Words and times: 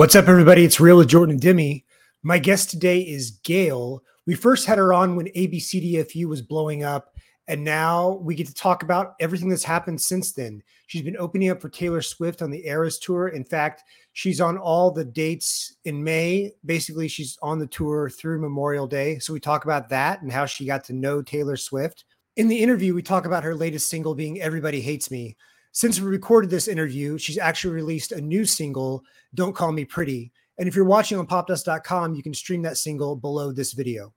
What's 0.00 0.16
up, 0.16 0.28
everybody? 0.28 0.64
It's 0.64 0.80
Real 0.80 0.96
with 0.96 1.08
Jordan 1.08 1.36
Demi. 1.36 1.84
My 2.22 2.38
guest 2.38 2.70
today 2.70 3.02
is 3.02 3.32
Gayle. 3.44 4.02
We 4.26 4.34
first 4.34 4.64
had 4.64 4.78
her 4.78 4.94
on 4.94 5.14
when 5.14 5.26
abcdefu 5.36 6.24
was 6.24 6.40
blowing 6.40 6.82
up, 6.82 7.14
and 7.48 7.62
now 7.62 8.18
we 8.22 8.34
get 8.34 8.46
to 8.46 8.54
talk 8.54 8.82
about 8.82 9.12
everything 9.20 9.50
that's 9.50 9.62
happened 9.62 10.00
since 10.00 10.32
then. 10.32 10.62
She's 10.86 11.02
been 11.02 11.18
opening 11.18 11.50
up 11.50 11.60
for 11.60 11.68
Taylor 11.68 12.00
Swift 12.00 12.40
on 12.40 12.50
the 12.50 12.66
Eras 12.66 12.98
Tour. 12.98 13.28
In 13.28 13.44
fact, 13.44 13.82
she's 14.14 14.40
on 14.40 14.56
all 14.56 14.90
the 14.90 15.04
dates 15.04 15.76
in 15.84 16.02
May. 16.02 16.52
Basically, 16.64 17.06
she's 17.06 17.36
on 17.42 17.58
the 17.58 17.66
tour 17.66 18.08
through 18.08 18.40
Memorial 18.40 18.86
Day. 18.86 19.18
So 19.18 19.34
we 19.34 19.38
talk 19.38 19.66
about 19.66 19.90
that 19.90 20.22
and 20.22 20.32
how 20.32 20.46
she 20.46 20.64
got 20.64 20.82
to 20.84 20.94
know 20.94 21.20
Taylor 21.20 21.58
Swift. 21.58 22.06
In 22.36 22.48
the 22.48 22.62
interview, 22.62 22.94
we 22.94 23.02
talk 23.02 23.26
about 23.26 23.44
her 23.44 23.54
latest 23.54 23.90
single 23.90 24.14
being 24.14 24.40
Everybody 24.40 24.80
Hates 24.80 25.10
Me. 25.10 25.36
Since 25.72 26.00
we 26.00 26.08
recorded 26.08 26.50
this 26.50 26.68
interview, 26.68 27.16
she's 27.18 27.38
actually 27.38 27.74
released 27.74 28.12
a 28.12 28.20
new 28.20 28.44
single, 28.44 29.04
Don't 29.34 29.54
Call 29.54 29.72
Me 29.72 29.84
Pretty. 29.84 30.32
And 30.58 30.68
if 30.68 30.74
you're 30.74 30.84
watching 30.84 31.18
on 31.18 31.26
popdust.com, 31.26 32.14
you 32.14 32.22
can 32.22 32.34
stream 32.34 32.62
that 32.62 32.76
single 32.76 33.16
below 33.16 33.52
this 33.52 33.72
video. 33.72 34.12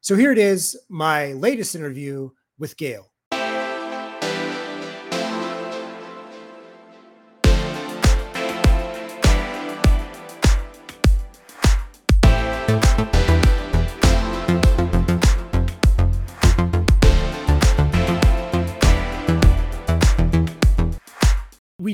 So 0.00 0.16
here 0.16 0.32
it 0.32 0.38
is, 0.38 0.76
my 0.88 1.32
latest 1.32 1.74
interview 1.74 2.30
with 2.58 2.76
Gayle. 2.76 3.11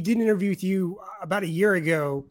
Did 0.08 0.16
an 0.16 0.22
interview 0.22 0.48
with 0.48 0.64
you 0.64 0.98
about 1.20 1.42
a 1.42 1.46
year 1.46 1.74
ago 1.74 2.24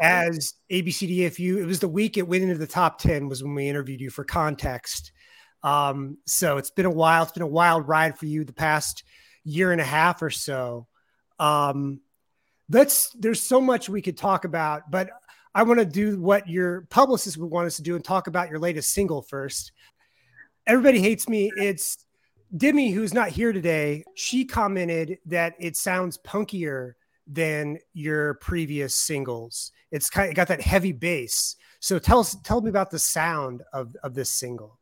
as 0.00 0.54
abcdefu. 0.70 1.56
It 1.56 1.64
was 1.64 1.80
the 1.80 1.88
week 1.88 2.16
it 2.16 2.28
went 2.28 2.44
into 2.44 2.56
the 2.56 2.68
top 2.68 3.00
10 3.00 3.28
was 3.28 3.42
when 3.42 3.52
we 3.56 3.68
interviewed 3.68 4.00
you 4.00 4.10
for 4.10 4.22
context. 4.22 5.10
Um, 5.64 6.18
so 6.24 6.56
it's 6.56 6.70
been 6.70 6.86
a 6.86 6.90
while. 6.90 7.24
It's 7.24 7.32
been 7.32 7.42
a 7.42 7.48
wild 7.48 7.88
ride 7.88 8.16
for 8.16 8.26
you 8.26 8.44
the 8.44 8.52
past 8.52 9.02
year 9.42 9.72
and 9.72 9.80
a 9.80 9.84
half 9.84 10.22
or 10.22 10.30
so. 10.30 10.86
Um, 11.40 11.98
let's, 12.70 13.10
there's 13.18 13.40
so 13.40 13.60
much 13.60 13.88
we 13.88 14.02
could 14.02 14.16
talk 14.16 14.44
about, 14.44 14.88
but 14.88 15.10
I 15.52 15.64
want 15.64 15.80
to 15.80 15.84
do 15.84 16.20
what 16.20 16.48
your 16.48 16.82
publicist 16.90 17.38
would 17.38 17.50
want 17.50 17.66
us 17.66 17.74
to 17.74 17.82
do 17.82 17.96
and 17.96 18.04
talk 18.04 18.28
about 18.28 18.50
your 18.50 18.60
latest 18.60 18.92
single 18.92 19.22
first. 19.22 19.72
Everybody 20.64 21.00
hates 21.00 21.28
me. 21.28 21.50
It's 21.56 22.06
Demi, 22.56 22.92
who's 22.92 23.12
not 23.12 23.30
here 23.30 23.52
today, 23.52 24.04
she 24.14 24.44
commented 24.44 25.18
that 25.26 25.54
it 25.58 25.76
sounds 25.76 26.18
punkier 26.18 26.92
than 27.26 27.78
your 27.92 28.34
previous 28.34 28.94
singles. 28.94 29.72
It's 29.90 30.10
kind 30.10 30.28
of 30.28 30.34
got 30.34 30.48
that 30.48 30.60
heavy 30.60 30.92
bass. 30.92 31.56
So 31.80 31.98
tell 31.98 32.20
us, 32.20 32.36
tell 32.44 32.60
me 32.60 32.70
about 32.70 32.90
the 32.90 32.98
sound 32.98 33.62
of 33.72 33.96
of 34.02 34.14
this 34.14 34.30
single. 34.30 34.78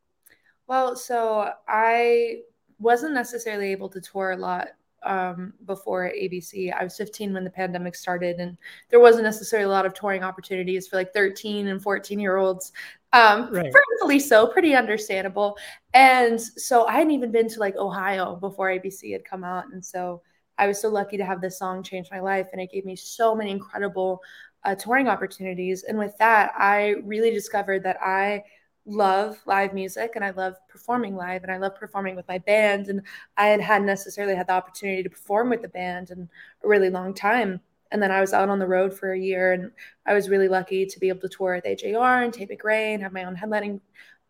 Well, 0.66 0.96
so 0.96 1.52
I 1.68 2.40
wasn't 2.78 3.14
necessarily 3.14 3.70
able 3.72 3.88
to 3.90 4.00
tour 4.00 4.32
a 4.32 4.36
lot 4.36 4.68
um, 5.04 5.52
before 5.66 6.10
ABC. 6.16 6.72
I 6.72 6.82
was 6.82 6.96
15 6.96 7.32
when 7.32 7.44
the 7.44 7.50
pandemic 7.50 7.94
started, 7.94 8.36
and 8.40 8.56
there 8.88 9.00
wasn't 9.00 9.24
necessarily 9.24 9.66
a 9.66 9.70
lot 9.70 9.86
of 9.86 9.94
touring 9.94 10.22
opportunities 10.22 10.88
for 10.88 10.96
like 10.96 11.12
13 11.12 11.68
and 11.68 11.82
14 11.82 12.18
year 12.18 12.36
olds. 12.36 12.72
Um, 13.12 13.48
right. 13.52 14.20
so, 14.20 14.46
pretty 14.46 14.74
understandable. 14.74 15.56
And 15.92 16.40
so 16.40 16.86
I 16.86 16.94
hadn't 16.94 17.12
even 17.12 17.30
been 17.30 17.48
to 17.48 17.60
like 17.60 17.76
Ohio 17.76 18.36
before 18.36 18.68
ABC 18.68 19.12
had 19.12 19.24
come 19.24 19.44
out, 19.44 19.66
and 19.72 19.84
so 19.84 20.22
I 20.58 20.66
was 20.66 20.80
so 20.80 20.88
lucky 20.88 21.16
to 21.16 21.24
have 21.24 21.40
this 21.40 21.58
song 21.58 21.82
change 21.82 22.08
my 22.10 22.20
life, 22.20 22.48
and 22.52 22.60
it 22.60 22.70
gave 22.70 22.84
me 22.84 22.96
so 22.96 23.34
many 23.34 23.50
incredible 23.50 24.22
uh, 24.64 24.74
touring 24.74 25.08
opportunities. 25.08 25.84
And 25.84 25.98
with 25.98 26.16
that, 26.18 26.52
I 26.56 26.96
really 27.04 27.30
discovered 27.30 27.82
that 27.84 27.98
I 28.00 28.44
love 28.86 29.38
live 29.46 29.72
music 29.72 30.12
and 30.14 30.24
I 30.24 30.30
love 30.30 30.54
performing 30.68 31.16
live 31.16 31.42
and 31.42 31.50
I 31.50 31.56
love 31.56 31.74
performing 31.74 32.16
with 32.16 32.28
my 32.28 32.38
band. 32.38 32.88
And 32.88 33.02
I 33.36 33.46
had 33.46 33.60
hadn't 33.60 33.86
necessarily 33.86 34.34
had 34.34 34.46
the 34.46 34.52
opportunity 34.52 35.02
to 35.02 35.10
perform 35.10 35.50
with 35.50 35.62
the 35.62 35.68
band 35.68 36.10
in 36.10 36.28
a 36.62 36.68
really 36.68 36.90
long 36.90 37.14
time. 37.14 37.60
And 37.90 38.02
then 38.02 38.10
I 38.10 38.20
was 38.20 38.32
out 38.32 38.48
on 38.48 38.58
the 38.58 38.66
road 38.66 38.92
for 38.92 39.12
a 39.12 39.18
year 39.18 39.52
and 39.52 39.70
I 40.06 40.14
was 40.14 40.28
really 40.28 40.48
lucky 40.48 40.84
to 40.84 40.98
be 40.98 41.08
able 41.08 41.20
to 41.20 41.28
tour 41.28 41.54
with 41.54 41.64
AJR 41.64 42.24
and 42.24 42.32
Tate 42.32 42.50
McRae 42.50 42.94
and 42.94 43.02
have 43.02 43.12
my 43.12 43.24
own 43.24 43.36
headlining 43.36 43.80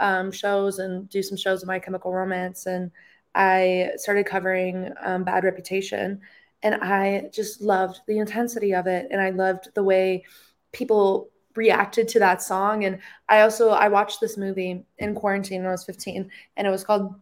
um, 0.00 0.30
shows 0.30 0.78
and 0.78 1.08
do 1.08 1.22
some 1.22 1.38
shows 1.38 1.62
of 1.62 1.68
My 1.68 1.78
Chemical 1.78 2.12
Romance. 2.12 2.66
And 2.66 2.90
I 3.34 3.90
started 3.96 4.26
covering 4.26 4.92
um, 5.02 5.24
Bad 5.24 5.44
Reputation 5.44 6.20
and 6.62 6.76
I 6.76 7.28
just 7.32 7.60
loved 7.60 8.00
the 8.06 8.18
intensity 8.18 8.74
of 8.74 8.86
it. 8.86 9.08
And 9.10 9.20
I 9.20 9.30
loved 9.30 9.68
the 9.74 9.82
way 9.82 10.24
people 10.72 11.30
reacted 11.56 12.08
to 12.08 12.18
that 12.18 12.42
song 12.42 12.84
and 12.84 12.98
i 13.28 13.40
also 13.40 13.70
i 13.70 13.88
watched 13.88 14.20
this 14.20 14.36
movie 14.36 14.84
in 14.98 15.14
quarantine 15.14 15.60
when 15.60 15.68
i 15.68 15.72
was 15.72 15.84
15 15.84 16.28
and 16.56 16.66
it 16.66 16.70
was 16.70 16.84
called 16.84 17.14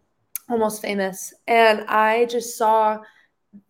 almost 0.48 0.80
famous 0.80 1.34
and 1.46 1.82
i 1.82 2.24
just 2.26 2.56
saw 2.56 2.98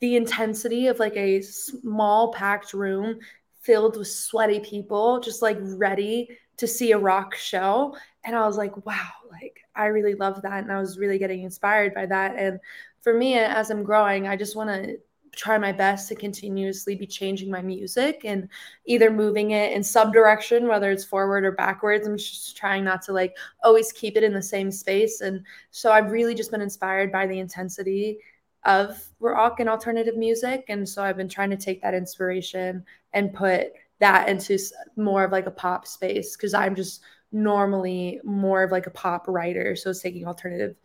the 0.01 0.17
intensity 0.17 0.87
of 0.87 0.99
like 1.01 1.17
a 1.17 1.41
small 1.43 2.33
packed 2.33 2.73
room 2.73 3.19
filled 3.61 3.97
with 3.97 4.09
sweaty 4.09 4.61
people 4.61 5.19
just 5.21 5.43
like 5.43 5.59
ready 5.61 6.29
to 6.57 6.67
see 6.67 6.93
a 6.93 6.99
rock 6.99 7.35
show 7.35 7.97
and 8.25 8.37
i 8.37 8.47
was 8.47 8.57
like 8.57 8.87
wow 8.87 9.11
like 9.31 9.62
i 9.77 9.87
really 9.87 10.15
love 10.15 10.41
that 10.43 10.63
and 10.63 10.73
i 10.73 10.79
was 10.79 10.99
really 10.99 11.19
getting 11.19 11.43
inspired 11.43 11.95
by 11.95 12.07
that 12.07 12.37
and 12.37 12.59
for 13.01 13.15
me 13.15 13.39
as 13.39 13.71
i'm 13.71 13.83
growing 13.83 14.29
i 14.29 14.37
just 14.37 14.57
want 14.57 14.69
to 14.69 14.97
try 15.35 15.57
my 15.57 15.73
best 15.73 16.09
to 16.09 16.15
continuously 16.15 16.95
be 16.95 17.07
changing 17.07 17.51
my 17.51 17.63
music 17.63 18.21
and 18.25 18.49
either 18.85 19.11
moving 19.11 19.53
it 19.53 19.73
in 19.73 19.83
some 19.83 20.13
direction, 20.13 20.69
whether 20.69 20.91
it's 20.91 21.05
forward 21.05 21.45
or 21.45 21.53
backwards. 21.53 22.07
I'm 22.07 22.19
just 22.19 22.57
trying 22.57 22.85
not 22.85 23.03
to 23.03 23.13
like 23.13 23.35
always 23.65 23.93
keep 23.93 24.17
it 24.17 24.25
in 24.25 24.35
the 24.35 24.43
same 24.43 24.71
space. 24.71 25.23
And 25.23 25.45
so 25.71 25.91
I've 25.91 26.13
really 26.13 26.35
just 26.35 26.51
been 26.51 26.61
inspired 26.61 27.11
by 27.11 27.27
the 27.27 27.39
intensity 27.39 28.19
of 28.65 29.03
rock 29.21 29.59
and 29.59 29.69
alternative 29.69 30.17
music. 30.17 30.67
And 30.69 30.87
so 30.87 31.03
I've 31.03 31.17
been 31.17 31.29
trying 31.29 31.51
to 31.51 31.57
take 31.57 31.81
that 31.83 31.95
inspiration 31.95 32.85
and 33.13 33.33
put 33.33 33.69
that 34.01 34.29
into 34.29 34.59
more 34.97 35.25
of 35.25 35.33
like 35.33 35.47
a 35.47 35.51
pop 35.51 35.87
space 35.87 36.37
because 36.37 36.55
I'm 36.55 36.75
just 36.75 37.01
normally 37.33 38.21
more 38.25 38.63
of 38.63 38.71
like 38.71 38.87
a 38.87 38.91
pop 38.91 39.27
writer. 39.27 39.75
So 39.75 39.91
it's 39.91 40.03
taking 40.03 40.27
alternative 40.27 40.77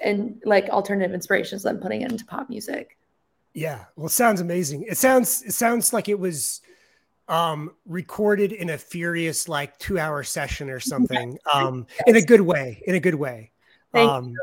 and 0.00 0.40
like 0.44 0.68
alternative 0.68 1.14
inspirations 1.14 1.64
and 1.64 1.80
putting 1.80 2.02
it 2.02 2.10
into 2.10 2.24
pop 2.24 2.48
music. 2.48 2.96
Yeah, 3.52 3.84
well, 3.96 4.06
it 4.06 4.10
sounds 4.10 4.40
amazing. 4.40 4.84
It 4.88 4.98
sounds 4.98 5.42
it 5.42 5.52
sounds 5.52 5.92
like 5.92 6.08
it 6.08 6.18
was 6.18 6.60
um 7.28 7.70
recorded 7.86 8.52
in 8.52 8.70
a 8.70 8.78
furious 8.78 9.48
like 9.48 9.78
two 9.78 9.98
hour 9.98 10.22
session 10.22 10.68
or 10.68 10.78
something 10.78 11.38
um 11.54 11.86
yes. 11.88 12.02
in 12.08 12.16
a 12.16 12.22
good 12.22 12.42
way 12.42 12.82
in 12.86 12.94
a 12.96 13.00
good 13.00 13.14
way 13.14 13.50
Thank 13.92 14.10
um 14.10 14.28
you. 14.28 14.40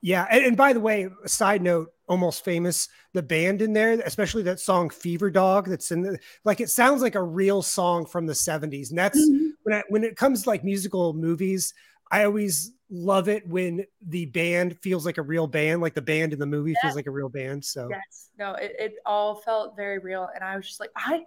yeah 0.00 0.26
and, 0.30 0.42
and, 0.42 0.56
by 0.56 0.72
the 0.72 0.80
way 0.80 1.08
a 1.22 1.28
side 1.28 1.60
note 1.60 1.92
almost 2.08 2.46
famous 2.46 2.88
the 3.12 3.22
band 3.22 3.60
in 3.60 3.74
there 3.74 4.00
especially 4.06 4.42
that 4.44 4.58
song 4.58 4.88
fever 4.88 5.30
dog 5.30 5.68
that's 5.68 5.90
in 5.90 6.00
the 6.00 6.18
like 6.44 6.60
it 6.60 6.70
sounds 6.70 7.02
like 7.02 7.14
a 7.14 7.22
real 7.22 7.60
song 7.60 8.06
from 8.06 8.24
the 8.24 8.32
70s 8.32 8.88
and 8.88 8.98
that's 8.98 9.18
mm-hmm. 9.18 9.47
When 9.68 9.78
I, 9.78 9.82
when 9.88 10.04
it 10.04 10.16
comes 10.16 10.42
to 10.42 10.48
like 10.48 10.64
musical 10.64 11.12
movies 11.12 11.74
I 12.10 12.24
always 12.24 12.72
love 12.90 13.28
it 13.28 13.46
when 13.46 13.84
the 14.06 14.26
band 14.26 14.78
feels 14.78 15.04
like 15.04 15.18
a 15.18 15.22
real 15.22 15.46
band, 15.46 15.82
like 15.82 15.94
the 15.94 16.02
band 16.02 16.32
in 16.32 16.38
the 16.38 16.46
movie 16.46 16.74
feels 16.80 16.96
like 16.96 17.06
a 17.06 17.10
real 17.10 17.28
band. 17.28 17.64
So 17.64 17.88
yes, 17.90 18.30
no, 18.38 18.54
it, 18.54 18.76
it 18.78 18.94
all 19.04 19.36
felt 19.36 19.76
very 19.76 19.98
real, 19.98 20.28
and 20.34 20.42
I 20.42 20.56
was 20.56 20.66
just 20.66 20.80
like, 20.80 20.90
I, 20.96 21.24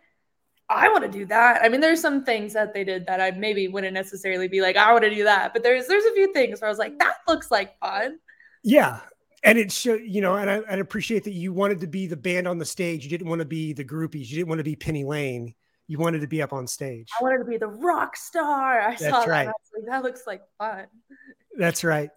I 0.69 0.89
want 0.89 1.03
to 1.03 1.11
do 1.11 1.25
that. 1.27 1.61
I 1.61 1.69
mean, 1.69 1.81
there's 1.81 2.01
some 2.01 2.23
things 2.23 2.53
that 2.53 2.73
they 2.73 2.83
did 2.83 3.05
that 3.07 3.21
I 3.21 3.31
maybe 3.31 3.67
wouldn't 3.67 3.93
necessarily 3.93 4.47
be 4.47 4.61
like, 4.61 4.77
I 4.77 4.91
want 4.91 5.03
to 5.03 5.13
do 5.13 5.23
that, 5.23 5.53
but 5.53 5.63
there's 5.63 5.87
there's 5.87 6.05
a 6.05 6.13
few 6.13 6.33
things 6.33 6.61
where 6.61 6.67
I 6.67 6.71
was 6.71 6.79
like, 6.79 6.97
that 6.99 7.17
looks 7.27 7.51
like 7.51 7.77
fun. 7.79 8.17
Yeah, 8.63 8.99
and 9.43 9.57
it 9.57 9.71
should, 9.71 10.01
you 10.03 10.21
know, 10.21 10.35
and 10.35 10.49
I, 10.49 10.61
I 10.67 10.75
appreciate 10.77 11.23
that 11.25 11.33
you 11.33 11.53
wanted 11.53 11.81
to 11.81 11.87
be 11.87 12.07
the 12.07 12.17
band 12.17 12.47
on 12.47 12.57
the 12.57 12.65
stage. 12.65 13.03
You 13.03 13.09
didn't 13.09 13.27
want 13.27 13.39
to 13.39 13.45
be 13.45 13.73
the 13.73 13.85
groupies. 13.85 14.29
You 14.29 14.37
didn't 14.37 14.49
want 14.49 14.59
to 14.59 14.63
be 14.63 14.75
Penny 14.75 15.03
Lane 15.03 15.53
you 15.91 15.97
wanted 15.97 16.21
to 16.21 16.27
be 16.27 16.41
up 16.41 16.53
on 16.53 16.65
stage. 16.65 17.09
I 17.19 17.21
wanted 17.21 17.39
to 17.39 17.43
be 17.43 17.57
the 17.57 17.67
rock 17.67 18.15
star. 18.15 18.79
I 18.79 18.91
That's 18.91 19.09
saw 19.09 19.23
right. 19.25 19.47
that. 19.47 19.55
Like, 19.75 19.85
that 19.87 20.03
looks 20.03 20.21
like 20.25 20.41
fun. 20.57 20.85
That's 21.57 21.83
right. 21.83 22.09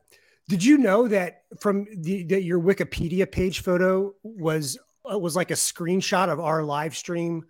Did 0.48 0.64
you 0.64 0.78
know 0.78 1.08
that 1.08 1.42
from 1.58 1.88
the 1.98 2.22
that 2.24 2.44
your 2.44 2.60
Wikipedia 2.60 3.30
page 3.30 3.62
photo 3.62 4.14
was 4.22 4.78
uh, 5.10 5.18
was 5.18 5.34
like 5.34 5.50
a 5.50 5.54
screenshot 5.54 6.28
of 6.28 6.38
our 6.38 6.62
live 6.62 6.96
stream 6.96 7.44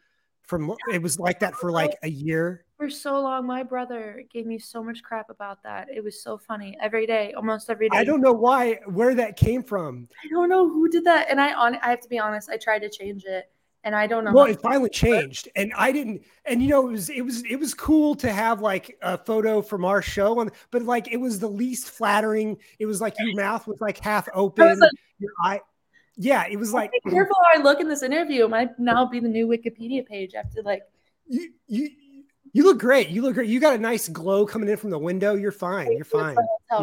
from 0.44 0.74
it 0.90 1.02
was 1.02 1.18
like 1.18 1.40
that 1.40 1.54
for 1.54 1.70
like 1.70 1.96
a 2.02 2.08
year 2.08 2.64
for 2.76 2.90
so 2.90 3.18
long 3.18 3.46
my 3.46 3.62
brother 3.62 4.22
gave 4.30 4.44
me 4.44 4.58
so 4.58 4.82
much 4.82 5.02
crap 5.02 5.30
about 5.30 5.62
that 5.62 5.88
it 5.90 6.04
was 6.04 6.22
so 6.22 6.36
funny 6.36 6.76
every 6.82 7.06
day 7.06 7.32
almost 7.34 7.70
every 7.70 7.88
day 7.88 7.96
i 7.96 8.04
don't 8.04 8.20
know 8.20 8.32
why 8.32 8.74
where 8.88 9.14
that 9.14 9.38
came 9.38 9.62
from 9.62 10.06
i 10.22 10.28
don't 10.28 10.50
know 10.50 10.68
who 10.68 10.86
did 10.90 11.02
that 11.02 11.30
and 11.30 11.40
i 11.40 11.54
on 11.54 11.76
i 11.76 11.88
have 11.88 12.00
to 12.00 12.10
be 12.10 12.18
honest 12.18 12.50
i 12.50 12.58
tried 12.58 12.80
to 12.80 12.90
change 12.90 13.24
it 13.24 13.50
and 13.84 13.94
I 13.94 14.06
don't 14.06 14.24
know. 14.24 14.32
Well, 14.32 14.46
it 14.46 14.60
finally 14.60 14.90
changed, 14.90 15.48
and 15.54 15.72
I 15.76 15.92
didn't. 15.92 16.24
And 16.46 16.62
you 16.62 16.68
know, 16.68 16.88
it 16.88 16.92
was 16.92 17.10
it 17.10 17.20
was 17.22 17.44
it 17.44 17.56
was 17.56 17.74
cool 17.74 18.14
to 18.16 18.32
have 18.32 18.60
like 18.60 18.96
a 19.02 19.16
photo 19.16 19.62
from 19.62 19.84
our 19.84 20.02
show, 20.02 20.40
and 20.40 20.50
but 20.70 20.82
like 20.82 21.12
it 21.12 21.18
was 21.18 21.38
the 21.38 21.48
least 21.48 21.90
flattering. 21.90 22.56
It 22.78 22.86
was 22.86 23.00
like 23.00 23.14
your 23.18 23.34
mouth 23.36 23.66
was 23.66 23.80
like 23.80 23.98
half 23.98 24.28
open. 24.34 24.80
Like, 24.80 24.90
your 25.18 25.30
eye. 25.44 25.60
Yeah, 26.16 26.46
it 26.50 26.56
was 26.56 26.72
like 26.72 26.90
be 26.92 27.10
careful 27.10 27.36
how 27.52 27.60
I 27.60 27.62
look 27.62 27.80
in 27.80 27.88
this 27.88 28.02
interview. 28.02 28.44
It 28.44 28.50
might 28.50 28.78
now 28.78 29.04
be 29.04 29.20
the 29.20 29.28
new 29.28 29.46
Wikipedia 29.46 30.06
page. 30.06 30.34
after 30.34 30.62
like 30.62 30.82
you 31.26 31.52
you 31.66 31.90
You 32.54 32.62
look 32.62 32.78
great. 32.78 33.08
You 33.08 33.20
look 33.22 33.34
great. 33.34 33.48
You 33.48 33.58
got 33.58 33.74
a 33.74 33.78
nice 33.78 34.08
glow 34.08 34.46
coming 34.46 34.68
in 34.68 34.76
from 34.76 34.90
the 34.90 34.98
window. 34.98 35.34
You're 35.34 35.50
fine. 35.50 35.90
You're 35.90 36.04
fine. 36.04 36.36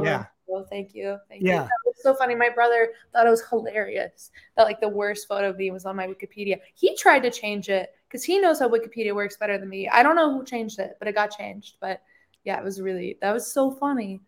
Yeah. 0.04 0.26
Well, 0.52 0.66
thank 0.66 0.94
you. 0.94 1.18
Thank 1.30 1.44
yeah. 1.44 1.64
you. 1.64 1.70
was 1.86 2.04
so 2.04 2.14
funny. 2.14 2.36
My 2.36 2.50
brother 2.50 2.90
thought 3.14 3.26
it 3.26 3.30
was 3.30 3.42
hilarious 3.50 4.32
that 4.58 4.64
like 4.64 4.82
the 4.82 4.90
worst 4.90 5.30
photo 5.30 5.50
of 5.50 5.58
me 5.58 5.72
was 5.72 5.86
on 5.86 5.96
my 5.96 6.06
Wikipedia. 6.06 6.60
He 6.76 6.94
tried 6.98 7.22
to 7.22 7.32
change 7.32 7.70
it 7.70 7.92
because 8.06 8.26
he 8.26 8.38
knows 8.38 8.60
how 8.60 8.68
Wikipedia 8.68 9.16
works 9.16 9.38
better 9.38 9.58
than 9.58 9.70
me. 9.70 9.88
I 9.88 10.04
don't 10.04 10.18
know 10.18 10.30
who 10.30 10.44
changed 10.44 10.80
it, 10.80 10.98
but 11.00 11.08
it 11.08 11.16
got 11.16 11.32
changed. 11.32 11.78
But 11.80 12.02
yeah, 12.44 12.60
it 12.60 12.66
was 12.66 12.82
really 12.82 13.18
that 13.22 13.32
was 13.32 13.50
so 13.52 13.72
funny. 13.72 14.20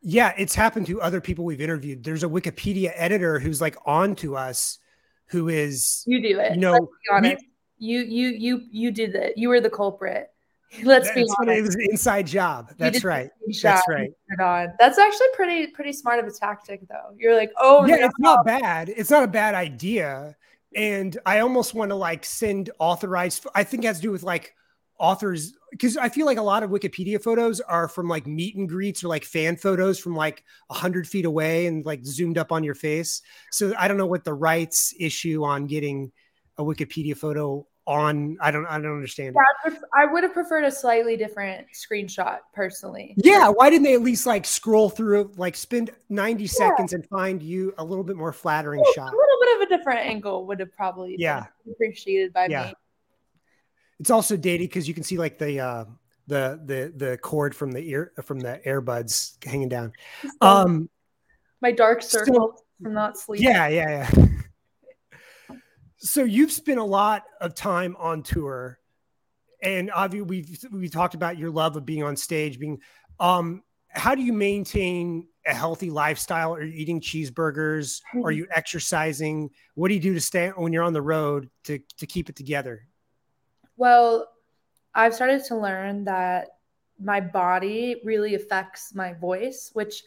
Yeah, 0.00 0.32
it's 0.38 0.54
happened 0.54 0.86
to 0.86 1.02
other 1.02 1.20
people 1.20 1.44
we've 1.44 1.60
interviewed. 1.60 2.04
There's 2.04 2.22
a 2.22 2.28
Wikipedia 2.28 2.92
editor 2.94 3.40
who's 3.40 3.60
like 3.60 3.76
on 3.84 4.14
to 4.16 4.36
us, 4.36 4.78
who 5.26 5.48
is 5.48 6.04
you 6.06 6.22
do 6.22 6.38
it. 6.38 6.54
You 6.54 6.60
know, 6.60 6.88
you 7.78 7.98
you 7.98 8.28
you 8.28 8.62
you 8.70 8.90
did 8.92 9.16
it. 9.16 9.36
You 9.36 9.48
were 9.48 9.60
the 9.60 9.70
culprit. 9.70 10.30
Let's 10.82 11.10
be 11.12 11.24
honest. 11.38 11.58
It 11.58 11.62
was 11.62 11.74
an 11.74 11.86
inside 11.90 12.26
job. 12.26 12.72
That's 12.76 13.02
right. 13.04 13.30
That's 13.62 13.82
right. 13.88 14.10
On. 14.38 14.68
That's 14.78 14.98
actually 14.98 15.28
pretty 15.34 15.68
pretty 15.68 15.92
smart 15.92 16.18
of 16.18 16.26
a 16.26 16.30
tactic, 16.30 16.86
though. 16.88 17.14
You're 17.16 17.34
like, 17.34 17.50
oh, 17.58 17.86
yeah, 17.86 17.96
no. 17.96 18.06
it's 18.06 18.18
not 18.18 18.44
bad. 18.44 18.90
It's 18.90 19.10
not 19.10 19.22
a 19.22 19.28
bad 19.28 19.54
idea. 19.54 20.36
And 20.76 21.16
I 21.24 21.40
almost 21.40 21.74
want 21.74 21.90
to 21.90 21.94
like 21.94 22.24
send 22.24 22.70
authorized. 22.78 23.46
I 23.54 23.64
think 23.64 23.84
it 23.84 23.86
has 23.86 23.96
to 23.96 24.02
do 24.02 24.10
with 24.10 24.22
like 24.22 24.54
authors 24.98 25.54
because 25.70 25.96
I 25.96 26.08
feel 26.08 26.26
like 26.26 26.38
a 26.38 26.42
lot 26.42 26.62
of 26.62 26.70
Wikipedia 26.70 27.22
photos 27.22 27.60
are 27.60 27.88
from 27.88 28.08
like 28.08 28.26
meet 28.26 28.56
and 28.56 28.68
greets 28.68 29.02
or 29.02 29.08
like 29.08 29.24
fan 29.24 29.56
photos 29.56 29.98
from 29.98 30.14
like 30.14 30.44
a 30.70 30.74
hundred 30.74 31.06
feet 31.06 31.24
away 31.24 31.66
and 31.66 31.84
like 31.86 32.04
zoomed 32.04 32.36
up 32.36 32.52
on 32.52 32.64
your 32.64 32.74
face. 32.74 33.22
So 33.52 33.72
I 33.78 33.88
don't 33.88 33.96
know 33.96 34.06
what 34.06 34.24
the 34.24 34.34
rights 34.34 34.94
issue 34.98 35.44
on 35.44 35.66
getting 35.66 36.12
a 36.58 36.62
Wikipedia 36.62 37.16
photo 37.16 37.66
on 37.88 38.36
i 38.42 38.50
don't 38.50 38.66
i 38.66 38.78
don't 38.78 38.94
understand. 38.94 39.34
Yeah, 39.34 39.74
i 39.94 40.04
would 40.04 40.22
have 40.22 40.34
preferred 40.34 40.64
a 40.64 40.70
slightly 40.70 41.16
different 41.16 41.66
screenshot 41.74 42.40
personally. 42.52 43.14
Yeah 43.16 43.48
why 43.48 43.70
didn't 43.70 43.84
they 43.84 43.94
at 43.94 44.02
least 44.02 44.26
like 44.26 44.44
scroll 44.44 44.90
through 44.90 45.32
like 45.36 45.56
spend 45.56 45.90
90 46.10 46.44
yeah. 46.44 46.48
seconds 46.48 46.92
and 46.92 47.06
find 47.06 47.42
you 47.42 47.72
a 47.78 47.84
little 47.84 48.04
bit 48.04 48.16
more 48.16 48.32
flattering 48.32 48.80
a 48.80 48.92
shot? 48.92 49.08
a 49.12 49.16
little 49.16 49.38
bit 49.40 49.56
of 49.56 49.62
a 49.62 49.76
different 49.76 50.00
angle 50.00 50.46
would 50.46 50.60
have 50.60 50.70
probably 50.70 51.16
yeah. 51.18 51.46
appreciated 51.70 52.32
by 52.34 52.46
yeah. 52.48 52.66
me. 52.66 52.74
It's 54.00 54.10
also 54.10 54.36
dated 54.36 54.68
because 54.68 54.86
you 54.86 54.92
can 54.92 55.02
see 55.02 55.16
like 55.16 55.38
the 55.38 55.58
uh 55.58 55.84
the 56.26 56.60
the 56.66 56.92
the 56.94 57.18
cord 57.18 57.56
from 57.56 57.72
the 57.72 57.80
ear 57.80 58.12
from 58.22 58.38
the 58.38 58.60
earbuds 58.66 59.42
hanging 59.44 59.70
down. 59.70 59.94
Um 60.42 60.90
my 61.62 61.72
dark 61.72 62.02
circle 62.02 62.62
from 62.82 62.92
not 62.92 63.16
sleeping. 63.16 63.46
Yeah 63.46 63.68
yeah 63.68 64.10
yeah 64.14 64.28
so 65.98 66.24
you've 66.24 66.52
spent 66.52 66.78
a 66.78 66.84
lot 66.84 67.24
of 67.40 67.54
time 67.54 67.96
on 67.98 68.22
tour, 68.22 68.78
and 69.62 69.90
obviously 69.90 70.26
we've 70.26 70.64
we 70.72 70.88
talked 70.88 71.14
about 71.14 71.38
your 71.38 71.50
love 71.50 71.76
of 71.76 71.84
being 71.84 72.02
on 72.02 72.16
stage. 72.16 72.58
Being, 72.58 72.80
um, 73.18 73.62
how 73.88 74.14
do 74.14 74.22
you 74.22 74.32
maintain 74.32 75.26
a 75.44 75.54
healthy 75.54 75.90
lifestyle? 75.90 76.54
Are 76.54 76.62
you 76.62 76.72
eating 76.72 77.00
cheeseburgers? 77.00 78.00
Are 78.22 78.30
you 78.30 78.46
exercising? 78.54 79.50
What 79.74 79.88
do 79.88 79.94
you 79.94 80.00
do 80.00 80.14
to 80.14 80.20
stay 80.20 80.50
when 80.50 80.72
you're 80.72 80.84
on 80.84 80.92
the 80.92 81.02
road 81.02 81.50
to 81.64 81.80
to 81.96 82.06
keep 82.06 82.28
it 82.28 82.36
together? 82.36 82.86
Well, 83.76 84.28
I've 84.94 85.14
started 85.14 85.44
to 85.46 85.56
learn 85.56 86.04
that 86.04 86.48
my 87.00 87.20
body 87.20 88.00
really 88.04 88.34
affects 88.34 88.94
my 88.94 89.14
voice, 89.14 89.70
which 89.72 90.02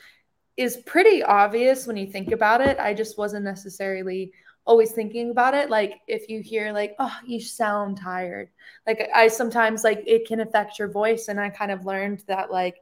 is 0.57 0.77
pretty 0.85 1.23
obvious 1.23 1.87
when 1.87 1.97
you 1.97 2.07
think 2.07 2.31
about 2.31 2.61
it. 2.61 2.77
I 2.79 2.93
just 2.93 3.17
wasn't 3.17 3.45
necessarily 3.45 4.33
always 4.65 4.91
thinking 4.91 5.31
about 5.31 5.53
it 5.53 5.69
like 5.69 6.01
if 6.07 6.29
you 6.29 6.39
hear 6.41 6.71
like 6.71 6.95
oh 6.99 7.15
you 7.25 7.39
sound 7.41 7.97
tired 7.97 8.49
like 8.85 9.09
i 9.15 9.27
sometimes 9.27 9.83
like 9.83 10.03
it 10.05 10.27
can 10.27 10.39
affect 10.39 10.77
your 10.77 10.87
voice 10.87 11.27
and 11.29 11.39
i 11.39 11.49
kind 11.49 11.71
of 11.71 11.85
learned 11.85 12.23
that 12.27 12.51
like 12.51 12.75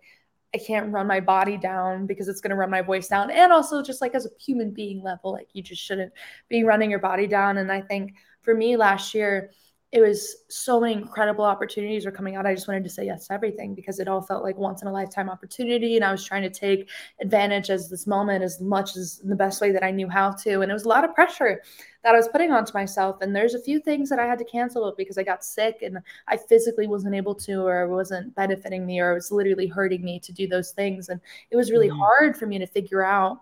i 0.53 0.57
can't 0.57 0.91
run 0.91 1.07
my 1.07 1.21
body 1.21 1.57
down 1.57 2.05
because 2.05 2.27
it's 2.27 2.41
going 2.41 2.49
to 2.49 2.55
run 2.57 2.69
my 2.69 2.81
voice 2.81 3.07
down 3.07 3.31
and 3.31 3.53
also 3.53 3.81
just 3.81 4.01
like 4.01 4.13
as 4.13 4.25
a 4.25 4.29
human 4.43 4.71
being 4.71 5.01
level 5.01 5.31
like 5.31 5.47
you 5.53 5.63
just 5.63 5.81
shouldn't 5.81 6.11
be 6.49 6.63
running 6.63 6.89
your 6.89 6.99
body 6.99 7.27
down 7.27 7.57
and 7.57 7.71
i 7.71 7.79
think 7.79 8.13
for 8.41 8.53
me 8.53 8.75
last 8.75 9.13
year 9.13 9.51
it 9.91 10.01
was 10.01 10.43
so 10.49 10.79
many 10.79 10.93
incredible 10.93 11.43
opportunities 11.43 12.05
were 12.05 12.11
coming 12.11 12.35
out. 12.35 12.45
I 12.45 12.53
just 12.53 12.67
wanted 12.67 12.83
to 12.83 12.91
say 12.91 13.05
yes 13.05 13.25
to 13.27 13.33
everything 13.33 13.73
because 13.73 13.99
it 13.99 14.07
all 14.07 14.21
felt 14.21 14.43
like 14.43 14.55
once 14.55 14.83
in 14.83 14.87
a 14.87 14.91
lifetime 14.91 15.31
opportunity. 15.31 15.95
And 15.95 16.05
I 16.05 16.11
was 16.11 16.23
trying 16.23 16.43
to 16.43 16.49
take 16.49 16.89
advantage 17.19 17.71
as 17.71 17.89
this 17.89 18.05
moment 18.05 18.43
as 18.43 18.61
much 18.61 18.95
as 18.95 19.19
the 19.23 19.35
best 19.35 19.61
way 19.61 19.71
that 19.71 19.83
I 19.83 19.89
knew 19.89 20.07
how 20.07 20.31
to. 20.43 20.61
And 20.61 20.69
it 20.69 20.73
was 20.73 20.85
a 20.85 20.89
lot 20.89 21.05
of 21.05 21.15
pressure 21.15 21.63
that 22.03 22.13
I 22.13 22.17
was 22.17 22.27
putting 22.27 22.51
onto 22.51 22.71
myself. 22.73 23.17
And 23.21 23.35
there's 23.35 23.55
a 23.55 23.61
few 23.61 23.79
things 23.79 24.09
that 24.09 24.19
I 24.19 24.27
had 24.27 24.37
to 24.37 24.45
cancel 24.45 24.93
because 24.95 25.17
I 25.17 25.23
got 25.23 25.43
sick 25.43 25.79
and 25.81 25.97
I 26.27 26.37
physically 26.37 26.85
wasn't 26.85 27.15
able 27.15 27.33
to, 27.35 27.61
or 27.65 27.81
it 27.81 27.89
wasn't 27.89 28.35
benefiting 28.35 28.85
me, 28.85 28.99
or 28.99 29.11
it 29.11 29.15
was 29.15 29.31
literally 29.31 29.67
hurting 29.67 30.03
me 30.03 30.19
to 30.19 30.31
do 30.31 30.47
those 30.47 30.69
things. 30.69 31.09
And 31.09 31.19
it 31.49 31.55
was 31.55 31.71
really 31.71 31.89
mm-hmm. 31.89 31.97
hard 31.97 32.37
for 32.37 32.45
me 32.45 32.59
to 32.59 32.67
figure 32.67 33.03
out 33.03 33.39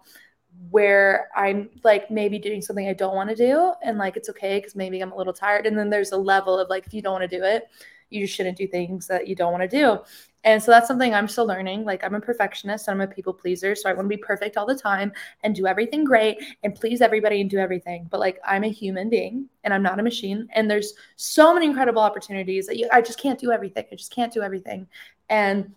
where 0.69 1.29
I'm 1.35 1.69
like 1.83 2.09
maybe 2.11 2.39
doing 2.39 2.61
something 2.61 2.87
I 2.87 2.93
don't 2.93 3.15
want 3.15 3.29
to 3.29 3.35
do 3.35 3.73
and 3.83 3.97
like 3.97 4.17
it's 4.17 4.29
okay 4.29 4.57
because 4.59 4.75
maybe 4.75 4.99
I'm 5.01 5.11
a 5.11 5.17
little 5.17 5.33
tired. 5.33 5.65
And 5.65 5.77
then 5.77 5.89
there's 5.89 6.11
a 6.11 6.17
level 6.17 6.59
of 6.59 6.69
like 6.69 6.85
if 6.85 6.93
you 6.93 7.01
don't 7.01 7.13
want 7.13 7.29
to 7.29 7.37
do 7.37 7.43
it, 7.43 7.69
you 8.09 8.25
shouldn't 8.25 8.57
do 8.57 8.67
things 8.67 9.07
that 9.07 9.27
you 9.27 9.35
don't 9.35 9.51
want 9.51 9.69
to 9.69 9.77
do. 9.77 9.99
And 10.43 10.63
so 10.63 10.71
that's 10.71 10.87
something 10.87 11.13
I'm 11.13 11.27
still 11.27 11.45
learning. 11.45 11.83
Like 11.83 12.03
I'm 12.03 12.15
a 12.15 12.21
perfectionist 12.21 12.87
and 12.87 13.01
I'm 13.01 13.09
a 13.09 13.13
people 13.13 13.33
pleaser. 13.33 13.75
So 13.75 13.89
I 13.89 13.93
want 13.93 14.05
to 14.05 14.15
be 14.15 14.21
perfect 14.21 14.55
all 14.55 14.65
the 14.65 14.77
time 14.77 15.11
and 15.43 15.53
do 15.53 15.67
everything 15.67 16.05
great 16.05 16.37
and 16.63 16.73
please 16.73 17.01
everybody 17.01 17.41
and 17.41 17.49
do 17.49 17.57
everything. 17.57 18.07
But 18.09 18.21
like 18.21 18.39
I'm 18.45 18.63
a 18.63 18.69
human 18.69 19.09
being 19.09 19.49
and 19.65 19.73
I'm 19.73 19.83
not 19.83 19.99
a 19.99 20.03
machine. 20.03 20.47
And 20.53 20.71
there's 20.71 20.93
so 21.17 21.53
many 21.53 21.65
incredible 21.65 22.01
opportunities 22.01 22.65
that 22.67 22.77
you, 22.77 22.87
I 22.93 23.01
just 23.01 23.19
can't 23.19 23.39
do 23.39 23.51
everything. 23.51 23.85
I 23.91 23.95
just 23.95 24.13
can't 24.13 24.31
do 24.31 24.41
everything. 24.41 24.87
And 25.29 25.73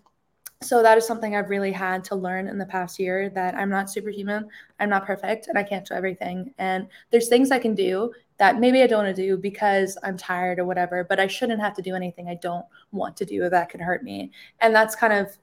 so 0.62 0.82
that 0.82 0.98
is 0.98 1.06
something 1.06 1.34
I've 1.34 1.48
really 1.48 1.72
had 1.72 2.04
to 2.04 2.14
learn 2.14 2.46
in 2.46 2.58
the 2.58 2.66
past 2.66 2.98
year 2.98 3.30
that 3.30 3.54
I'm 3.54 3.70
not 3.70 3.90
superhuman, 3.90 4.46
I'm 4.78 4.90
not 4.90 5.06
perfect, 5.06 5.48
and 5.48 5.58
I 5.58 5.62
can't 5.62 5.86
do 5.86 5.94
everything. 5.94 6.52
And 6.58 6.86
there's 7.10 7.28
things 7.28 7.50
I 7.50 7.58
can 7.58 7.74
do 7.74 8.12
that 8.36 8.60
maybe 8.60 8.82
I 8.82 8.86
don't 8.86 9.04
want 9.04 9.16
to 9.16 9.22
do 9.22 9.38
because 9.38 9.96
I'm 10.02 10.18
tired 10.18 10.58
or 10.58 10.66
whatever, 10.66 11.02
but 11.04 11.18
I 11.18 11.26
shouldn't 11.26 11.60
have 11.60 11.74
to 11.76 11.82
do 11.82 11.94
anything 11.94 12.28
I 12.28 12.34
don't 12.34 12.64
want 12.92 13.16
to 13.18 13.24
do 13.24 13.48
that 13.48 13.70
could 13.70 13.80
hurt 13.80 14.04
me. 14.04 14.32
And 14.60 14.74
that's 14.74 14.94
kind 14.94 15.14
of 15.14 15.36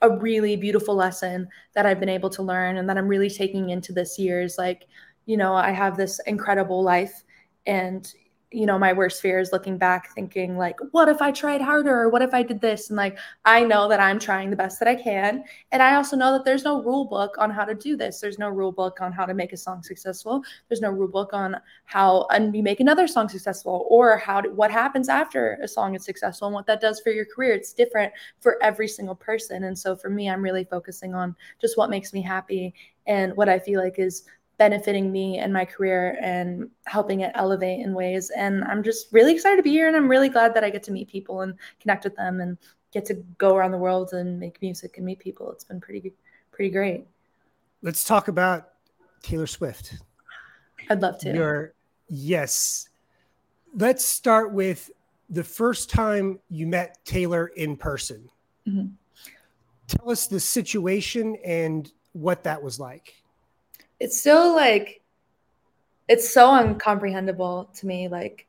a 0.00 0.16
really 0.16 0.56
beautiful 0.56 0.94
lesson 0.94 1.48
that 1.74 1.84
I've 1.84 2.00
been 2.00 2.08
able 2.08 2.30
to 2.30 2.42
learn 2.42 2.78
and 2.78 2.88
that 2.88 2.96
I'm 2.96 3.08
really 3.08 3.30
taking 3.30 3.70
into 3.70 3.92
this 3.92 4.18
year's 4.18 4.56
like, 4.56 4.86
you 5.26 5.36
know, 5.36 5.54
I 5.54 5.72
have 5.72 5.96
this 5.96 6.20
incredible 6.26 6.82
life 6.82 7.22
and 7.66 8.10
you 8.50 8.64
know 8.64 8.78
my 8.78 8.94
worst 8.94 9.20
fear 9.20 9.38
is 9.38 9.52
looking 9.52 9.76
back 9.76 10.14
thinking 10.14 10.56
like 10.56 10.78
what 10.92 11.06
if 11.08 11.20
i 11.20 11.30
tried 11.30 11.60
harder 11.60 11.94
or 11.94 12.08
what 12.08 12.22
if 12.22 12.32
i 12.32 12.42
did 12.42 12.60
this? 12.60 12.88
And 12.88 12.96
like 12.96 13.18
i 13.44 13.62
know 13.62 13.88
that 13.88 14.00
i'm 14.00 14.18
trying 14.18 14.48
the 14.48 14.56
best 14.56 14.78
that 14.78 14.88
i 14.88 14.94
can. 14.94 15.44
And 15.70 15.82
i 15.82 15.94
also 15.94 16.16
know 16.16 16.32
that 16.32 16.44
there's 16.46 16.64
no 16.64 16.82
rule 16.82 17.04
book 17.04 17.36
on 17.38 17.50
how 17.50 17.64
to 17.64 17.74
do 17.74 17.96
this. 17.96 18.20
There's 18.20 18.38
no 18.38 18.48
rule 18.48 18.72
book 18.72 19.00
on 19.02 19.12
how 19.12 19.26
to 19.26 19.34
make 19.34 19.52
a 19.52 19.56
song 19.56 19.82
successful. 19.82 20.42
There's 20.68 20.80
no 20.80 20.90
rule 20.90 21.08
book 21.08 21.34
on 21.34 21.56
how 21.84 22.26
and 22.30 22.56
you 22.56 22.62
make 22.62 22.80
another 22.80 23.06
song 23.06 23.28
successful 23.28 23.86
or 23.90 24.16
how 24.16 24.40
to, 24.40 24.48
what 24.48 24.70
happens 24.70 25.10
after 25.10 25.58
a 25.62 25.68
song 25.68 25.94
is 25.94 26.04
successful 26.04 26.48
and 26.48 26.54
what 26.54 26.66
that 26.66 26.80
does 26.80 27.00
for 27.00 27.10
your 27.10 27.26
career. 27.26 27.52
It's 27.52 27.74
different 27.74 28.12
for 28.40 28.62
every 28.62 28.88
single 28.88 29.14
person. 29.14 29.64
And 29.64 29.78
so 29.78 29.94
for 29.94 30.08
me 30.08 30.30
i'm 30.30 30.42
really 30.42 30.64
focusing 30.64 31.14
on 31.14 31.36
just 31.60 31.76
what 31.76 31.90
makes 31.90 32.14
me 32.14 32.22
happy. 32.22 32.72
And 33.06 33.36
what 33.36 33.48
i 33.48 33.58
feel 33.58 33.82
like 33.82 33.98
is 33.98 34.24
benefiting 34.58 35.10
me 35.10 35.38
and 35.38 35.52
my 35.52 35.64
career 35.64 36.18
and 36.20 36.68
helping 36.86 37.20
it 37.20 37.30
elevate 37.34 37.80
in 37.80 37.94
ways. 37.94 38.30
And 38.30 38.64
I'm 38.64 38.82
just 38.82 39.06
really 39.12 39.32
excited 39.32 39.56
to 39.56 39.62
be 39.62 39.70
here. 39.70 39.86
And 39.86 39.96
I'm 39.96 40.08
really 40.08 40.28
glad 40.28 40.52
that 40.54 40.64
I 40.64 40.70
get 40.70 40.82
to 40.84 40.92
meet 40.92 41.08
people 41.08 41.42
and 41.42 41.54
connect 41.80 42.04
with 42.04 42.16
them 42.16 42.40
and 42.40 42.58
get 42.92 43.04
to 43.06 43.14
go 43.38 43.54
around 43.54 43.70
the 43.70 43.78
world 43.78 44.12
and 44.12 44.38
make 44.38 44.60
music 44.60 44.96
and 44.96 45.06
meet 45.06 45.20
people. 45.20 45.50
It's 45.52 45.64
been 45.64 45.80
pretty, 45.80 46.12
pretty 46.50 46.70
great. 46.70 47.06
Let's 47.82 48.02
talk 48.02 48.26
about 48.26 48.70
Taylor 49.22 49.46
Swift. 49.46 49.94
I'd 50.90 51.00
love 51.00 51.18
to. 51.20 51.32
Your, 51.32 51.74
yes. 52.08 52.88
Let's 53.74 54.04
start 54.04 54.52
with 54.52 54.90
the 55.30 55.44
first 55.44 55.88
time 55.88 56.40
you 56.50 56.66
met 56.66 56.98
Taylor 57.04 57.48
in 57.48 57.76
person. 57.76 58.28
Mm-hmm. 58.66 58.88
Tell 59.86 60.10
us 60.10 60.26
the 60.26 60.40
situation 60.40 61.36
and 61.44 61.90
what 62.12 62.42
that 62.42 62.60
was 62.60 62.80
like 62.80 63.14
it's 64.00 64.18
still 64.20 64.54
like 64.54 65.00
it's 66.08 66.30
so 66.32 66.48
uncomprehendable 66.48 67.72
to 67.78 67.86
me 67.86 68.08
like 68.08 68.46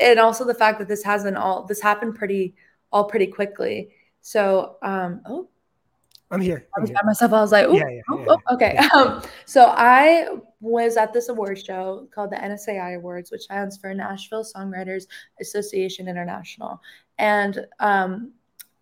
and 0.00 0.18
also 0.18 0.44
the 0.44 0.54
fact 0.54 0.78
that 0.78 0.88
this 0.88 1.02
hasn't 1.02 1.36
all 1.36 1.64
this 1.64 1.80
happened 1.80 2.14
pretty 2.14 2.54
all 2.92 3.04
pretty 3.04 3.26
quickly. 3.26 3.90
So 4.20 4.76
um 4.82 5.20
oh. 5.26 5.48
I'm 6.30 6.40
here. 6.40 6.66
I 6.76 6.80
was 6.80 6.90
by 6.90 7.00
myself. 7.04 7.32
I 7.32 7.40
was 7.42 7.52
like 7.52 7.66
yeah, 7.70 7.88
yeah, 7.88 8.00
oh, 8.10 8.18
yeah, 8.18 8.26
oh, 8.28 8.54
okay. 8.54 8.76
Um, 8.94 9.22
so 9.44 9.66
i 9.76 10.28
was 10.60 10.96
at 10.96 11.12
this 11.12 11.28
award 11.28 11.62
show 11.62 12.08
called 12.14 12.30
the 12.30 12.36
nsai 12.36 12.96
awards 12.96 13.30
which 13.30 13.42
stands 13.42 13.76
for 13.76 13.92
nashville 13.92 14.44
songwriters 14.44 15.06
association 15.40 16.08
international. 16.08 16.80
And 17.18 17.66
um 17.80 18.32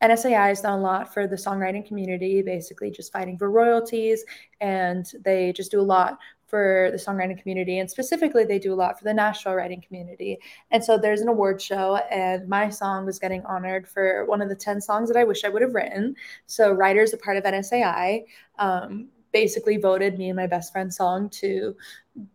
NSAI 0.03 0.49
has 0.49 0.61
done 0.61 0.81
a 0.81 0.83
lot 0.83 1.13
for 1.13 1.27
the 1.27 1.37
songwriting 1.37 1.87
community, 1.87 2.43
basically 2.43 2.91
just 2.91 3.13
fighting 3.13 3.39
for 3.39 3.51
royalties, 3.51 4.25
and 4.61 5.11
they 5.25 5.53
just 5.53 5.71
do 5.71 5.81
a 5.81 5.83
lot 5.83 6.19
for 6.53 6.91
the 6.93 6.99
songwriting 6.99 7.41
community. 7.41 7.79
And 7.79 7.91
specifically, 7.91 8.45
they 8.45 8.59
do 8.59 8.75
a 8.75 8.77
lot 8.77 8.99
for 8.99 9.05
the 9.05 9.15
Nashville 9.15 9.55
writing 9.55 9.81
community. 9.81 10.39
And 10.71 10.85
so 10.85 10.99
there's 10.99 11.23
an 11.23 11.29
award 11.29 11.63
show, 11.63 11.97
and 12.11 12.47
my 12.47 12.69
song 12.69 13.07
was 13.07 13.19
getting 13.19 13.43
honored 13.47 13.89
for 13.89 14.27
one 14.27 14.43
of 14.43 14.51
the 14.51 14.55
10 14.55 14.83
songs 14.83 15.09
that 15.09 15.17
I 15.17 15.25
wish 15.25 15.45
I 15.45 15.49
would 15.49 15.63
have 15.63 15.75
written. 15.75 16.15
So, 16.47 16.71
writers, 16.73 17.15
a 17.15 17.17
part 17.17 17.39
of 17.39 17.45
NSAI, 17.45 18.25
um, 18.59 19.09
basically 19.33 19.77
voted 19.77 20.19
me 20.19 20.29
and 20.29 20.37
my 20.37 20.47
best 20.47 20.73
friend's 20.73 20.97
song 20.97 21.29
to 21.31 21.75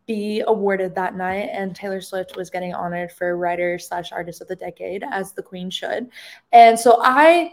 be 0.08 0.44
awarded 0.48 0.96
that 0.96 1.16
night 1.16 1.50
and 1.52 1.76
taylor 1.76 2.02
swift 2.02 2.36
was 2.36 2.50
getting 2.50 2.74
honored 2.74 3.12
for 3.12 3.38
writer 3.38 3.78
slash 3.78 4.12
artist 4.12 4.42
of 4.42 4.48
the 4.48 4.56
decade 4.56 5.04
as 5.12 5.34
the 5.34 5.44
queen 5.44 5.70
should 5.70 6.10
and 6.52 6.80
so 6.80 7.00
i 7.02 7.52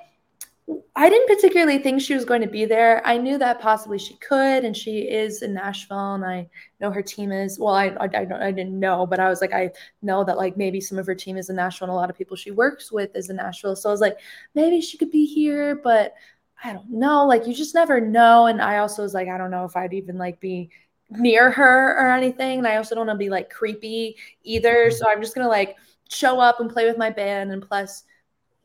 I 0.96 1.10
didn't 1.10 1.26
particularly 1.26 1.78
think 1.78 2.00
she 2.00 2.14
was 2.14 2.24
going 2.24 2.40
to 2.40 2.46
be 2.46 2.64
there. 2.64 3.06
I 3.06 3.18
knew 3.18 3.36
that 3.36 3.60
possibly 3.60 3.98
she 3.98 4.14
could, 4.14 4.64
and 4.64 4.74
she 4.74 5.00
is 5.00 5.42
in 5.42 5.52
Nashville, 5.52 6.14
and 6.14 6.24
I 6.24 6.48
know 6.80 6.90
her 6.90 7.02
team 7.02 7.32
is. 7.32 7.58
Well, 7.58 7.74
I 7.74 7.88
I, 8.00 8.06
I, 8.06 8.46
I 8.46 8.50
didn't 8.50 8.80
know, 8.80 9.06
but 9.06 9.20
I 9.20 9.28
was 9.28 9.42
like, 9.42 9.52
I 9.52 9.70
know 10.00 10.24
that 10.24 10.38
like 10.38 10.56
maybe 10.56 10.80
some 10.80 10.96
of 10.98 11.04
her 11.06 11.14
team 11.14 11.36
is 11.36 11.50
in 11.50 11.56
Nashville, 11.56 11.86
and 11.86 11.92
a 11.92 11.96
lot 11.96 12.08
of 12.08 12.16
people 12.16 12.36
she 12.36 12.50
works 12.50 12.90
with 12.90 13.14
is 13.14 13.28
in 13.28 13.36
Nashville. 13.36 13.76
So 13.76 13.90
I 13.90 13.92
was 13.92 14.00
like, 14.00 14.18
maybe 14.54 14.80
she 14.80 14.96
could 14.96 15.10
be 15.10 15.26
here, 15.26 15.76
but 15.76 16.14
I 16.62 16.72
don't 16.72 16.90
know. 16.90 17.26
Like 17.26 17.46
you 17.46 17.54
just 17.54 17.74
never 17.74 18.00
know. 18.00 18.46
And 18.46 18.62
I 18.62 18.78
also 18.78 19.02
was 19.02 19.14
like, 19.14 19.28
I 19.28 19.36
don't 19.36 19.50
know 19.50 19.64
if 19.64 19.76
I'd 19.76 19.92
even 19.92 20.16
like 20.18 20.40
be 20.40 20.70
near 21.10 21.50
her 21.50 21.98
or 21.98 22.10
anything. 22.10 22.58
And 22.58 22.66
I 22.66 22.76
also 22.76 22.94
don't 22.94 23.06
want 23.06 23.18
to 23.18 23.24
be 23.24 23.30
like 23.30 23.50
creepy 23.50 24.16
either. 24.42 24.86
Mm-hmm. 24.86 24.96
So 24.96 25.06
I'm 25.08 25.20
just 25.20 25.34
gonna 25.34 25.48
like 25.48 25.76
show 26.10 26.40
up 26.40 26.60
and 26.60 26.70
play 26.70 26.86
with 26.86 26.98
my 26.98 27.10
band, 27.10 27.52
and 27.52 27.62
plus 27.62 28.04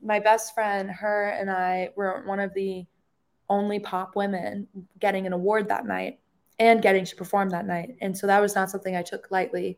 my 0.01 0.19
best 0.19 0.53
friend, 0.53 0.89
her 0.89 1.29
and 1.29 1.49
I 1.49 1.89
were 1.95 2.23
one 2.25 2.39
of 2.39 2.53
the 2.53 2.85
only 3.49 3.79
pop 3.79 4.15
women 4.15 4.67
getting 4.99 5.25
an 5.25 5.33
award 5.33 5.67
that 5.67 5.85
night 5.85 6.19
and 6.59 6.81
getting 6.81 7.03
to 7.05 7.15
perform 7.15 7.49
that 7.49 7.65
night. 7.65 7.95
And 8.01 8.15
so 8.17 8.27
that 8.27 8.41
was 8.41 8.55
not 8.55 8.69
something 8.69 8.95
I 8.95 9.01
took 9.01 9.31
lightly. 9.31 9.77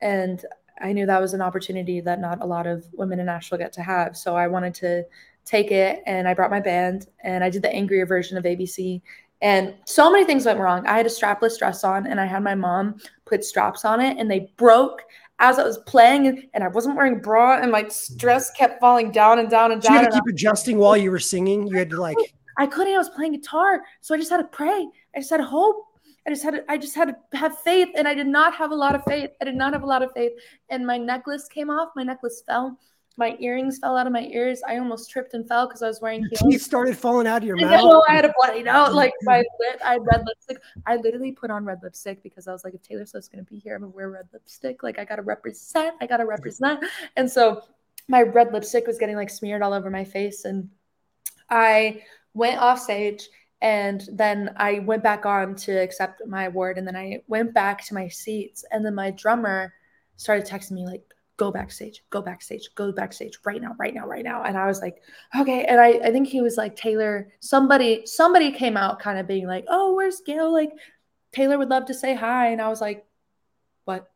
And 0.00 0.44
I 0.80 0.92
knew 0.92 1.06
that 1.06 1.20
was 1.20 1.32
an 1.32 1.40
opportunity 1.40 2.00
that 2.00 2.20
not 2.20 2.42
a 2.42 2.46
lot 2.46 2.66
of 2.66 2.84
women 2.92 3.18
in 3.18 3.26
Nashville 3.26 3.58
get 3.58 3.72
to 3.74 3.82
have. 3.82 4.16
So 4.16 4.36
I 4.36 4.46
wanted 4.46 4.74
to 4.74 5.04
take 5.46 5.70
it 5.70 6.02
and 6.06 6.28
I 6.28 6.34
brought 6.34 6.50
my 6.50 6.60
band 6.60 7.06
and 7.24 7.42
I 7.42 7.48
did 7.48 7.62
the 7.62 7.72
angrier 7.72 8.04
version 8.04 8.36
of 8.36 8.44
ABC. 8.44 9.00
And 9.40 9.74
so 9.86 10.10
many 10.10 10.24
things 10.24 10.44
went 10.44 10.58
wrong. 10.58 10.86
I 10.86 10.96
had 10.96 11.06
a 11.06 11.10
strapless 11.10 11.58
dress 11.58 11.84
on 11.84 12.06
and 12.06 12.20
I 12.20 12.26
had 12.26 12.42
my 12.42 12.54
mom 12.54 12.96
put 13.24 13.44
straps 13.44 13.84
on 13.84 14.00
it 14.00 14.18
and 14.18 14.30
they 14.30 14.52
broke 14.56 15.02
as 15.38 15.58
I 15.58 15.64
was 15.64 15.78
playing 15.78 16.48
and 16.52 16.64
I 16.64 16.68
wasn't 16.68 16.96
wearing 16.96 17.20
bra 17.20 17.60
and 17.60 17.70
my 17.70 17.88
dress 18.16 18.50
kept 18.50 18.80
falling 18.80 19.10
down 19.10 19.38
and 19.38 19.48
down 19.48 19.72
and 19.72 19.80
down. 19.80 19.92
you 19.94 20.00
had 20.00 20.10
to 20.10 20.16
keep 20.16 20.26
adjusting 20.26 20.78
while 20.78 20.96
you 20.96 21.10
were 21.10 21.18
singing. 21.18 21.66
You 21.66 21.78
had 21.78 21.90
to 21.90 22.00
like 22.00 22.16
I 22.58 22.66
couldn't. 22.66 22.94
I 22.94 22.98
was 22.98 23.10
playing 23.10 23.32
guitar, 23.32 23.82
so 24.00 24.14
I 24.14 24.18
just 24.18 24.30
had 24.30 24.38
to 24.38 24.44
pray. 24.44 24.88
I 25.14 25.18
just 25.18 25.30
had 25.30 25.38
to 25.38 25.44
hope. 25.44 25.84
I 26.26 26.30
just 26.30 26.42
had 26.42 26.54
to, 26.54 26.64
I 26.68 26.78
just 26.78 26.94
had 26.94 27.14
to 27.32 27.38
have 27.38 27.58
faith, 27.60 27.88
and 27.94 28.08
I 28.08 28.14
did 28.14 28.26
not 28.26 28.54
have 28.54 28.72
a 28.72 28.74
lot 28.74 28.94
of 28.94 29.04
faith. 29.04 29.30
I 29.40 29.44
did 29.44 29.54
not 29.54 29.72
have 29.74 29.82
a 29.82 29.86
lot 29.86 30.02
of 30.02 30.10
faith, 30.12 30.32
and 30.70 30.86
my 30.86 30.96
necklace 30.96 31.48
came 31.48 31.70
off. 31.70 31.90
My 31.94 32.02
necklace 32.02 32.42
fell. 32.46 32.78
My 33.16 33.36
earrings 33.40 33.78
fell 33.78 33.96
out 33.96 34.06
of 34.06 34.12
my 34.12 34.24
ears. 34.26 34.60
I 34.68 34.78
almost 34.78 35.10
tripped 35.10 35.34
and 35.34 35.46
fell 35.48 35.66
because 35.66 35.82
I 35.82 35.88
was 35.88 36.00
wearing 36.00 36.22
heels. 36.30 36.42
Teeth 36.52 36.62
started 36.62 36.96
falling 36.96 37.26
out 37.26 37.42
of 37.42 37.44
your 37.44 37.56
mouth. 37.56 37.82
No, 37.82 38.04
I 38.08 38.14
had 38.14 38.24
a 38.24 38.32
bloody 38.36 38.62
nose. 38.62 38.92
Like 38.92 39.12
my 39.22 39.38
lip, 39.38 39.80
I 39.84 39.92
had 39.92 40.02
red 40.04 40.24
lipstick. 40.26 40.58
I 40.86 40.96
literally 40.96 41.32
put 41.32 41.50
on 41.50 41.64
red 41.64 41.78
lipstick 41.82 42.22
because 42.22 42.46
I 42.46 42.52
was 42.52 42.64
like, 42.64 42.74
if 42.74 42.82
Taylor 42.82 43.06
Swift's 43.06 43.28
gonna 43.28 43.44
be 43.44 43.58
here, 43.58 43.74
I'm 43.74 43.82
gonna 43.82 43.92
wear 43.92 44.10
red 44.10 44.28
lipstick. 44.32 44.82
Like 44.82 44.98
I 44.98 45.04
gotta 45.04 45.22
represent. 45.22 45.96
I 46.00 46.06
gotta 46.06 46.26
represent. 46.26 46.84
And 47.16 47.30
so 47.30 47.62
my 48.08 48.22
red 48.22 48.52
lipstick 48.52 48.86
was 48.86 48.98
getting 48.98 49.16
like 49.16 49.30
smeared 49.30 49.62
all 49.62 49.72
over 49.72 49.90
my 49.90 50.04
face, 50.04 50.44
and 50.44 50.68
I 51.50 52.02
went 52.34 52.58
off 52.58 52.80
stage 52.80 53.28
and 53.62 54.06
then 54.12 54.54
I 54.56 54.80
went 54.80 55.02
back 55.02 55.24
on 55.24 55.54
to 55.56 55.72
accept 55.72 56.22
my 56.26 56.44
award. 56.44 56.78
And 56.78 56.86
then 56.86 56.96
I 56.96 57.22
went 57.26 57.54
back 57.54 57.84
to 57.86 57.94
my 57.94 58.08
seats. 58.08 58.64
And 58.70 58.84
then 58.84 58.94
my 58.94 59.10
drummer 59.12 59.72
started 60.16 60.46
texting 60.46 60.72
me, 60.72 60.86
like, 60.86 61.02
go 61.36 61.50
backstage, 61.50 62.02
go 62.10 62.22
backstage, 62.22 62.68
go 62.74 62.92
backstage 62.92 63.38
right 63.44 63.60
now, 63.60 63.74
right 63.78 63.94
now, 63.94 64.06
right 64.06 64.24
now. 64.24 64.42
And 64.42 64.56
I 64.56 64.66
was 64.66 64.80
like, 64.80 65.02
okay. 65.38 65.64
And 65.64 65.80
I, 65.80 65.88
I 66.04 66.10
think 66.10 66.28
he 66.28 66.40
was 66.40 66.56
like, 66.56 66.76
Taylor, 66.76 67.28
somebody, 67.40 68.06
somebody 68.06 68.50
came 68.50 68.76
out 68.76 69.00
kind 69.00 69.18
of 69.18 69.26
being 69.26 69.46
like, 69.46 69.64
oh, 69.68 69.94
where's 69.94 70.20
Gayle? 70.20 70.52
Like, 70.52 70.70
Taylor 71.32 71.58
would 71.58 71.68
love 71.68 71.86
to 71.86 71.94
say 71.94 72.14
hi. 72.14 72.48
And 72.48 72.60
I 72.62 72.68
was 72.68 72.80
like, 72.80 73.04
what? 73.84 74.10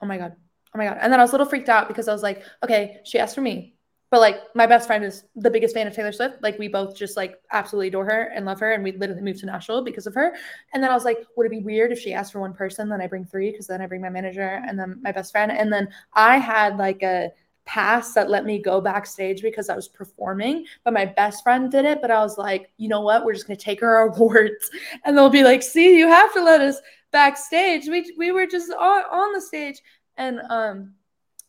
Oh 0.00 0.06
my 0.06 0.18
God. 0.18 0.34
Oh 0.74 0.78
my 0.78 0.86
God. 0.86 0.98
And 1.00 1.12
then 1.12 1.20
I 1.20 1.24
was 1.24 1.30
a 1.30 1.34
little 1.34 1.46
freaked 1.46 1.68
out 1.68 1.88
because 1.88 2.08
I 2.08 2.12
was 2.12 2.22
like, 2.22 2.44
okay, 2.62 3.00
she 3.04 3.18
asked 3.18 3.34
for 3.34 3.40
me. 3.40 3.74
But 4.12 4.20
like 4.20 4.54
my 4.54 4.66
best 4.66 4.86
friend 4.86 5.02
is 5.02 5.24
the 5.36 5.48
biggest 5.50 5.74
fan 5.74 5.86
of 5.86 5.94
Taylor 5.94 6.12
Swift. 6.12 6.42
Like 6.42 6.58
we 6.58 6.68
both 6.68 6.94
just 6.94 7.16
like 7.16 7.40
absolutely 7.50 7.88
adore 7.88 8.04
her 8.04 8.24
and 8.34 8.44
love 8.44 8.60
her. 8.60 8.72
And 8.72 8.84
we 8.84 8.92
literally 8.92 9.22
moved 9.22 9.40
to 9.40 9.46
Nashville 9.46 9.82
because 9.82 10.06
of 10.06 10.12
her. 10.14 10.36
And 10.74 10.82
then 10.82 10.90
I 10.90 10.94
was 10.94 11.06
like, 11.06 11.24
would 11.34 11.46
it 11.46 11.48
be 11.48 11.60
weird 11.60 11.92
if 11.92 11.98
she 11.98 12.12
asked 12.12 12.32
for 12.32 12.40
one 12.40 12.52
person? 12.52 12.90
Then 12.90 13.00
I 13.00 13.06
bring 13.06 13.24
three 13.24 13.50
because 13.50 13.66
then 13.66 13.80
I 13.80 13.86
bring 13.86 14.02
my 14.02 14.10
manager 14.10 14.62
and 14.68 14.78
then 14.78 15.00
my 15.02 15.12
best 15.12 15.32
friend. 15.32 15.50
And 15.50 15.72
then 15.72 15.88
I 16.12 16.36
had 16.36 16.76
like 16.76 17.02
a 17.02 17.30
pass 17.64 18.12
that 18.12 18.28
let 18.28 18.44
me 18.44 18.58
go 18.58 18.82
backstage 18.82 19.40
because 19.40 19.70
I 19.70 19.76
was 19.76 19.88
performing, 19.88 20.66
but 20.84 20.92
my 20.92 21.06
best 21.06 21.42
friend 21.42 21.70
did 21.70 21.86
it. 21.86 22.02
But 22.02 22.10
I 22.10 22.20
was 22.20 22.36
like, 22.36 22.70
you 22.76 22.88
know 22.88 23.00
what? 23.00 23.24
We're 23.24 23.32
just 23.32 23.46
gonna 23.46 23.56
take 23.56 23.80
her 23.80 23.96
awards, 24.08 24.70
and 25.06 25.16
they'll 25.16 25.30
be 25.30 25.42
like, 25.42 25.62
see, 25.62 25.96
you 25.96 26.06
have 26.06 26.34
to 26.34 26.44
let 26.44 26.60
us 26.60 26.76
backstage. 27.12 27.88
We 27.88 28.14
we 28.18 28.30
were 28.30 28.46
just 28.46 28.70
on, 28.72 29.04
on 29.10 29.32
the 29.32 29.40
stage, 29.40 29.80
and 30.18 30.42
um, 30.50 30.92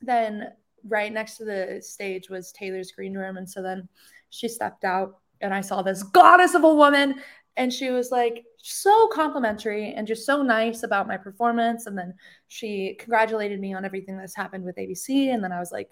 then 0.01 0.53
right 0.87 1.11
next 1.11 1.37
to 1.37 1.45
the 1.45 1.81
stage 1.81 2.29
was 2.29 2.51
Taylor's 2.51 2.91
green 2.91 3.15
room. 3.15 3.37
And 3.37 3.49
so 3.49 3.61
then 3.61 3.87
she 4.29 4.47
stepped 4.47 4.83
out 4.83 5.19
and 5.41 5.53
I 5.53 5.61
saw 5.61 5.81
this 5.81 6.03
goddess 6.03 6.55
of 6.55 6.63
a 6.63 6.73
woman. 6.73 7.15
And 7.55 7.71
she 7.71 7.91
was 7.91 8.09
like 8.09 8.43
so 8.57 9.07
complimentary 9.09 9.93
and 9.93 10.07
just 10.07 10.25
so 10.25 10.41
nice 10.41 10.81
about 10.81 11.07
my 11.07 11.17
performance. 11.17 11.85
And 11.85 11.95
then 11.95 12.15
she 12.47 12.95
congratulated 12.99 13.59
me 13.59 13.73
on 13.73 13.85
everything 13.85 14.17
that's 14.17 14.35
happened 14.35 14.63
with 14.63 14.75
ABC. 14.77 15.31
And 15.33 15.43
then 15.43 15.51
I 15.51 15.59
was 15.59 15.71
like, 15.71 15.89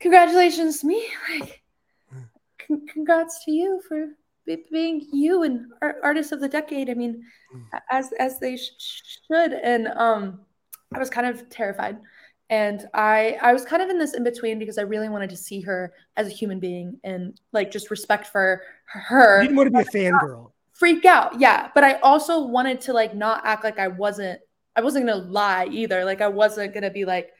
congratulations 0.00 0.80
to 0.80 0.86
me. 0.86 1.06
Like, 1.30 1.62
con- 2.66 2.86
congrats 2.86 3.44
to 3.44 3.50
you 3.50 3.82
for 3.86 4.08
being 4.70 5.06
you 5.12 5.42
and 5.42 5.66
artist 6.02 6.32
of 6.32 6.40
the 6.40 6.48
decade. 6.48 6.88
I 6.88 6.94
mean, 6.94 7.22
mm. 7.54 7.80
as 7.90 8.10
as 8.18 8.38
they 8.38 8.56
sh- 8.56 9.18
should. 9.26 9.52
And 9.52 9.88
um, 9.88 10.40
I 10.94 10.98
was 10.98 11.10
kind 11.10 11.26
of 11.26 11.48
terrified 11.48 11.98
and 12.52 12.86
i 12.92 13.38
i 13.40 13.52
was 13.52 13.64
kind 13.64 13.82
of 13.82 13.88
in 13.88 13.98
this 13.98 14.12
in 14.14 14.22
between 14.22 14.58
because 14.58 14.76
i 14.76 14.82
really 14.82 15.08
wanted 15.08 15.30
to 15.30 15.36
see 15.36 15.62
her 15.62 15.94
as 16.18 16.26
a 16.26 16.30
human 16.30 16.60
being 16.60 17.00
and 17.02 17.40
like 17.52 17.70
just 17.70 17.90
respect 17.90 18.26
for 18.26 18.62
her. 18.84 19.38
You 19.38 19.48
didn't 19.48 19.56
want 19.56 19.74
to 19.74 19.90
be 19.90 19.98
a 19.98 20.10
fangirl. 20.12 20.52
freak 20.74 21.06
out 21.06 21.40
yeah. 21.40 21.70
But 21.74 21.82
i 21.82 21.94
also 22.00 22.44
wanted 22.44 22.82
to 22.82 22.92
like 22.92 23.14
not 23.14 23.40
act 23.44 23.64
like 23.64 23.78
i 23.78 23.88
wasn't 23.88 24.38
i 24.76 24.82
wasn't 24.82 25.06
gonna 25.06 25.24
lie 25.24 25.66
either. 25.70 26.04
Like 26.04 26.20
i 26.20 26.28
wasn't 26.28 26.74
gonna 26.74 26.90
be 26.90 27.06
like 27.06 27.30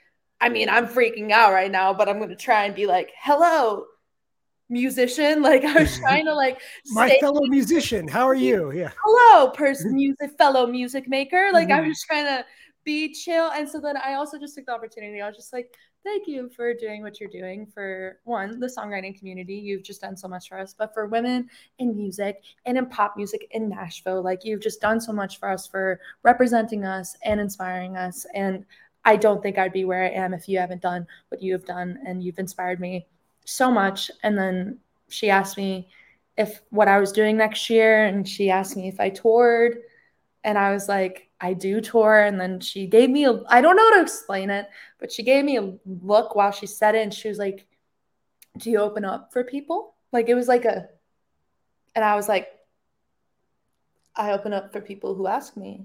i 0.40 0.48
mean 0.48 0.70
i'm 0.70 0.88
freaking 0.88 1.30
out 1.30 1.52
right 1.52 1.70
now 1.70 1.92
but 1.92 2.08
i'm 2.08 2.18
gonna 2.18 2.34
try 2.34 2.64
and 2.64 2.74
be 2.74 2.86
like 2.86 3.12
hello 3.20 3.84
musician. 4.70 5.42
Like 5.50 5.64
i 5.64 5.74
was 5.78 5.98
trying 5.98 6.24
to 6.24 6.34
like 6.34 6.58
my 6.92 7.18
fellow 7.20 7.42
musician 7.48 8.08
how 8.08 8.26
are 8.26 8.34
you? 8.34 8.72
Yeah. 8.72 8.92
Hello 9.04 9.50
person 9.50 9.92
music 9.94 10.30
fellow 10.38 10.66
music 10.66 11.06
maker. 11.06 11.50
Like 11.52 11.68
mm-hmm. 11.68 11.84
i 11.84 11.88
was 11.88 12.02
trying 12.02 12.24
to 12.24 12.46
be 12.84 13.12
chill. 13.12 13.50
And 13.50 13.68
so 13.68 13.80
then 13.80 13.96
I 13.96 14.14
also 14.14 14.38
just 14.38 14.54
took 14.54 14.66
the 14.66 14.72
opportunity. 14.72 15.20
I 15.20 15.26
was 15.26 15.36
just 15.36 15.52
like, 15.52 15.76
thank 16.04 16.26
you 16.26 16.50
for 16.56 16.74
doing 16.74 17.02
what 17.02 17.20
you're 17.20 17.30
doing 17.30 17.66
for 17.66 18.18
one, 18.24 18.58
the 18.58 18.66
songwriting 18.66 19.16
community. 19.16 19.54
You've 19.54 19.84
just 19.84 20.00
done 20.00 20.16
so 20.16 20.26
much 20.26 20.48
for 20.48 20.58
us, 20.58 20.74
but 20.76 20.92
for 20.92 21.06
women 21.06 21.48
in 21.78 21.96
music 21.96 22.42
and 22.66 22.76
in 22.76 22.86
pop 22.86 23.16
music 23.16 23.46
in 23.52 23.68
Nashville, 23.68 24.22
like 24.22 24.44
you've 24.44 24.60
just 24.60 24.80
done 24.80 25.00
so 25.00 25.12
much 25.12 25.38
for 25.38 25.48
us 25.48 25.66
for 25.66 26.00
representing 26.24 26.84
us 26.84 27.16
and 27.24 27.40
inspiring 27.40 27.96
us. 27.96 28.26
And 28.34 28.64
I 29.04 29.16
don't 29.16 29.42
think 29.42 29.58
I'd 29.58 29.72
be 29.72 29.84
where 29.84 30.04
I 30.04 30.10
am 30.10 30.34
if 30.34 30.48
you 30.48 30.58
haven't 30.58 30.82
done 30.82 31.06
what 31.28 31.42
you 31.42 31.52
have 31.52 31.64
done. 31.64 31.98
And 32.06 32.22
you've 32.22 32.38
inspired 32.38 32.80
me 32.80 33.06
so 33.44 33.70
much. 33.70 34.10
And 34.22 34.36
then 34.36 34.78
she 35.08 35.30
asked 35.30 35.56
me 35.56 35.88
if 36.36 36.62
what 36.70 36.88
I 36.88 36.98
was 36.98 37.12
doing 37.12 37.36
next 37.36 37.68
year, 37.68 38.06
and 38.06 38.26
she 38.26 38.50
asked 38.50 38.76
me 38.76 38.88
if 38.88 38.98
I 38.98 39.10
toured. 39.10 39.78
And 40.44 40.56
I 40.56 40.72
was 40.72 40.88
like, 40.88 41.28
I 41.42 41.54
do 41.54 41.80
tour. 41.80 42.22
And 42.22 42.40
then 42.40 42.60
she 42.60 42.86
gave 42.86 43.10
me 43.10 43.26
a, 43.26 43.42
I 43.48 43.60
don't 43.60 43.76
know 43.76 43.90
how 43.90 43.96
to 43.96 44.02
explain 44.02 44.48
it, 44.48 44.68
but 45.00 45.10
she 45.10 45.24
gave 45.24 45.44
me 45.44 45.58
a 45.58 45.74
look 45.84 46.36
while 46.36 46.52
she 46.52 46.66
said 46.66 46.94
it. 46.94 47.02
And 47.02 47.12
she 47.12 47.28
was 47.28 47.38
like, 47.38 47.66
Do 48.56 48.70
you 48.70 48.78
open 48.78 49.04
up 49.04 49.32
for 49.32 49.42
people? 49.42 49.94
Like 50.12 50.28
it 50.28 50.34
was 50.34 50.46
like 50.46 50.64
a, 50.64 50.88
and 51.96 52.04
I 52.04 52.14
was 52.14 52.28
like, 52.28 52.48
I 54.14 54.32
open 54.32 54.52
up 54.52 54.72
for 54.72 54.80
people 54.80 55.14
who 55.14 55.26
ask 55.26 55.56
me 55.56 55.84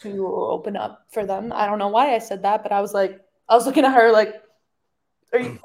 to 0.00 0.26
open 0.26 0.76
up 0.76 1.06
for 1.12 1.24
them. 1.24 1.52
I 1.52 1.66
don't 1.66 1.78
know 1.78 1.88
why 1.88 2.14
I 2.14 2.18
said 2.18 2.42
that, 2.42 2.62
but 2.62 2.72
I 2.72 2.80
was 2.80 2.92
like, 2.92 3.20
I 3.48 3.54
was 3.54 3.66
looking 3.66 3.84
at 3.84 3.94
her 3.94 4.10
like, 4.10 4.42
are 5.32 5.38
you, 5.38 5.58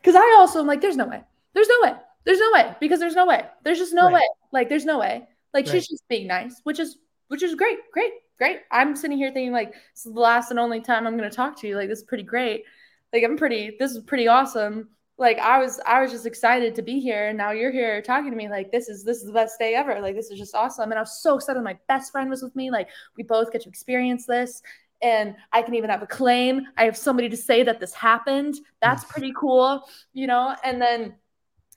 because 0.00 0.16
I 0.16 0.36
also 0.38 0.60
am 0.60 0.66
like, 0.66 0.80
there's 0.80 0.96
no 0.96 1.06
way. 1.06 1.22
There's 1.54 1.68
no 1.68 1.76
way. 1.82 1.96
There's 2.24 2.40
no 2.40 2.50
way 2.52 2.74
because 2.80 3.00
there's 3.00 3.14
no 3.14 3.26
way. 3.26 3.44
There's 3.62 3.78
just 3.78 3.94
no 3.94 4.06
right. 4.06 4.14
way. 4.14 4.28
Like, 4.52 4.68
there's 4.68 4.84
no 4.84 4.98
way. 4.98 5.28
Like, 5.52 5.66
right. 5.66 5.72
she's 5.72 5.88
just 5.88 6.06
being 6.08 6.26
nice, 6.26 6.60
which 6.64 6.80
is, 6.80 6.98
which 7.28 7.42
is 7.42 7.54
great. 7.54 7.78
Great 7.92 8.12
great. 8.38 8.60
I'm 8.70 8.96
sitting 8.96 9.16
here 9.18 9.32
thinking 9.32 9.52
like 9.52 9.72
this 9.72 10.06
is 10.06 10.14
the 10.14 10.20
last 10.20 10.50
and 10.50 10.58
only 10.58 10.80
time 10.80 11.06
I'm 11.06 11.16
going 11.16 11.28
to 11.30 11.36
talk 11.36 11.58
to 11.60 11.68
you. 11.68 11.76
Like 11.76 11.88
this 11.88 11.98
is 12.00 12.04
pretty 12.04 12.24
great. 12.24 12.64
Like 13.12 13.24
I'm 13.24 13.36
pretty. 13.36 13.76
This 13.78 13.92
is 13.92 14.00
pretty 14.02 14.28
awesome. 14.28 14.88
like 15.18 15.38
I 15.38 15.58
was 15.58 15.80
I 15.86 16.02
was 16.02 16.10
just 16.10 16.26
excited 16.26 16.74
to 16.74 16.82
be 16.82 16.98
here 17.00 17.28
and 17.28 17.38
now 17.38 17.52
you're 17.52 17.70
here 17.70 18.02
talking 18.02 18.30
to 18.30 18.36
me 18.36 18.48
like 18.48 18.72
this 18.72 18.88
is 18.88 19.04
this 19.04 19.18
is 19.18 19.26
the 19.26 19.32
best 19.32 19.58
day 19.60 19.74
ever 19.74 20.00
like 20.00 20.16
this 20.16 20.30
is 20.30 20.38
just 20.38 20.54
awesome 20.56 20.90
and 20.90 20.98
I 20.98 21.02
was 21.02 21.22
so 21.22 21.36
excited 21.36 21.62
my 21.62 21.78
best 21.88 22.10
friend 22.10 22.28
was 22.28 22.42
with 22.42 22.56
me 22.56 22.70
like 22.70 22.88
we 23.16 23.22
both 23.22 23.52
get 23.52 23.62
to 23.62 23.68
experience 23.68 24.26
this 24.26 24.60
and 25.02 25.36
I 25.52 25.62
can 25.62 25.74
even 25.74 25.90
have 25.90 26.02
a 26.02 26.06
claim 26.06 26.62
I 26.76 26.84
have 26.84 26.96
somebody 26.96 27.28
to 27.28 27.36
say 27.36 27.62
that 27.62 27.78
this 27.78 27.94
happened 27.94 28.56
that's 28.82 29.04
pretty 29.04 29.32
cool 29.36 29.88
you 30.12 30.26
know 30.26 30.56
and 30.64 30.82
then 30.82 31.14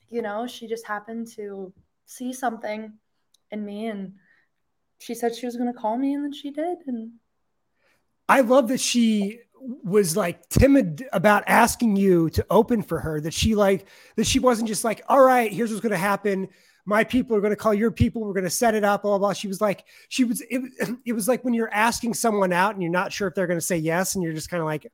you 0.09 0.23
know 0.23 0.47
she 0.47 0.67
just 0.67 0.87
happened 0.87 1.27
to 1.35 1.71
see 2.07 2.33
something 2.33 2.93
in 3.51 3.63
me 3.65 3.87
and 3.87 4.13
she 4.99 5.13
said 5.13 5.35
she 5.35 5.45
was 5.45 5.55
going 5.55 5.71
to 5.71 5.79
call 5.79 5.97
me 5.97 6.13
and 6.13 6.23
then 6.23 6.33
she 6.33 6.51
did 6.51 6.79
and 6.87 7.11
I 8.29 8.41
love 8.41 8.67
that 8.69 8.79
she 8.79 9.39
was 9.83 10.15
like 10.15 10.47
timid 10.49 11.07
about 11.13 11.43
asking 11.47 11.95
you 11.95 12.29
to 12.31 12.45
open 12.49 12.81
for 12.81 12.99
her 12.99 13.19
that 13.21 13.33
she 13.33 13.55
like 13.55 13.87
that 14.15 14.27
she 14.27 14.39
wasn't 14.39 14.67
just 14.67 14.83
like 14.83 15.01
all 15.07 15.23
right 15.23 15.51
here's 15.51 15.71
what's 15.71 15.81
going 15.81 15.91
to 15.91 15.97
happen. 15.97 16.47
My 16.85 17.03
people 17.03 17.35
are 17.35 17.41
going 17.41 17.51
to 17.51 17.57
call 17.57 17.73
your 17.73 17.91
people. 17.91 18.23
We're 18.23 18.33
going 18.33 18.45
to 18.45 18.49
set 18.49 18.73
it 18.73 18.85
up 18.85 19.01
blah, 19.01 19.11
blah 19.11 19.17
blah. 19.17 19.33
She 19.33 19.47
was 19.47 19.59
like 19.59 19.85
she 20.09 20.23
was 20.23 20.41
it, 20.49 20.61
it 21.05 21.13
was 21.13 21.27
like 21.27 21.43
when 21.43 21.53
you're 21.53 21.73
asking 21.73 22.13
someone 22.13 22.53
out 22.53 22.73
and 22.73 22.81
you're 22.81 22.91
not 22.91 23.11
sure 23.11 23.27
if 23.27 23.35
they're 23.35 23.47
going 23.47 23.59
to 23.59 23.65
say 23.65 23.77
yes 23.77 24.15
and 24.15 24.23
you're 24.23 24.33
just 24.33 24.49
kind 24.49 24.61
of 24.61 24.67
like 24.67 24.83
do 24.83 24.89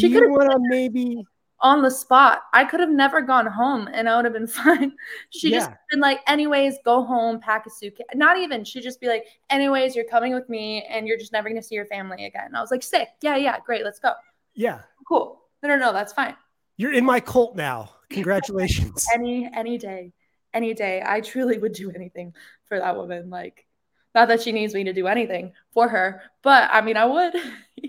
she 0.00 0.08
you 0.08 0.30
want 0.30 0.50
to 0.50 0.58
maybe 0.68 1.24
on 1.62 1.80
the 1.80 1.90
spot. 1.90 2.42
I 2.52 2.64
could 2.64 2.80
have 2.80 2.90
never 2.90 3.22
gone 3.22 3.46
home 3.46 3.88
and 3.92 4.08
I 4.08 4.16
would 4.16 4.24
have 4.24 4.34
been 4.34 4.46
fine. 4.48 4.92
She 5.30 5.50
yeah. 5.50 5.60
just 5.60 5.70
been 5.90 6.00
like, 6.00 6.20
anyways, 6.26 6.78
go 6.84 7.02
home, 7.04 7.40
pack 7.40 7.66
a 7.66 7.70
suitcase. 7.70 8.06
Not 8.14 8.36
even. 8.36 8.64
She'd 8.64 8.82
just 8.82 9.00
be 9.00 9.06
like, 9.06 9.24
anyways, 9.48 9.96
you're 9.96 10.04
coming 10.04 10.34
with 10.34 10.48
me 10.48 10.84
and 10.90 11.06
you're 11.06 11.18
just 11.18 11.32
never 11.32 11.48
gonna 11.48 11.62
see 11.62 11.76
your 11.76 11.86
family 11.86 12.26
again. 12.26 12.46
And 12.46 12.56
I 12.56 12.60
was 12.60 12.70
like, 12.70 12.82
sick. 12.82 13.08
Yeah, 13.22 13.36
yeah, 13.36 13.58
great, 13.64 13.84
let's 13.84 14.00
go. 14.00 14.12
Yeah. 14.54 14.80
Cool. 15.06 15.40
No, 15.62 15.68
no, 15.70 15.76
no, 15.76 15.92
that's 15.92 16.12
fine. 16.12 16.36
You're 16.76 16.92
in 16.92 17.04
my 17.04 17.20
cult 17.20 17.56
now. 17.56 17.90
Congratulations. 18.10 19.06
any 19.14 19.48
any 19.54 19.78
day. 19.78 20.12
Any 20.52 20.74
day. 20.74 21.02
I 21.04 21.20
truly 21.20 21.58
would 21.58 21.72
do 21.72 21.90
anything 21.92 22.34
for 22.66 22.78
that 22.78 22.96
woman. 22.96 23.30
Like, 23.30 23.66
not 24.14 24.28
that 24.28 24.42
she 24.42 24.52
needs 24.52 24.74
me 24.74 24.84
to 24.84 24.92
do 24.92 25.06
anything 25.06 25.52
for 25.72 25.88
her, 25.88 26.22
but 26.42 26.68
I 26.72 26.82
mean 26.82 26.96
I 26.96 27.06
would. 27.06 27.34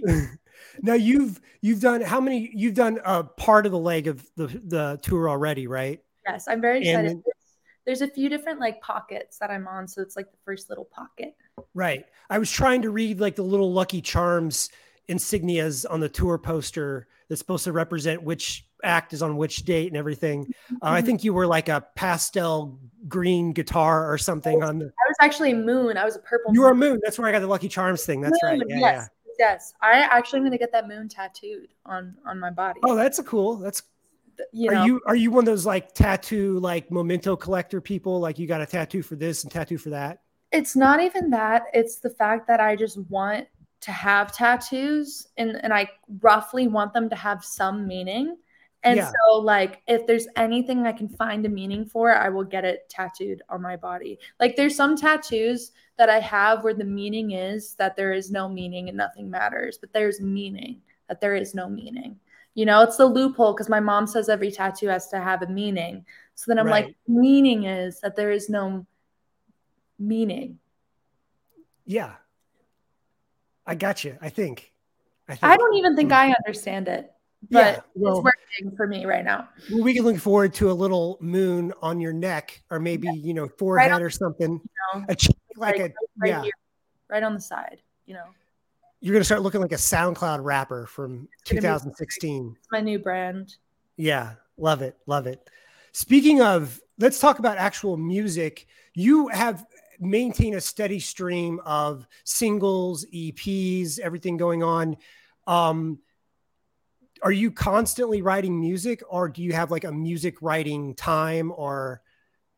Now 0.84 0.96
you've 0.96 1.40
you've 1.62 1.80
done 1.80 2.02
how 2.02 2.20
many? 2.20 2.52
You've 2.54 2.76
done 2.76 3.00
a 3.06 3.24
part 3.24 3.66
of 3.66 3.72
the 3.72 3.80
leg 3.80 4.08
of 4.08 4.30
the 4.36 4.48
the 4.48 5.00
tour 5.02 5.30
already, 5.30 5.66
right? 5.66 6.02
Yes, 6.28 6.48
I'm 6.48 6.62
very 6.62 6.80
excited. 6.80 7.12
And, 7.12 7.24
there's, 7.86 8.02
a 8.02 8.08
few 8.08 8.30
different 8.30 8.60
like 8.60 8.82
pockets 8.82 9.38
that 9.40 9.50
I'm 9.50 9.68
on, 9.68 9.88
so 9.88 10.02
it's 10.02 10.16
like 10.16 10.32
the 10.32 10.38
first 10.46 10.70
little 10.70 10.86
pocket. 10.86 11.36
Right. 11.74 12.06
I 12.30 12.38
was 12.38 12.50
trying 12.50 12.82
to 12.84 12.92
read 12.92 13.20
like 13.20 13.36
the 13.36 13.44
little 13.44 13.74
Lucky 13.74 14.02
Charms 14.02 14.70
insignias 15.10 15.86
on 15.90 16.00
the 16.00 16.08
tour 16.08 16.38
poster 16.38 17.08
that's 17.28 17.40
supposed 17.40 17.66
to 17.66 17.74
represent 17.74 18.24
which 18.24 18.66
act 18.86 19.12
is 19.12 19.22
on 19.22 19.36
which 19.36 19.64
date 19.64 19.88
and 19.88 19.98
everything. 19.98 20.54
Uh, 20.72 20.76
I 20.82 20.98
mm-hmm. 20.98 21.06
think 21.06 21.24
you 21.24 21.34
were 21.34 21.48
like 21.48 21.68
a 21.68 21.86
pastel 21.96 22.80
green 23.08 23.52
guitar 23.52 24.12
or 24.12 24.18
something 24.18 24.64
on 24.64 24.80
the. 24.80 24.86
I 24.86 25.08
was 25.08 25.18
actually 25.22 25.54
moon. 25.54 25.98
I 25.98 26.06
was 26.06 26.16
a 26.16 26.20
purple. 26.20 26.54
You 26.54 26.62
were 26.62 26.72
a 26.72 26.76
moon. 26.76 27.00
That's 27.04 27.20
where 27.20 27.28
I 27.28 27.32
got 27.32 27.40
the 27.40 27.48
Lucky 27.48 27.70
Charms 27.70 28.06
thing. 28.06 28.22
That's 28.22 28.38
moon, 28.44 28.60
right. 28.60 28.70
Yeah, 28.70 28.80
yes. 28.80 28.82
yeah. 28.82 29.08
Yes, 29.40 29.74
I 29.82 30.00
actually 30.00 30.38
am 30.38 30.44
going 30.44 30.52
to 30.52 30.58
get 30.58 30.72
that 30.72 30.88
moon 30.88 31.10
tattooed 31.10 31.70
on 31.86 32.16
on 32.26 32.40
my 32.40 32.50
body. 32.50 32.80
Oh, 32.84 32.96
that's 32.96 33.20
a 33.20 33.24
cool. 33.24 33.58
That's 33.58 33.84
you 34.52 34.72
know, 34.72 34.82
are 34.82 34.88
you 34.88 35.02
are 35.08 35.16
you 35.16 35.32
one 35.32 35.44
of 35.44 35.46
those 35.46 35.66
like 35.66 35.94
tattoo 35.94 36.60
like 36.60 36.92
memento 36.92 37.36
collector 37.36 37.82
people? 37.82 38.20
Like 38.20 38.40
you 38.40 38.48
got 38.48 38.62
a 38.62 38.66
tattoo 38.66 39.02
for 39.02 39.16
this 39.16 39.44
and 39.44 39.52
tattoo 39.52 39.78
for 39.78 39.90
that? 39.92 40.22
It's 40.52 40.76
not 40.76 41.02
even 41.02 41.30
that. 41.32 41.64
It's 41.74 41.98
the 41.98 42.10
fact 42.10 42.48
that 42.48 42.60
I 42.60 42.76
just 42.76 42.98
want 43.10 43.48
to 43.82 43.92
have 43.92 44.32
tattoos 44.32 45.28
and 45.38 45.52
and 45.64 45.74
I 45.74 45.90
roughly 46.22 46.68
want 46.68 46.94
them 46.94 47.10
to 47.10 47.16
have 47.16 47.44
some 47.44 47.88
meaning. 47.88 48.38
And 48.86 48.98
yeah. 48.98 49.10
so, 49.10 49.38
like, 49.38 49.82
if 49.88 50.06
there's 50.06 50.28
anything 50.36 50.86
I 50.86 50.92
can 50.92 51.08
find 51.08 51.46
a 51.46 51.50
meaning 51.50 51.86
for, 51.86 52.14
I 52.14 52.28
will 52.28 52.44
get 52.44 52.66
it 52.66 52.90
tattooed 52.90 53.42
on 53.48 53.62
my 53.62 53.78
body. 53.78 54.20
Like, 54.42 54.58
there's 54.58 54.76
some 54.76 54.98
tattoos 54.98 55.72
that 55.98 56.10
I 56.10 56.20
have 56.20 56.64
where 56.64 56.74
the 56.74 56.84
meaning 56.84 57.32
is 57.32 57.76
that 57.76 57.96
there 57.96 58.14
is 58.14 58.32
no 58.32 58.50
meaning 58.50 58.90
and 58.90 58.98
nothing 58.98 59.30
matters, 59.30 59.78
but 59.78 59.94
there's 59.94 60.20
meaning 60.22 60.82
that 61.08 61.22
there 61.22 61.36
is 61.36 61.54
no 61.54 61.70
meaning. 61.70 62.20
You 62.56 62.66
know, 62.66 62.82
it's 62.82 62.98
the 62.98 63.06
loophole 63.06 63.54
because 63.54 63.70
my 63.70 63.80
mom 63.80 64.08
says 64.08 64.30
every 64.30 64.52
tattoo 64.52 64.88
has 64.88 65.08
to 65.10 65.20
have 65.20 65.42
a 65.42 65.48
meaning. 65.48 66.06
So 66.36 66.46
then 66.48 66.60
I'm 66.60 66.68
right. 66.68 66.86
like, 66.86 66.96
meaning 67.08 67.66
is 67.66 68.00
that 68.02 68.16
there 68.16 68.32
is 68.32 68.50
no 68.50 68.86
meaning. 70.00 70.60
Yeah. 71.86 72.14
I 73.66 73.76
got 73.76 74.04
you. 74.04 74.18
I 74.22 74.30
think. 74.30 74.72
I, 75.28 75.36
think. 75.36 75.44
I 75.44 75.58
don't 75.58 75.76
even 75.76 75.96
think 75.96 76.10
hmm. 76.10 76.16
I 76.16 76.36
understand 76.46 76.88
it 76.88 77.14
but 77.52 77.76
yeah, 77.76 77.80
well, 77.96 78.18
it's 78.18 78.24
working 78.24 78.76
for 78.76 78.88
me 78.88 79.06
right 79.06 79.26
now. 79.26 79.50
We 79.72 79.94
can 79.94 80.04
look 80.04 80.18
forward 80.18 80.54
to 80.56 80.72
a 80.72 80.74
little 80.74 81.18
moon 81.22 81.74
on 81.82 82.00
your 82.00 82.14
neck, 82.14 82.62
or 82.70 82.80
maybe 82.80 83.08
yeah. 83.08 83.14
you 83.14 83.34
know 83.34 83.48
forehead 83.58 83.92
right 83.92 84.02
or 84.02 84.10
something. 84.10 84.52
You 84.52 85.00
know, 85.00 85.06
a 85.10 85.16
cheek, 85.16 85.36
like, 85.58 85.80
like, 85.80 85.92
a 85.92 85.94
right 86.18 86.30
yeah, 86.30 86.42
here, 86.44 86.52
right 87.10 87.24
on 87.24 87.34
the 87.34 87.42
side. 87.42 87.82
You 88.06 88.16
know, 88.16 88.26
you're 89.02 89.14
gonna 89.14 89.26
start 89.26 89.42
looking 89.42 89.62
like 89.62 89.72
a 89.72 89.76
SoundCloud 89.76 90.44
rapper 90.44 90.86
from 90.86 91.28
2016. 91.46 92.56
my 92.72 92.80
new 92.80 93.00
brand. 93.00 93.56
Yeah, 93.98 94.34
love 94.58 94.82
it, 94.82 94.98
love 95.06 95.28
it. 95.28 95.50
Speaking 95.92 96.42
of, 96.42 96.80
let's 96.98 97.20
talk 97.20 97.40
about 97.40 97.58
actual 97.58 97.98
music. 97.98 98.68
You 98.96 99.28
have 99.28 99.66
maintained 100.00 100.56
a 100.56 100.62
steady 100.62 101.00
stream 101.00 101.60
of 101.66 102.08
singles, 102.24 103.06
EPs, 103.14 104.00
everything 104.00 104.38
going 104.38 104.64
on. 104.64 104.98
Um, 105.48 106.00
are 107.24 107.32
you 107.32 107.50
constantly 107.50 108.22
writing 108.22 108.60
music 108.60 109.02
or 109.10 109.30
do 109.30 109.42
you 109.42 109.54
have 109.54 109.72
like 109.72 109.86
a 109.86 109.92
music 109.92 110.42
writing 110.42 110.94
time 110.94 111.54
or 111.56 112.02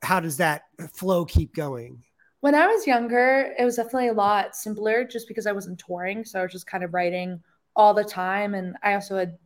how 0.01 0.19
does 0.19 0.37
that 0.37 0.63
flow 0.91 1.23
keep 1.23 1.53
going? 1.53 2.03
When 2.41 2.55
I 2.55 2.67
was 2.67 2.87
younger, 2.87 3.53
it 3.57 3.63
was 3.63 3.75
definitely 3.75 4.09
a 4.09 4.13
lot 4.13 4.55
simpler 4.55 5.03
just 5.03 5.27
because 5.27 5.45
I 5.47 5.51
wasn't 5.51 5.79
touring. 5.79 6.25
So 6.25 6.39
I 6.39 6.43
was 6.43 6.51
just 6.51 6.67
kind 6.67 6.83
of 6.83 6.93
writing 6.93 7.41
all 7.75 7.93
the 7.93 8.03
time. 8.03 8.55
And 8.55 8.75
I 8.83 8.95
also 8.95 9.17
had 9.17 9.37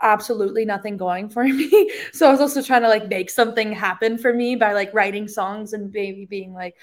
absolutely 0.00 0.64
nothing 0.64 0.96
going 0.96 1.28
for 1.28 1.44
me. 1.44 1.90
so 2.12 2.26
I 2.26 2.30
was 2.30 2.40
also 2.40 2.62
trying 2.62 2.82
to 2.82 2.88
like 2.88 3.08
make 3.08 3.28
something 3.28 3.72
happen 3.72 4.16
for 4.16 4.32
me 4.32 4.56
by 4.56 4.72
like 4.72 4.92
writing 4.94 5.28
songs 5.28 5.74
and 5.74 5.92
maybe 5.92 6.24
being 6.24 6.54
like, 6.54 6.76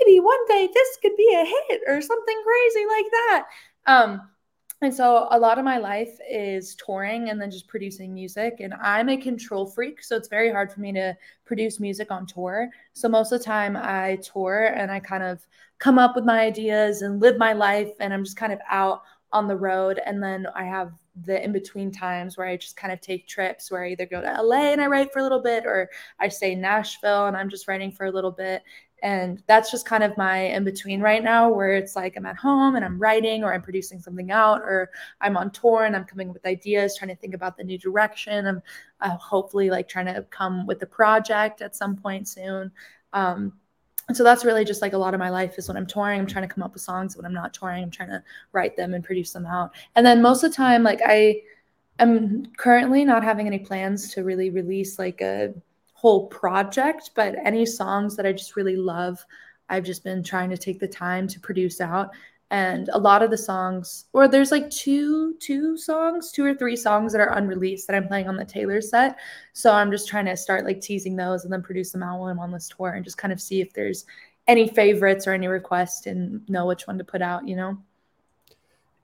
maybe 0.00 0.18
one 0.18 0.46
day 0.48 0.68
this 0.72 0.98
could 1.00 1.16
be 1.16 1.32
a 1.32 1.44
hit 1.44 1.82
or 1.86 2.00
something 2.00 2.42
crazy 2.44 2.86
like 2.86 3.10
that. 3.10 3.46
Um, 3.86 4.22
and 4.84 4.94
so 4.94 5.28
a 5.30 5.38
lot 5.38 5.58
of 5.58 5.64
my 5.64 5.78
life 5.78 6.18
is 6.30 6.74
touring 6.76 7.30
and 7.30 7.40
then 7.40 7.50
just 7.50 7.66
producing 7.68 8.14
music. 8.14 8.56
And 8.60 8.74
I'm 8.74 9.08
a 9.08 9.16
control 9.16 9.66
freak. 9.66 10.02
So 10.02 10.16
it's 10.16 10.28
very 10.28 10.50
hard 10.50 10.72
for 10.72 10.80
me 10.80 10.92
to 10.92 11.16
produce 11.44 11.80
music 11.80 12.10
on 12.10 12.26
tour. 12.26 12.68
So 12.92 13.08
most 13.08 13.32
of 13.32 13.40
the 13.40 13.44
time 13.44 13.76
I 13.76 14.16
tour 14.16 14.72
and 14.76 14.90
I 14.90 15.00
kind 15.00 15.22
of 15.22 15.46
come 15.78 15.98
up 15.98 16.14
with 16.14 16.24
my 16.24 16.40
ideas 16.40 17.02
and 17.02 17.20
live 17.20 17.36
my 17.36 17.52
life. 17.52 17.92
And 18.00 18.12
I'm 18.12 18.24
just 18.24 18.36
kind 18.36 18.52
of 18.52 18.60
out 18.70 19.02
on 19.32 19.48
the 19.48 19.56
road. 19.56 20.00
And 20.06 20.22
then 20.22 20.46
I 20.54 20.64
have 20.64 20.92
the 21.22 21.42
in 21.42 21.52
between 21.52 21.92
times 21.92 22.36
where 22.36 22.46
I 22.46 22.56
just 22.56 22.76
kind 22.76 22.92
of 22.92 23.00
take 23.00 23.26
trips 23.26 23.70
where 23.70 23.84
I 23.84 23.90
either 23.90 24.06
go 24.06 24.20
to 24.20 24.42
LA 24.42 24.72
and 24.72 24.80
I 24.80 24.86
write 24.86 25.12
for 25.12 25.20
a 25.20 25.22
little 25.22 25.40
bit 25.40 25.64
or 25.64 25.88
I 26.18 26.28
stay 26.28 26.52
in 26.52 26.60
Nashville 26.60 27.26
and 27.26 27.36
I'm 27.36 27.48
just 27.48 27.68
writing 27.68 27.92
for 27.92 28.06
a 28.06 28.10
little 28.10 28.32
bit. 28.32 28.62
And 29.02 29.42
that's 29.46 29.70
just 29.70 29.86
kind 29.86 30.02
of 30.02 30.16
my 30.16 30.38
in 30.38 30.64
between 30.64 31.00
right 31.00 31.22
now, 31.22 31.50
where 31.50 31.74
it's 31.74 31.94
like 31.94 32.16
I'm 32.16 32.24
at 32.24 32.36
home 32.36 32.74
and 32.74 32.84
I'm 32.84 32.98
writing 32.98 33.44
or 33.44 33.52
I'm 33.52 33.60
producing 33.60 34.00
something 34.00 34.30
out 34.30 34.62
or 34.62 34.90
I'm 35.20 35.36
on 35.36 35.50
tour 35.50 35.84
and 35.84 35.94
I'm 35.94 36.04
coming 36.04 36.32
with 36.32 36.46
ideas, 36.46 36.96
trying 36.96 37.10
to 37.10 37.16
think 37.16 37.34
about 37.34 37.56
the 37.56 37.64
new 37.64 37.78
direction. 37.78 38.46
I'm 38.46 38.62
uh, 39.00 39.16
hopefully 39.18 39.68
like 39.68 39.88
trying 39.88 40.06
to 40.06 40.22
come 40.30 40.66
with 40.66 40.82
a 40.82 40.86
project 40.86 41.60
at 41.60 41.76
some 41.76 41.96
point 41.96 42.28
soon. 42.28 42.72
Um, 43.12 43.52
and 44.08 44.16
so 44.16 44.22
that's 44.22 44.44
really 44.44 44.64
just 44.64 44.82
like 44.82 44.92
a 44.92 44.98
lot 44.98 45.14
of 45.14 45.20
my 45.20 45.30
life 45.30 45.58
is 45.58 45.68
when 45.68 45.76
I'm 45.76 45.86
touring, 45.86 46.20
I'm 46.20 46.26
trying 46.26 46.46
to 46.46 46.54
come 46.54 46.62
up 46.62 46.74
with 46.74 46.82
songs. 46.82 47.16
When 47.16 47.24
I'm 47.24 47.32
not 47.32 47.54
touring, 47.54 47.82
I'm 47.82 47.90
trying 47.90 48.10
to 48.10 48.22
write 48.52 48.76
them 48.76 48.92
and 48.94 49.02
produce 49.02 49.32
them 49.32 49.46
out. 49.46 49.72
And 49.96 50.04
then 50.04 50.20
most 50.20 50.44
of 50.44 50.50
the 50.50 50.56
time, 50.56 50.82
like 50.82 51.00
I 51.04 51.40
am 51.98 52.46
currently 52.58 53.04
not 53.04 53.24
having 53.24 53.46
any 53.46 53.60
plans 53.60 54.12
to 54.14 54.24
really 54.24 54.50
release 54.50 54.98
like 54.98 55.20
a 55.22 55.54
whole 55.94 56.26
project, 56.26 57.10
but 57.14 57.34
any 57.44 57.64
songs 57.64 58.14
that 58.16 58.26
I 58.26 58.32
just 58.32 58.56
really 58.56 58.76
love, 58.76 59.24
I've 59.70 59.84
just 59.84 60.04
been 60.04 60.22
trying 60.22 60.50
to 60.50 60.58
take 60.58 60.80
the 60.80 60.88
time 60.88 61.26
to 61.28 61.40
produce 61.40 61.80
out. 61.80 62.10
And 62.50 62.88
a 62.92 62.98
lot 62.98 63.22
of 63.22 63.30
the 63.30 63.38
songs, 63.38 64.04
or 64.12 64.28
there's 64.28 64.52
like 64.52 64.70
two, 64.70 65.34
two 65.40 65.76
songs, 65.76 66.30
two 66.30 66.44
or 66.44 66.54
three 66.54 66.76
songs 66.76 67.12
that 67.12 67.20
are 67.20 67.36
unreleased 67.36 67.86
that 67.86 67.96
I'm 67.96 68.06
playing 68.06 68.28
on 68.28 68.36
the 68.36 68.44
Taylor 68.44 68.80
set. 68.80 69.16
So 69.54 69.72
I'm 69.72 69.90
just 69.90 70.08
trying 70.08 70.26
to 70.26 70.36
start 70.36 70.64
like 70.64 70.80
teasing 70.80 71.16
those 71.16 71.44
and 71.44 71.52
then 71.52 71.62
produce 71.62 71.90
them 71.90 72.02
out 72.02 72.20
while 72.20 72.28
I'm 72.28 72.38
on 72.38 72.52
this 72.52 72.68
tour 72.68 72.90
and 72.90 73.04
just 73.04 73.18
kind 73.18 73.32
of 73.32 73.40
see 73.40 73.60
if 73.60 73.72
there's 73.72 74.04
any 74.46 74.68
favorites 74.68 75.26
or 75.26 75.32
any 75.32 75.48
requests 75.48 76.06
and 76.06 76.48
know 76.48 76.66
which 76.66 76.86
one 76.86 76.98
to 76.98 77.04
put 77.04 77.22
out, 77.22 77.48
you 77.48 77.56
know? 77.56 77.78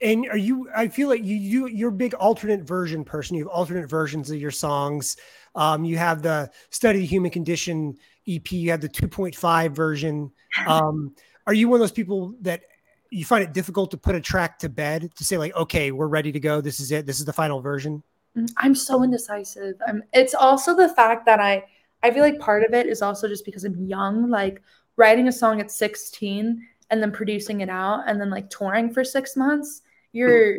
and 0.01 0.27
are 0.27 0.37
you 0.37 0.69
i 0.75 0.87
feel 0.87 1.07
like 1.07 1.23
you 1.23 1.35
you 1.35 1.67
you're 1.67 1.89
a 1.89 1.93
big 1.93 2.13
alternate 2.15 2.61
version 2.61 3.03
person 3.03 3.35
you 3.35 3.43
have 3.43 3.53
alternate 3.53 3.89
versions 3.89 4.29
of 4.29 4.37
your 4.37 4.51
songs 4.51 5.17
um, 5.53 5.83
you 5.83 5.97
have 5.97 6.21
the 6.21 6.49
study 6.69 6.99
the 6.99 7.05
human 7.05 7.29
condition 7.29 7.95
ep 8.27 8.51
you 8.51 8.71
have 8.71 8.81
the 8.81 8.89
2.5 8.89 9.71
version 9.71 10.31
um, 10.67 11.13
are 11.47 11.53
you 11.53 11.67
one 11.67 11.77
of 11.77 11.81
those 11.81 11.91
people 11.91 12.33
that 12.41 12.63
you 13.11 13.25
find 13.25 13.43
it 13.43 13.53
difficult 13.53 13.91
to 13.91 13.97
put 13.97 14.15
a 14.15 14.21
track 14.21 14.57
to 14.57 14.69
bed 14.69 15.11
to 15.15 15.23
say 15.23 15.37
like 15.37 15.55
okay 15.55 15.91
we're 15.91 16.07
ready 16.07 16.31
to 16.31 16.39
go 16.39 16.61
this 16.61 16.79
is 16.79 16.91
it 16.91 17.05
this 17.05 17.19
is 17.19 17.25
the 17.25 17.33
final 17.33 17.61
version 17.61 18.01
Mm, 18.37 18.51
I'm 18.57 18.75
so 18.75 19.03
indecisive. 19.03 19.75
I'm 19.87 20.03
it's 20.13 20.33
also 20.33 20.75
the 20.75 20.89
fact 20.89 21.25
that 21.25 21.39
I 21.39 21.65
I 22.03 22.11
feel 22.11 22.21
like 22.23 22.39
part 22.39 22.63
of 22.63 22.73
it 22.73 22.87
is 22.87 23.01
also 23.01 23.27
just 23.27 23.45
because 23.45 23.63
I'm 23.63 23.85
young, 23.85 24.29
like 24.29 24.61
writing 24.97 25.27
a 25.27 25.31
song 25.31 25.61
at 25.61 25.71
16 25.71 26.67
and 26.89 27.01
then 27.01 27.11
producing 27.11 27.61
it 27.61 27.69
out 27.69 28.03
and 28.07 28.19
then 28.19 28.29
like 28.29 28.49
touring 28.49 28.91
for 28.93 29.03
6 29.03 29.35
months. 29.37 29.81
Your 30.13 30.57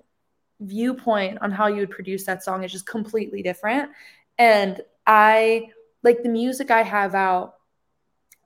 viewpoint 0.60 1.38
on 1.42 1.50
how 1.50 1.66
you 1.66 1.76
would 1.76 1.90
produce 1.90 2.24
that 2.24 2.44
song 2.44 2.64
is 2.64 2.72
just 2.72 2.86
completely 2.86 3.42
different. 3.42 3.90
And 4.38 4.80
I 5.06 5.70
like 6.02 6.22
the 6.22 6.28
music 6.28 6.70
I 6.70 6.82
have 6.82 7.14
out 7.14 7.54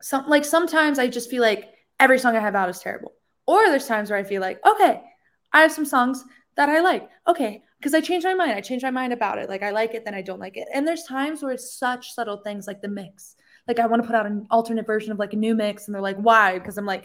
some 0.01 0.29
like 0.29 0.45
sometimes 0.45 0.99
I 0.99 1.09
just 1.09 1.31
feel 1.31 1.43
like 1.43 1.75
every 2.01 2.19
song 2.19 2.37
I 2.37 2.41
have 2.41 2.55
out 2.55 2.69
is 2.69 2.81
terrible. 2.81 3.13
Or 3.47 3.69
there's 3.69 3.87
times 3.87 4.11
where 4.11 4.19
I 4.19 4.25
feel 4.25 4.41
like, 4.41 4.65
okay, 4.67 5.03
I 5.53 5.63
have 5.63 5.73
some 5.73 5.85
songs 5.85 6.25
that 6.57 6.69
I 6.69 6.81
like. 6.81 7.09
Okay, 7.29 7.63
because 7.79 7.95
I 7.95 8.01
change 8.01 8.25
my 8.25 8.35
mind. 8.35 8.53
I 8.53 8.61
change 8.61 8.83
my 8.83 8.91
mind 8.91 9.13
about 9.13 9.39
it. 9.39 9.49
Like 9.49 9.63
I 9.63 9.71
like 9.71 9.95
it, 9.95 10.05
then 10.05 10.15
I 10.15 10.23
don't 10.23 10.41
like 10.41 10.57
it. 10.57 10.69
And 10.75 10.87
there's 10.87 11.05
times 11.05 11.43
where 11.43 11.53
it's 11.53 11.79
such 11.79 12.13
subtle 12.13 12.39
things 12.39 12.67
like 12.67 12.83
the 12.83 12.89
mix. 12.89 13.37
Like 13.69 13.79
I 13.79 13.87
want 13.87 14.03
to 14.03 14.07
put 14.07 14.17
out 14.17 14.27
an 14.27 14.47
alternate 14.51 14.87
version 14.87 15.13
of 15.13 15.19
like 15.19 15.33
a 15.33 15.37
new 15.37 15.55
mix, 15.55 15.87
and 15.87 15.95
they're 15.95 16.03
like, 16.03 16.17
why? 16.17 16.59
Because 16.59 16.79
I'm 16.79 16.87
like, 16.87 17.05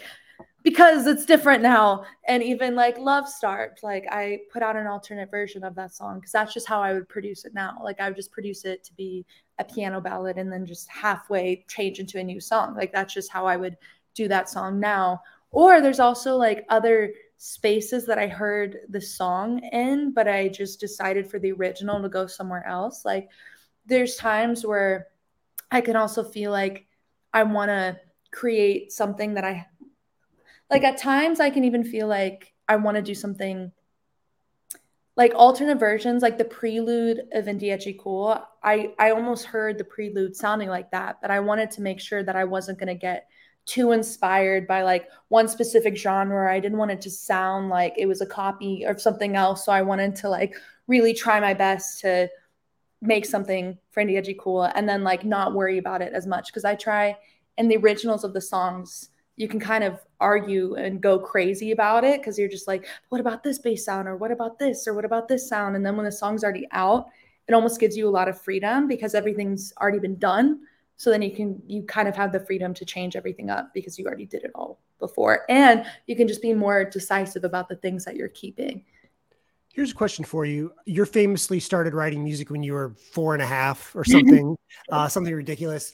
because 0.63 1.08
it's 1.08 1.25
different 1.25 1.63
now. 1.63 2.06
And 2.27 2.43
even 2.43 2.75
like 2.75 2.97
luv 2.97 3.27
starved, 3.27 3.80
like 3.84 4.06
I 4.12 4.39
put 4.51 4.62
out 4.62 4.75
an 4.75 4.88
alternate 4.88 5.32
version 5.32 5.63
of 5.63 5.75
that 5.75 5.93
song 5.93 6.19
because 6.19 6.32
that's 6.32 6.54
just 6.54 6.67
how 6.67 6.82
I 6.82 6.93
would 6.93 7.10
produce 7.10 7.45
it 7.45 7.54
now. 7.54 7.80
Like 7.84 7.99
I 7.99 8.08
would 8.08 8.15
just 8.15 8.32
produce 8.32 8.65
it 8.65 8.84
to 8.84 8.93
be 8.93 9.25
a 9.60 9.63
piano 9.63 10.01
ballad 10.01 10.38
and 10.38 10.51
then 10.51 10.65
just 10.65 10.89
halfway 10.89 11.65
change 11.67 11.99
into 11.99 12.19
a 12.19 12.23
new 12.23 12.39
song. 12.39 12.75
Like 12.75 12.91
that's 12.93 13.13
just 13.13 13.32
how 13.32 13.45
I 13.47 13.58
would 13.58 13.77
do 14.13 14.27
that 14.27 14.49
song 14.49 14.80
now. 14.80 15.21
Or 15.52 15.82
there's 15.82 16.00
also 16.00 16.38
like 16.38 16.66
other 16.70 17.14
spaces 17.38 18.06
that 18.06 18.18
I 18.18 18.28
heard 18.28 18.78
the 18.90 19.02
song 19.02 19.60
in, 19.72 20.14
but 20.14 20.28
I 20.28 20.48
just 20.48 20.80
decided 20.80 21.30
for 21.30 21.40
the 21.40 21.52
original 21.52 22.02
to 22.02 22.10
go 22.10 22.28
somewhere 22.28 22.66
else. 22.66 23.04
Like 23.04 23.30
there's 23.86 24.16
times 24.16 24.66
where 24.66 25.08
I 25.72 25.82
can 25.82 25.96
also 25.96 26.24
feel 26.24 26.52
like 26.52 26.88
I 27.34 27.44
want 27.44 27.70
to 27.70 28.00
create 28.32 28.92
something 28.92 29.34
that 29.34 29.44
I 29.44 29.68
like 30.70 30.84
at 30.84 30.98
times 30.98 31.40
I 31.40 31.50
can 31.50 31.66
even 31.66 31.84
feel 31.84 32.08
like 32.08 32.54
I 32.68 32.78
want 32.78 32.96
to 32.96 33.02
do 33.02 33.14
something 33.14 33.72
like 35.18 35.34
alternate 35.36 35.80
versions, 35.80 36.22
like 36.22 36.38
the 36.38 36.46
prelude 36.46 37.24
of 37.34 37.46
Ndiaye 37.46 38.00
Cool. 38.00 38.42
I 38.64 38.94
I 38.98 39.12
almost 39.12 39.46
heard 39.46 39.78
the 39.78 39.84
prelude 39.84 40.36
sounding 40.36 40.70
like 40.70 40.92
that, 40.92 41.20
but 41.22 41.32
I 41.32 41.42
wanted 41.42 41.72
to 41.72 41.82
make 41.82 42.00
sure 42.00 42.24
that 42.24 42.36
I 42.36 42.46
wasn't 42.46 42.80
going 42.80 42.88
to 42.88 42.96
get 42.96 43.28
too 43.65 43.91
inspired 43.91 44.67
by 44.67 44.82
like 44.82 45.08
one 45.30 45.47
specific 45.47 45.95
genre. 45.95 46.52
I 46.52 46.60
didn't 46.60 46.78
want 46.78 46.91
it 46.91 47.02
to 47.02 47.10
sound 47.10 47.69
like 47.69 47.93
it 47.97 48.08
was 48.08 48.21
a 48.21 48.26
copy 48.26 48.84
of 48.84 49.02
something 49.02 49.36
else. 49.36 49.65
So 49.65 49.71
I 49.71 49.82
wanted 49.82 50.15
to 50.17 50.30
like 50.30 50.56
really 50.88 51.13
try 51.13 51.39
my 51.39 51.54
best 51.54 52.02
to 52.02 52.30
make 53.02 53.26
something 53.26 53.78
for 53.91 54.02
edgy 54.02 54.38
Cool 54.39 54.63
and 54.63 54.88
then 54.88 55.04
like 55.04 55.26
not 55.26 55.54
worry 55.54 55.78
about 55.78 56.02
it 56.02 56.13
as 56.13 56.28
much 56.28 56.47
because 56.47 56.65
I 56.65 56.76
try 56.76 57.17
in 57.58 57.67
the 57.67 57.78
originals 57.78 58.24
of 58.24 58.34
the 58.34 58.41
songs 58.41 59.10
you 59.38 59.47
can 59.47 59.60
kind 59.60 59.84
of 59.84 60.00
argue 60.19 60.76
and 60.76 61.02
go 61.02 61.17
crazy 61.17 61.71
about 61.71 62.04
it 62.04 62.21
because 62.21 62.38
you're 62.38 62.47
just 62.47 62.67
like, 62.67 62.86
what 63.10 63.19
about 63.19 63.43
this 63.43 63.58
bass 63.58 63.84
sound 63.84 64.08
or 64.08 64.15
what 64.15 64.32
about 64.32 64.60
this 64.60 64.88
or 64.88 64.93
what 64.93 65.06
about 65.06 65.28
this 65.28 65.50
sound? 65.50 65.76
And 65.76 65.84
then 65.84 65.95
when 65.95 66.06
the 66.06 66.12
song's 66.12 66.43
already 66.43 66.67
out, 66.71 67.08
it 67.47 67.54
almost 67.54 67.80
gives 67.80 67.97
you 67.97 68.08
a 68.08 68.12
lot 68.12 68.28
of 68.28 68.39
freedom 68.39 68.88
because 68.88 69.15
everything's 69.15 69.74
already 69.82 69.97
been 69.97 70.19
done. 70.19 70.60
So 71.02 71.10
then 71.10 71.24
you 71.24 71.32
can 71.32 71.60
you 71.66 71.82
kind 71.82 72.08
of 72.08 72.16
have 72.16 72.32
the 72.32 72.40
freedom 72.40 72.76
to 72.76 72.86
change 72.86 73.16
everything 73.16 73.50
up 73.50 73.74
because 73.74 73.98
you 73.98 74.06
already 74.06 74.28
did 74.28 74.44
it 74.44 74.52
all 74.54 74.80
before. 75.00 75.46
And 75.50 75.84
you 76.06 76.16
can 76.16 76.28
just 76.28 76.44
be 76.44 76.54
more 76.54 76.86
decisive 76.86 77.44
about 77.44 77.70
the 77.70 77.76
things 77.76 78.06
that 78.06 78.16
you're 78.16 78.28
keeping. 78.28 78.86
Here's 79.74 79.90
a 79.90 79.96
question 79.96 80.24
for 80.24 80.46
you. 80.46 80.74
you're 80.86 81.08
famously 81.08 81.60
started 81.60 81.96
writing 81.96 82.24
music 82.24 82.52
when 82.52 82.62
you 82.62 82.74
were 82.74 82.94
four 83.14 83.34
and 83.34 83.42
a 83.42 83.48
half 83.48 83.96
or 83.96 84.04
something, 84.04 84.56
uh, 84.92 85.08
something 85.08 85.34
ridiculous. 85.34 85.94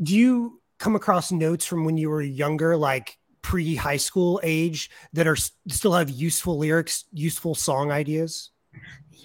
Do 0.00 0.14
you 0.14 0.62
come 0.78 0.94
across 0.94 1.32
notes 1.32 1.66
from 1.66 1.84
when 1.84 1.96
you 1.96 2.08
were 2.08 2.22
younger, 2.22 2.76
like 2.76 3.18
pre 3.42 3.74
high 3.74 3.96
school 3.96 4.38
age, 4.44 4.88
that 5.14 5.26
are 5.26 5.34
still 5.34 5.94
have 5.94 6.10
useful 6.10 6.58
lyrics, 6.58 7.06
useful 7.12 7.56
song 7.56 7.90
ideas? 7.90 8.50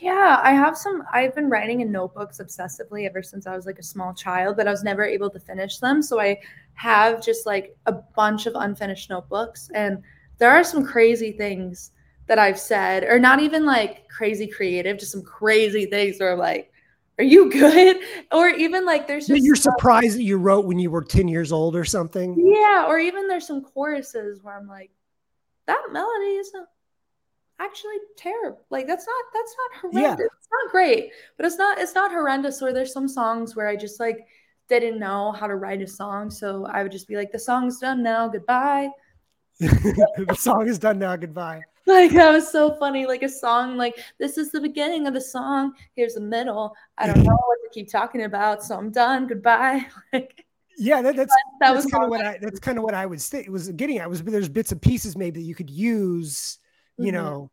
Yeah, 0.02 0.40
I 0.42 0.52
have 0.54 0.78
some. 0.78 1.04
I've 1.12 1.36
been 1.36 1.50
writing 1.50 1.82
in 1.82 1.92
notebooks 1.92 2.40
obsessively 2.40 3.06
ever 3.06 3.22
since 3.22 3.46
I 3.48 3.56
was 3.56 3.66
like 3.66 3.80
a 3.80 3.84
small 3.84 4.14
child, 4.14 4.58
but 4.58 4.68
I 4.68 4.72
was 4.72 4.84
never 4.84 5.04
able 5.04 5.30
to 5.30 5.40
finish 5.40 5.78
them. 5.78 6.02
So 6.02 6.20
I 6.20 6.40
have 6.74 7.24
just 7.24 7.46
like 7.46 7.76
a 7.86 7.92
bunch 7.92 8.46
of 8.46 8.54
unfinished 8.56 9.10
notebooks. 9.10 9.70
And 9.74 10.02
there 10.38 10.52
are 10.52 10.64
some 10.64 10.86
crazy 10.86 11.32
things 11.32 11.92
that 12.28 12.40
I've 12.40 12.60
said, 12.60 13.04
or 13.04 13.20
not 13.20 13.42
even 13.42 13.66
like 13.66 14.08
crazy 14.08 14.48
creative, 14.48 14.98
just 14.98 15.12
some 15.12 15.24
crazy 15.24 15.86
things 15.86 16.20
where 16.20 16.34
I'm 16.34 16.40
like, 16.40 16.72
are 17.20 17.24
you 17.24 17.52
good? 17.52 17.98
Or 18.32 18.50
even 18.50 18.86
like 18.86 19.08
there's 19.08 19.28
just 19.28 19.44
you're 19.44 19.56
surprised 19.56 20.18
that 20.18 20.24
you 20.24 20.38
wrote 20.38 20.66
when 20.66 20.80
you 20.80 20.90
were 20.90 21.04
10 21.04 21.28
years 21.28 21.52
old 21.52 21.76
or 21.76 21.86
something. 21.86 22.36
Yeah, 22.36 22.86
or 22.88 22.98
even 22.98 23.28
there's 23.28 23.46
some 23.46 23.62
choruses 23.62 24.42
where 24.42 24.58
I'm 24.58 24.68
like, 24.68 24.90
that 25.68 25.84
melody 25.92 26.36
isn't 26.38 26.68
actually 27.60 27.98
terrible. 28.18 28.66
Like 28.70 28.88
that's 28.88 29.06
not 29.06 29.26
that's 29.34 29.56
not 29.58 29.82
horrendous. 29.82 30.20
Yeah. 30.20 30.26
It's 30.26 30.48
not 30.52 30.72
great, 30.72 31.12
but 31.38 31.46
it's 31.46 31.58
not 31.58 31.80
it's 31.80 31.96
not 31.96 32.12
horrendous. 32.12 32.62
Or 32.62 32.74
there's 32.74 32.94
some 32.94 33.08
songs 33.08 33.56
where 33.56 33.68
I 33.68 33.76
just 33.76 34.00
like 34.00 34.26
didn't 34.70 35.00
know 35.00 35.32
how 35.32 35.48
to 35.48 35.56
write 35.56 35.82
a 35.82 35.88
song. 35.88 36.30
So 36.30 36.66
I 36.66 36.84
would 36.84 36.92
just 36.92 37.08
be 37.08 37.16
like, 37.16 37.32
the 37.32 37.40
song's 37.40 37.80
done 37.80 38.02
now, 38.04 38.28
goodbye. 38.28 38.90
the 39.60 40.36
song 40.38 40.68
is 40.68 40.80
done 40.80 41.00
now, 41.00 41.16
goodbye. 41.16 41.62
Like 41.86 42.12
that 42.12 42.32
was 42.32 42.50
so 42.50 42.76
funny. 42.76 43.06
Like 43.06 43.24
a 43.24 43.30
song, 43.30 43.76
like 43.76 44.00
this 44.18 44.38
is 44.38 44.54
the 44.54 44.62
beginning 44.62 45.06
of 45.06 45.14
the 45.14 45.20
song. 45.20 45.74
Here's 45.98 46.14
the 46.14 46.22
middle. 46.22 46.74
I 46.98 47.08
don't 47.08 47.18
know 47.18 47.34
what 47.34 47.58
to 47.62 47.70
keep 47.74 47.92
talking 47.92 48.24
about, 48.24 48.64
so 48.64 48.78
I'm 48.78 48.90
done. 48.90 49.28
Goodbye. 49.28 49.86
Like 50.14 50.46
yeah, 50.78 51.02
that, 51.02 51.18
that's 51.18 51.36
that 51.60 51.74
that's 51.74 51.84
was 51.84 51.92
kind 51.92 52.06
of 52.06 52.10
what 52.10 52.26
I 52.26 52.38
that's 52.42 52.60
kind 52.60 52.78
of 52.78 52.86
what 52.86 52.94
I 52.94 53.06
was 53.06 53.28
think 53.28 53.50
was 53.50 53.70
getting 53.72 54.00
I 54.00 54.08
was 54.08 54.24
there's 54.24 54.48
bits 54.48 54.72
and 54.72 54.82
pieces 54.82 55.18
maybe 55.18 55.42
that 55.42 55.46
you 55.46 55.56
could 55.56 55.70
use, 55.70 56.58
you 56.98 57.06
mm-hmm. 57.06 57.16
know. 57.16 57.52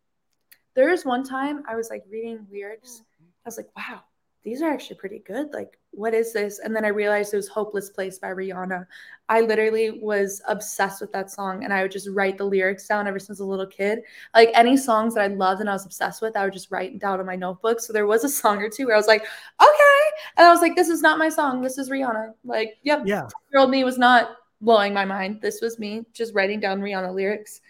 There 0.74 0.90
was 0.90 1.04
one 1.04 1.24
time 1.24 1.62
I 1.68 1.76
was 1.76 1.90
like 1.90 2.04
reading 2.10 2.46
lyrics. 2.50 3.02
I 3.20 3.48
was 3.48 3.56
like, 3.56 3.68
wow, 3.76 4.02
these 4.42 4.62
are 4.62 4.70
actually 4.70 4.96
pretty 4.96 5.18
good. 5.18 5.52
Like, 5.52 5.78
what 5.90 6.14
is 6.14 6.32
this? 6.32 6.60
And 6.60 6.74
then 6.74 6.84
I 6.84 6.88
realized 6.88 7.34
it 7.34 7.36
was 7.36 7.48
Hopeless 7.48 7.90
Place 7.90 8.18
by 8.18 8.28
Rihanna. 8.28 8.86
I 9.28 9.40
literally 9.40 9.90
was 9.90 10.40
obsessed 10.46 11.00
with 11.00 11.12
that 11.12 11.30
song 11.30 11.64
and 11.64 11.72
I 11.72 11.82
would 11.82 11.90
just 11.90 12.08
write 12.08 12.38
the 12.38 12.44
lyrics 12.44 12.86
down 12.86 13.06
ever 13.06 13.18
since 13.18 13.40
a 13.40 13.44
little 13.44 13.66
kid. 13.66 14.00
Like 14.34 14.50
any 14.54 14.76
songs 14.76 15.14
that 15.14 15.22
I 15.22 15.26
loved 15.34 15.60
and 15.60 15.68
I 15.68 15.74
was 15.74 15.84
obsessed 15.84 16.22
with, 16.22 16.36
I 16.36 16.44
would 16.44 16.52
just 16.52 16.70
write 16.70 16.98
down 16.98 17.20
in 17.20 17.26
my 17.26 17.36
notebook. 17.36 17.80
So 17.80 17.92
there 17.92 18.06
was 18.06 18.24
a 18.24 18.28
song 18.28 18.58
or 18.58 18.70
two 18.70 18.86
where 18.86 18.94
I 18.94 18.98
was 18.98 19.08
like, 19.08 19.22
okay. 19.60 20.00
And 20.36 20.46
I 20.46 20.50
was 20.50 20.60
like, 20.60 20.76
this 20.76 20.88
is 20.88 21.02
not 21.02 21.18
my 21.18 21.28
song. 21.28 21.60
This 21.60 21.78
is 21.78 21.90
Rihanna. 21.90 22.34
Like, 22.44 22.78
yep. 22.82 23.02
Yeah. 23.04 23.28
Year 23.52 23.60
old 23.60 23.70
me 23.70 23.84
was 23.84 23.98
not 23.98 24.36
blowing 24.60 24.94
my 24.94 25.04
mind. 25.04 25.40
This 25.42 25.60
was 25.60 25.78
me 25.78 26.04
just 26.12 26.34
writing 26.34 26.60
down 26.60 26.80
Rihanna 26.80 27.14
lyrics 27.14 27.60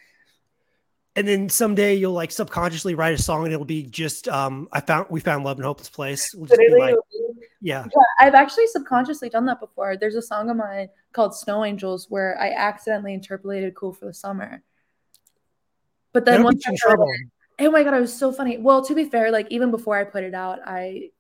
and 1.16 1.26
then 1.26 1.48
someday 1.48 1.94
you'll 1.94 2.12
like 2.12 2.30
subconsciously 2.30 2.94
write 2.94 3.14
a 3.14 3.22
song 3.22 3.44
and 3.44 3.52
it'll 3.52 3.64
be 3.64 3.82
just 3.82 4.28
um 4.28 4.68
I 4.72 4.80
found 4.80 5.06
we 5.10 5.20
found 5.20 5.44
love 5.44 5.58
in 5.58 5.64
a 5.64 5.66
hopeless 5.66 5.88
place. 5.88 6.32
We'll 6.34 6.48
like, 6.78 6.94
yeah. 7.60 7.84
yeah. 7.84 8.02
I've 8.18 8.34
actually 8.34 8.68
subconsciously 8.68 9.28
done 9.28 9.46
that 9.46 9.60
before. 9.60 9.96
There's 9.96 10.14
a 10.14 10.22
song 10.22 10.50
of 10.50 10.56
mine 10.56 10.88
called 11.12 11.34
Snow 11.34 11.64
Angels 11.64 12.06
where 12.08 12.38
I 12.40 12.50
accidentally 12.50 13.14
interpolated 13.14 13.74
Cool 13.74 13.92
for 13.92 14.06
the 14.06 14.14
Summer. 14.14 14.62
But 16.12 16.24
then 16.24 16.42
once 16.42 16.64
I 16.66 16.74
trouble. 16.76 17.06
It, 17.58 17.66
oh 17.66 17.70
my 17.70 17.82
god, 17.82 17.94
it 17.94 18.00
was 18.00 18.16
so 18.16 18.32
funny. 18.32 18.58
Well, 18.58 18.84
to 18.84 18.94
be 18.94 19.04
fair, 19.04 19.30
like 19.30 19.46
even 19.50 19.70
before 19.70 19.96
I 19.96 20.04
put 20.04 20.24
it 20.24 20.34
out, 20.34 20.60
I 20.64 21.10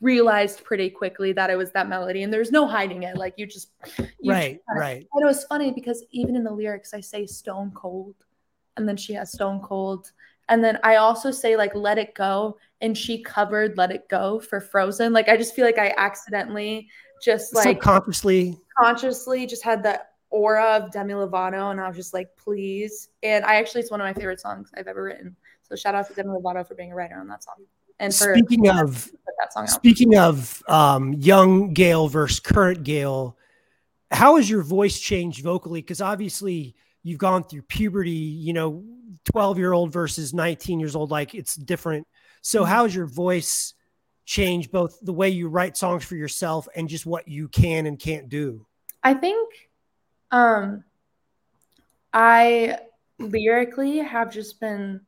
realized 0.00 0.64
pretty 0.64 0.88
quickly 0.88 1.32
that 1.32 1.50
it 1.50 1.56
was 1.56 1.72
that 1.72 1.88
melody 1.88 2.22
and 2.22 2.32
there's 2.32 2.52
no 2.52 2.64
hiding 2.64 3.02
it 3.02 3.16
like 3.16 3.34
you 3.36 3.44
just 3.44 3.70
you 4.20 4.30
right 4.30 4.60
just 4.68 4.78
right 4.78 5.06
and 5.12 5.22
it 5.22 5.26
was 5.26 5.42
funny 5.46 5.72
because 5.72 6.04
even 6.12 6.36
in 6.36 6.44
the 6.44 6.50
lyrics 6.50 6.94
i 6.94 7.00
say 7.00 7.26
stone 7.26 7.72
cold 7.74 8.14
and 8.76 8.88
then 8.88 8.96
she 8.96 9.12
has 9.14 9.32
Stone 9.32 9.60
Cold. 9.60 10.10
And 10.48 10.62
then 10.62 10.78
I 10.82 10.96
also 10.96 11.30
say 11.30 11.56
like 11.56 11.74
Let 11.74 11.98
It 11.98 12.14
Go, 12.14 12.58
and 12.80 12.96
she 12.96 13.22
covered 13.22 13.78
Let 13.78 13.90
It 13.90 14.08
Go 14.08 14.40
for 14.40 14.60
Frozen. 14.60 15.12
Like 15.12 15.28
I 15.28 15.36
just 15.36 15.54
feel 15.54 15.64
like 15.64 15.78
I 15.78 15.94
accidentally 15.96 16.88
just 17.22 17.54
like 17.54 17.80
consciously 17.80 18.58
consciously 18.78 19.46
just 19.46 19.62
had 19.62 19.82
the 19.82 20.02
aura 20.30 20.76
of 20.76 20.90
Demi 20.92 21.14
Lovato, 21.14 21.70
and 21.70 21.80
I 21.80 21.88
was 21.88 21.96
just 21.96 22.12
like, 22.12 22.28
please. 22.36 23.08
And 23.22 23.44
I 23.44 23.56
actually 23.56 23.80
it's 23.82 23.90
one 23.90 24.00
of 24.00 24.04
my 24.04 24.12
favorite 24.12 24.40
songs 24.40 24.70
I've 24.76 24.88
ever 24.88 25.02
written. 25.02 25.36
So 25.62 25.76
shout 25.76 25.94
out 25.94 26.08
to 26.08 26.14
Demi 26.14 26.30
Lovato 26.30 26.66
for 26.66 26.74
being 26.74 26.92
a 26.92 26.94
writer 26.94 27.16
on 27.16 27.28
that 27.28 27.42
song. 27.42 27.64
And 28.00 28.14
for 28.14 28.34
speaking 28.34 28.68
of 28.68 29.10
that 29.38 29.52
song 29.52 29.66
speaking 29.66 30.16
of 30.18 30.62
um, 30.68 31.14
young 31.14 31.72
Gayle 31.72 32.08
versus 32.08 32.40
current 32.40 32.82
Gayle, 32.82 33.38
how 34.10 34.36
has 34.36 34.50
your 34.50 34.62
voice 34.62 34.98
changed 34.98 35.42
vocally? 35.42 35.80
Because 35.80 36.00
obviously 36.00 36.74
you've 37.04 37.18
gone 37.18 37.44
through 37.44 37.62
puberty, 37.62 38.10
you 38.10 38.52
know, 38.52 38.82
12 39.30 39.58
year 39.58 39.72
old 39.72 39.92
versus 39.92 40.34
19 40.34 40.80
years 40.80 40.96
old, 40.96 41.12
like 41.12 41.34
it's 41.34 41.54
different. 41.54 42.08
So, 42.42 42.62
mm-hmm. 42.62 42.70
how's 42.70 42.94
your 42.94 43.06
voice 43.06 43.74
changed 44.24 44.72
both 44.72 44.98
the 45.02 45.12
way 45.12 45.28
you 45.28 45.48
write 45.48 45.76
songs 45.76 46.02
for 46.02 46.16
yourself 46.16 46.66
and 46.74 46.88
just 46.88 47.06
what 47.06 47.28
you 47.28 47.46
can 47.46 47.86
and 47.86 47.98
can't 47.98 48.28
do? 48.28 48.66
I 49.02 49.14
think 49.14 49.54
um, 50.30 50.82
I 52.12 52.78
lyrically 53.18 53.98
have 53.98 54.32
just 54.32 54.58
been 54.58 55.00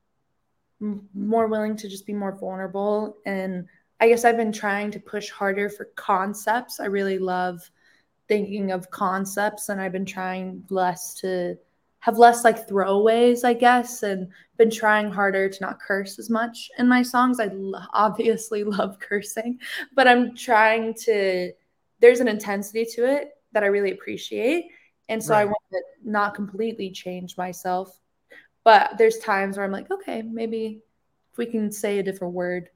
more 1.14 1.46
willing 1.46 1.74
to 1.76 1.88
just 1.88 2.06
be 2.06 2.12
more 2.12 2.36
vulnerable 2.36 3.16
and 3.24 3.66
I 3.98 4.08
guess 4.08 4.26
I've 4.26 4.36
been 4.36 4.52
trying 4.52 4.90
to 4.90 5.00
push 5.00 5.30
harder 5.30 5.70
for 5.70 5.86
concepts. 5.96 6.80
I 6.80 6.84
really 6.84 7.18
love 7.18 7.70
thinking 8.28 8.70
of 8.70 8.90
concepts 8.90 9.70
and 9.70 9.80
I've 9.80 9.92
been 9.92 10.04
trying 10.04 10.62
less 10.68 11.14
to 11.20 11.56
have 12.06 12.18
less 12.18 12.44
like 12.44 12.68
throwaways, 12.68 13.42
I 13.42 13.52
guess, 13.52 14.04
and 14.04 14.28
been 14.58 14.70
trying 14.70 15.10
harder 15.10 15.48
to 15.48 15.60
not 15.60 15.80
curse 15.80 16.20
as 16.20 16.30
much 16.30 16.70
in 16.78 16.86
my 16.86 17.02
songs. 17.02 17.40
I 17.40 17.46
lo- 17.46 17.80
obviously 17.92 18.62
love 18.64 19.00
cursing, 19.00 19.58
but 19.92 20.06
I'm 20.06 20.36
trying 20.36 20.94
to, 21.02 21.50
there's 21.98 22.20
an 22.20 22.28
intensity 22.28 22.86
to 22.94 23.12
it 23.12 23.30
that 23.50 23.64
I 23.64 23.66
really 23.66 23.90
appreciate. 23.90 24.66
And 25.08 25.20
so 25.20 25.34
right. 25.34 25.40
I 25.40 25.44
want 25.46 25.58
to 25.72 25.82
not 26.04 26.36
completely 26.36 26.92
change 26.92 27.36
myself. 27.36 27.98
But 28.62 28.98
there's 28.98 29.18
times 29.18 29.56
where 29.56 29.66
I'm 29.66 29.72
like, 29.72 29.90
okay, 29.90 30.22
maybe 30.22 30.82
if 31.32 31.38
we 31.38 31.46
can 31.46 31.72
say 31.72 31.98
a 31.98 32.04
different 32.04 32.34
word, 32.34 32.70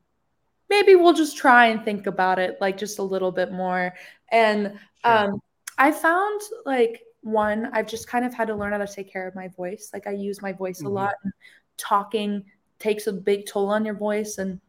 maybe 0.69 0.97
we'll 0.97 1.13
just 1.13 1.37
try 1.37 1.67
and 1.67 1.85
think 1.85 2.09
about 2.09 2.41
it 2.41 2.59
like 2.61 2.77
just 2.77 2.99
a 2.99 3.05
little 3.05 3.31
bit 3.31 3.53
more. 3.53 3.95
And 4.33 4.77
sure. 5.05 5.19
um, 5.19 5.43
I 5.79 5.93
found 5.93 6.41
like 6.67 7.03
one, 7.23 7.69
I've 7.73 7.87
just 7.87 8.09
kind 8.09 8.25
of 8.25 8.35
had 8.35 8.49
to 8.49 8.55
learn 8.55 8.73
how 8.73 8.79
to 8.79 8.87
take 8.87 9.13
care 9.13 9.27
of 9.27 9.35
my 9.35 9.49
voice. 9.49 9.91
Like 9.93 10.07
I 10.07 10.13
use 10.13 10.43
my 10.43 10.53
voice 10.53 10.79
mm-hmm. 10.79 10.87
a 10.87 10.91
lot. 10.91 11.15
And 11.23 11.33
talking 11.77 12.45
takes 12.79 13.07
a 13.07 13.13
big 13.13 13.47
toll 13.47 13.69
on 13.69 13.85
your 13.85 13.95
voice. 13.95 14.39
And 14.39 14.61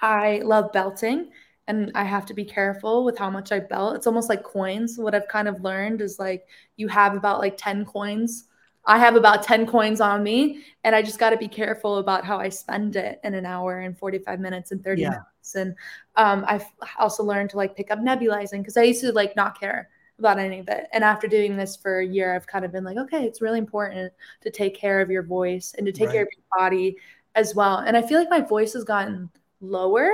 I 0.00 0.40
love 0.44 0.72
belting 0.72 1.30
and 1.66 1.90
I 1.94 2.04
have 2.04 2.26
to 2.26 2.34
be 2.34 2.44
careful 2.44 3.04
with 3.04 3.18
how 3.18 3.30
much 3.30 3.52
I 3.52 3.60
belt. 3.60 3.96
It's 3.96 4.06
almost 4.06 4.28
like 4.28 4.42
coins. 4.42 4.98
What 4.98 5.14
I've 5.14 5.28
kind 5.28 5.48
of 5.48 5.62
learned 5.62 6.00
is 6.00 6.18
like 6.18 6.46
you 6.76 6.88
have 6.88 7.14
about 7.14 7.40
like 7.40 7.56
10 7.56 7.84
coins. 7.84 8.44
I 8.86 8.98
have 8.98 9.16
about 9.16 9.42
10 9.42 9.66
coins 9.66 10.02
on 10.02 10.22
me, 10.22 10.62
and 10.84 10.94
I 10.94 11.00
just 11.00 11.18
got 11.18 11.30
to 11.30 11.38
be 11.38 11.48
careful 11.48 11.96
about 11.98 12.22
how 12.22 12.38
I 12.38 12.50
spend 12.50 12.96
it 12.96 13.18
in 13.24 13.32
an 13.32 13.46
hour 13.46 13.80
and 13.80 13.96
45 13.96 14.40
minutes 14.40 14.72
and 14.72 14.84
30 14.84 15.00
yeah. 15.00 15.08
minutes. 15.08 15.54
And 15.54 15.74
um, 16.16 16.44
I've 16.46 16.66
also 16.98 17.24
learned 17.24 17.48
to 17.50 17.56
like 17.56 17.74
pick 17.74 17.90
up 17.90 17.98
nebulizing 18.00 18.58
because 18.58 18.76
I 18.76 18.82
used 18.82 19.00
to 19.00 19.12
like 19.12 19.34
not 19.36 19.58
care 19.58 19.88
about 20.18 20.38
any 20.38 20.60
of 20.60 20.68
it. 20.68 20.86
And 20.92 21.02
after 21.02 21.26
doing 21.26 21.56
this 21.56 21.76
for 21.76 21.98
a 21.98 22.06
year, 22.06 22.34
I've 22.34 22.46
kind 22.46 22.64
of 22.64 22.72
been 22.72 22.84
like, 22.84 22.96
okay, 22.96 23.24
it's 23.24 23.40
really 23.40 23.58
important 23.58 24.12
to 24.42 24.50
take 24.50 24.76
care 24.76 25.00
of 25.00 25.10
your 25.10 25.22
voice 25.22 25.74
and 25.76 25.86
to 25.86 25.92
take 25.92 26.08
right. 26.08 26.14
care 26.14 26.22
of 26.22 26.28
your 26.36 26.58
body 26.58 26.96
as 27.34 27.54
well. 27.54 27.78
And 27.78 27.96
I 27.96 28.02
feel 28.02 28.18
like 28.18 28.30
my 28.30 28.40
voice 28.40 28.74
has 28.74 28.84
gotten 28.84 29.30
lower 29.60 30.10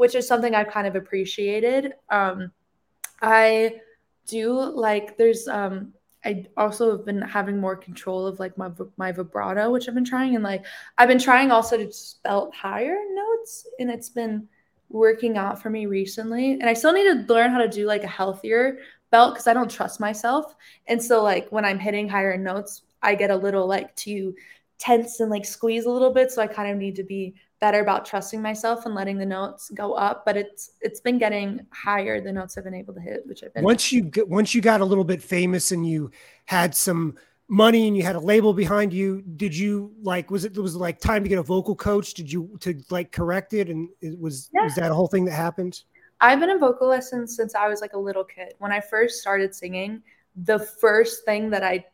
which 0.00 0.14
is 0.14 0.26
something 0.26 0.54
I've 0.54 0.68
kind 0.68 0.86
of 0.86 0.96
appreciated. 0.96 1.92
Um, 2.08 2.52
I 3.20 3.82
do 4.26 4.54
like 4.54 5.18
there's 5.18 5.46
um 5.46 5.92
I 6.24 6.46
also 6.56 6.96
have 6.96 7.04
been 7.04 7.20
having 7.20 7.58
more 7.58 7.76
control 7.76 8.26
of 8.26 8.40
like 8.40 8.56
my 8.56 8.70
my 8.96 9.12
vibrato, 9.12 9.70
which 9.70 9.86
I've 9.90 9.94
been 9.94 10.06
trying, 10.06 10.36
and 10.36 10.42
like 10.42 10.64
I've 10.96 11.08
been 11.08 11.18
trying 11.18 11.50
also 11.50 11.76
to 11.76 11.92
spell 11.92 12.50
higher 12.54 12.96
notes, 13.12 13.66
and 13.78 13.90
it's 13.90 14.08
been 14.08 14.48
working 14.88 15.36
out 15.36 15.60
for 15.60 15.68
me 15.68 15.84
recently. 15.84 16.52
And 16.52 16.64
I 16.64 16.72
still 16.72 16.94
need 16.94 17.04
to 17.04 17.30
learn 17.30 17.50
how 17.50 17.58
to 17.58 17.68
do 17.68 17.84
like 17.84 18.02
a 18.02 18.06
healthier 18.08 18.78
belt 19.10 19.34
because 19.34 19.46
I 19.46 19.54
don't 19.54 19.70
trust 19.70 20.00
myself. 20.00 20.54
And 20.86 21.02
so 21.02 21.22
like 21.22 21.48
when 21.50 21.64
I'm 21.64 21.78
hitting 21.78 22.08
higher 22.08 22.36
notes, 22.36 22.82
I 23.02 23.14
get 23.14 23.30
a 23.30 23.36
little 23.36 23.66
like 23.66 23.94
too 23.96 24.34
tense 24.78 25.20
and 25.20 25.30
like 25.30 25.44
squeeze 25.44 25.84
a 25.84 25.90
little 25.90 26.12
bit. 26.12 26.30
So 26.30 26.42
I 26.42 26.46
kind 26.46 26.70
of 26.70 26.76
need 26.76 26.96
to 26.96 27.04
be 27.04 27.34
better 27.60 27.80
about 27.80 28.06
trusting 28.06 28.40
myself 28.40 28.86
and 28.86 28.94
letting 28.94 29.18
the 29.18 29.26
notes 29.26 29.70
go 29.74 29.92
up 29.92 30.24
but 30.24 30.36
it's 30.36 30.72
it's 30.80 30.98
been 30.98 31.18
getting 31.18 31.60
higher 31.70 32.20
the 32.20 32.32
notes 32.32 32.56
i've 32.56 32.64
been 32.64 32.74
able 32.74 32.94
to 32.94 33.00
hit 33.00 33.22
which 33.26 33.44
i've 33.44 33.52
been 33.52 33.62
once 33.62 33.92
you 33.92 34.02
get 34.02 34.26
once 34.26 34.54
you 34.54 34.62
got 34.62 34.80
a 34.80 34.84
little 34.84 35.04
bit 35.04 35.22
famous 35.22 35.70
and 35.70 35.86
you 35.86 36.10
had 36.46 36.74
some 36.74 37.14
money 37.48 37.86
and 37.86 37.96
you 37.96 38.02
had 38.02 38.16
a 38.16 38.20
label 38.20 38.54
behind 38.54 38.92
you 38.92 39.22
did 39.36 39.54
you 39.54 39.92
like 40.02 40.30
was 40.30 40.44
it 40.44 40.56
was 40.56 40.74
it 40.74 40.78
like 40.78 40.98
time 41.00 41.22
to 41.22 41.28
get 41.28 41.38
a 41.38 41.42
vocal 41.42 41.76
coach 41.76 42.14
did 42.14 42.32
you 42.32 42.56
to 42.60 42.80
like 42.90 43.12
correct 43.12 43.52
it 43.52 43.68
and 43.68 43.88
it 44.00 44.18
was 44.18 44.48
yeah. 44.54 44.64
was 44.64 44.74
that 44.74 44.90
a 44.90 44.94
whole 44.94 45.08
thing 45.08 45.24
that 45.24 45.32
happened 45.32 45.82
i've 46.20 46.40
been 46.40 46.50
in 46.50 46.58
vocal 46.58 46.88
lessons 46.88 47.34
since 47.34 47.54
i 47.54 47.68
was 47.68 47.80
like 47.80 47.92
a 47.92 47.98
little 47.98 48.24
kid 48.24 48.54
when 48.58 48.72
i 48.72 48.80
first 48.80 49.20
started 49.20 49.54
singing 49.54 50.02
the 50.44 50.58
first 50.58 51.24
thing 51.24 51.50
that 51.50 51.62
i 51.62 51.84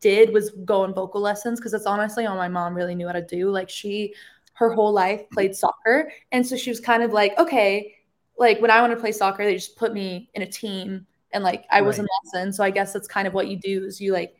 did 0.00 0.32
was 0.32 0.50
go 0.64 0.82
on 0.82 0.92
vocal 0.92 1.20
lessons 1.20 1.60
because 1.60 1.74
it's 1.74 1.86
honestly 1.86 2.26
all 2.26 2.36
my 2.36 2.48
mom 2.48 2.74
really 2.74 2.94
knew 2.94 3.06
how 3.06 3.12
to 3.12 3.24
do 3.24 3.50
like 3.50 3.68
she 3.68 4.12
her 4.54 4.72
whole 4.72 4.92
life 4.92 5.28
played 5.30 5.54
soccer. 5.54 6.12
And 6.30 6.46
so 6.46 6.56
she 6.56 6.70
was 6.70 6.80
kind 6.80 7.02
of 7.02 7.12
like, 7.12 7.36
okay, 7.38 7.94
like 8.38 8.60
when 8.60 8.70
I 8.70 8.80
want 8.80 8.92
to 8.92 9.00
play 9.00 9.12
soccer, 9.12 9.44
they 9.44 9.54
just 9.54 9.76
put 9.76 9.92
me 9.92 10.30
in 10.34 10.42
a 10.42 10.46
team 10.46 11.06
and 11.32 11.42
like 11.42 11.64
I 11.70 11.80
was 11.80 11.98
right. 11.98 12.04
in 12.04 12.32
lesson. 12.32 12.52
So 12.52 12.62
I 12.62 12.70
guess 12.70 12.92
that's 12.92 13.08
kind 13.08 13.26
of 13.26 13.34
what 13.34 13.48
you 13.48 13.56
do 13.56 13.84
is 13.84 14.00
you 14.00 14.12
like 14.12 14.34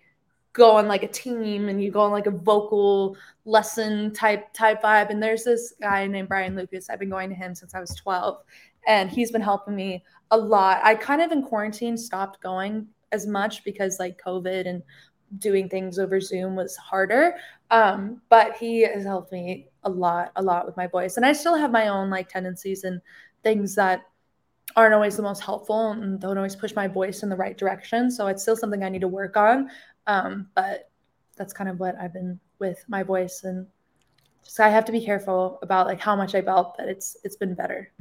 go 0.53 0.77
on 0.77 0.87
like 0.87 1.03
a 1.03 1.09
team 1.09 1.69
and 1.69 1.83
you 1.83 1.91
go 1.91 2.01
on 2.01 2.13
like 2.13 2.27
a 2.27 2.31
vocal 2.31 3.17
lesson 3.45 4.13
type 4.13 4.53
type 4.53 4.83
vibe. 4.83 5.11
And 5.11 5.23
there's 5.23 5.45
this 5.45 5.75
guy 5.81 6.07
named 6.07 6.29
Brian 6.29 6.55
Lucas. 6.55 6.91
I've 6.91 6.99
been 6.99 7.11
going 7.11 7.31
to 7.31 7.35
him 7.35 7.55
since 7.55 7.75
I 7.75 7.81
was 7.81 7.95
12 7.95 8.39
and 8.87 9.11
he's 9.11 9.31
been 9.31 9.43
helping 9.43 9.75
me 9.75 10.03
a 10.31 10.37
lot. 10.37 10.81
I 10.83 10.95
kind 10.95 11.21
of 11.21 11.33
in 11.33 11.43
quarantine 11.43 11.97
stopped 11.97 12.43
going 12.43 12.87
as 13.13 13.27
much 13.27 13.65
because 13.65 13.99
like 13.99 14.21
COVID 14.23 14.67
and 14.67 14.83
doing 15.39 15.69
things 15.69 15.99
over 15.99 16.21
Zoom 16.21 16.57
was 16.57 16.77
harder. 16.77 17.37
Um, 17.71 18.21
but 18.29 18.57
he 18.57 18.83
has 18.83 19.05
helped 19.05 19.33
me 19.33 19.69
a 19.85 19.91
lot, 19.91 20.33
a 20.37 20.43
lot 20.43 20.67
with 20.67 20.77
my 20.77 20.87
voice. 20.87 21.17
And 21.17 21.25
I 21.25 21.33
still 21.33 21.57
have 21.57 21.71
my 21.71 21.89
own 21.89 22.11
like 22.11 22.29
tendencies 22.29 22.85
and 22.85 23.01
things 23.43 23.75
that 23.77 24.03
aren't 24.77 24.95
always 24.95 25.17
the 25.17 25.23
most 25.23 25.43
helpful 25.43 25.91
and 25.93 26.21
don't 26.21 26.37
always 26.37 26.57
push 26.57 26.75
my 26.75 26.89
voice 26.89 27.23
in 27.23 27.29
the 27.29 27.37
right 27.37 27.57
direction. 27.57 28.11
So 28.11 28.27
it's 28.27 28.43
still 28.43 28.57
something 28.57 28.83
I 28.83 28.89
need 28.89 29.01
to 29.01 29.09
work 29.09 29.37
on. 29.37 29.71
Um, 30.07 30.49
but 30.55 30.91
that's 31.37 31.53
kind 31.53 31.69
of 31.69 31.81
what 31.81 31.97
I've 31.99 32.13
been 32.13 32.39
with 32.59 32.85
my 32.89 33.03
voice 33.03 33.45
and 33.45 33.67
so 34.43 34.65
I 34.65 34.69
have 34.69 34.85
to 34.87 34.93
be 34.93 35.05
careful 35.05 35.59
about 35.63 35.87
like 35.87 36.01
how 36.01 36.17
much 36.17 36.35
I 36.35 36.41
belt, 36.41 36.75
but 36.77 36.89
it's 36.89 37.17
it's 37.25 37.37
been 37.37 37.55
better. 37.55 37.93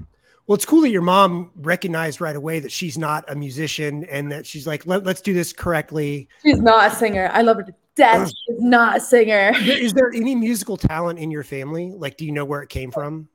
Well, 0.47 0.55
it's 0.55 0.65
cool 0.65 0.81
that 0.81 0.89
your 0.89 1.01
mom 1.01 1.51
recognized 1.55 2.19
right 2.19 2.35
away 2.35 2.59
that 2.59 2.71
she's 2.71 2.97
not 2.97 3.23
a 3.29 3.35
musician 3.35 4.03
and 4.05 4.31
that 4.31 4.45
she's 4.45 4.67
like, 4.67 4.85
Let, 4.85 5.05
us 5.07 5.21
do 5.21 5.33
this 5.33 5.53
correctly. 5.53 6.27
She's 6.43 6.59
not 6.59 6.91
a 6.91 6.95
singer. 6.95 7.29
I 7.33 7.41
love 7.41 7.57
her 7.57 7.63
to 7.63 7.75
death. 7.95 8.29
she's 8.47 8.59
not 8.59 8.97
a 8.97 8.99
singer. 8.99 9.53
Is 9.55 9.93
there 9.93 10.11
any 10.13 10.35
musical 10.35 10.77
talent 10.77 11.19
in 11.19 11.31
your 11.31 11.43
family? 11.43 11.93
Like, 11.95 12.17
do 12.17 12.25
you 12.25 12.31
know 12.31 12.45
where 12.45 12.61
it 12.61 12.69
came 12.69 12.91
from? 12.91 13.29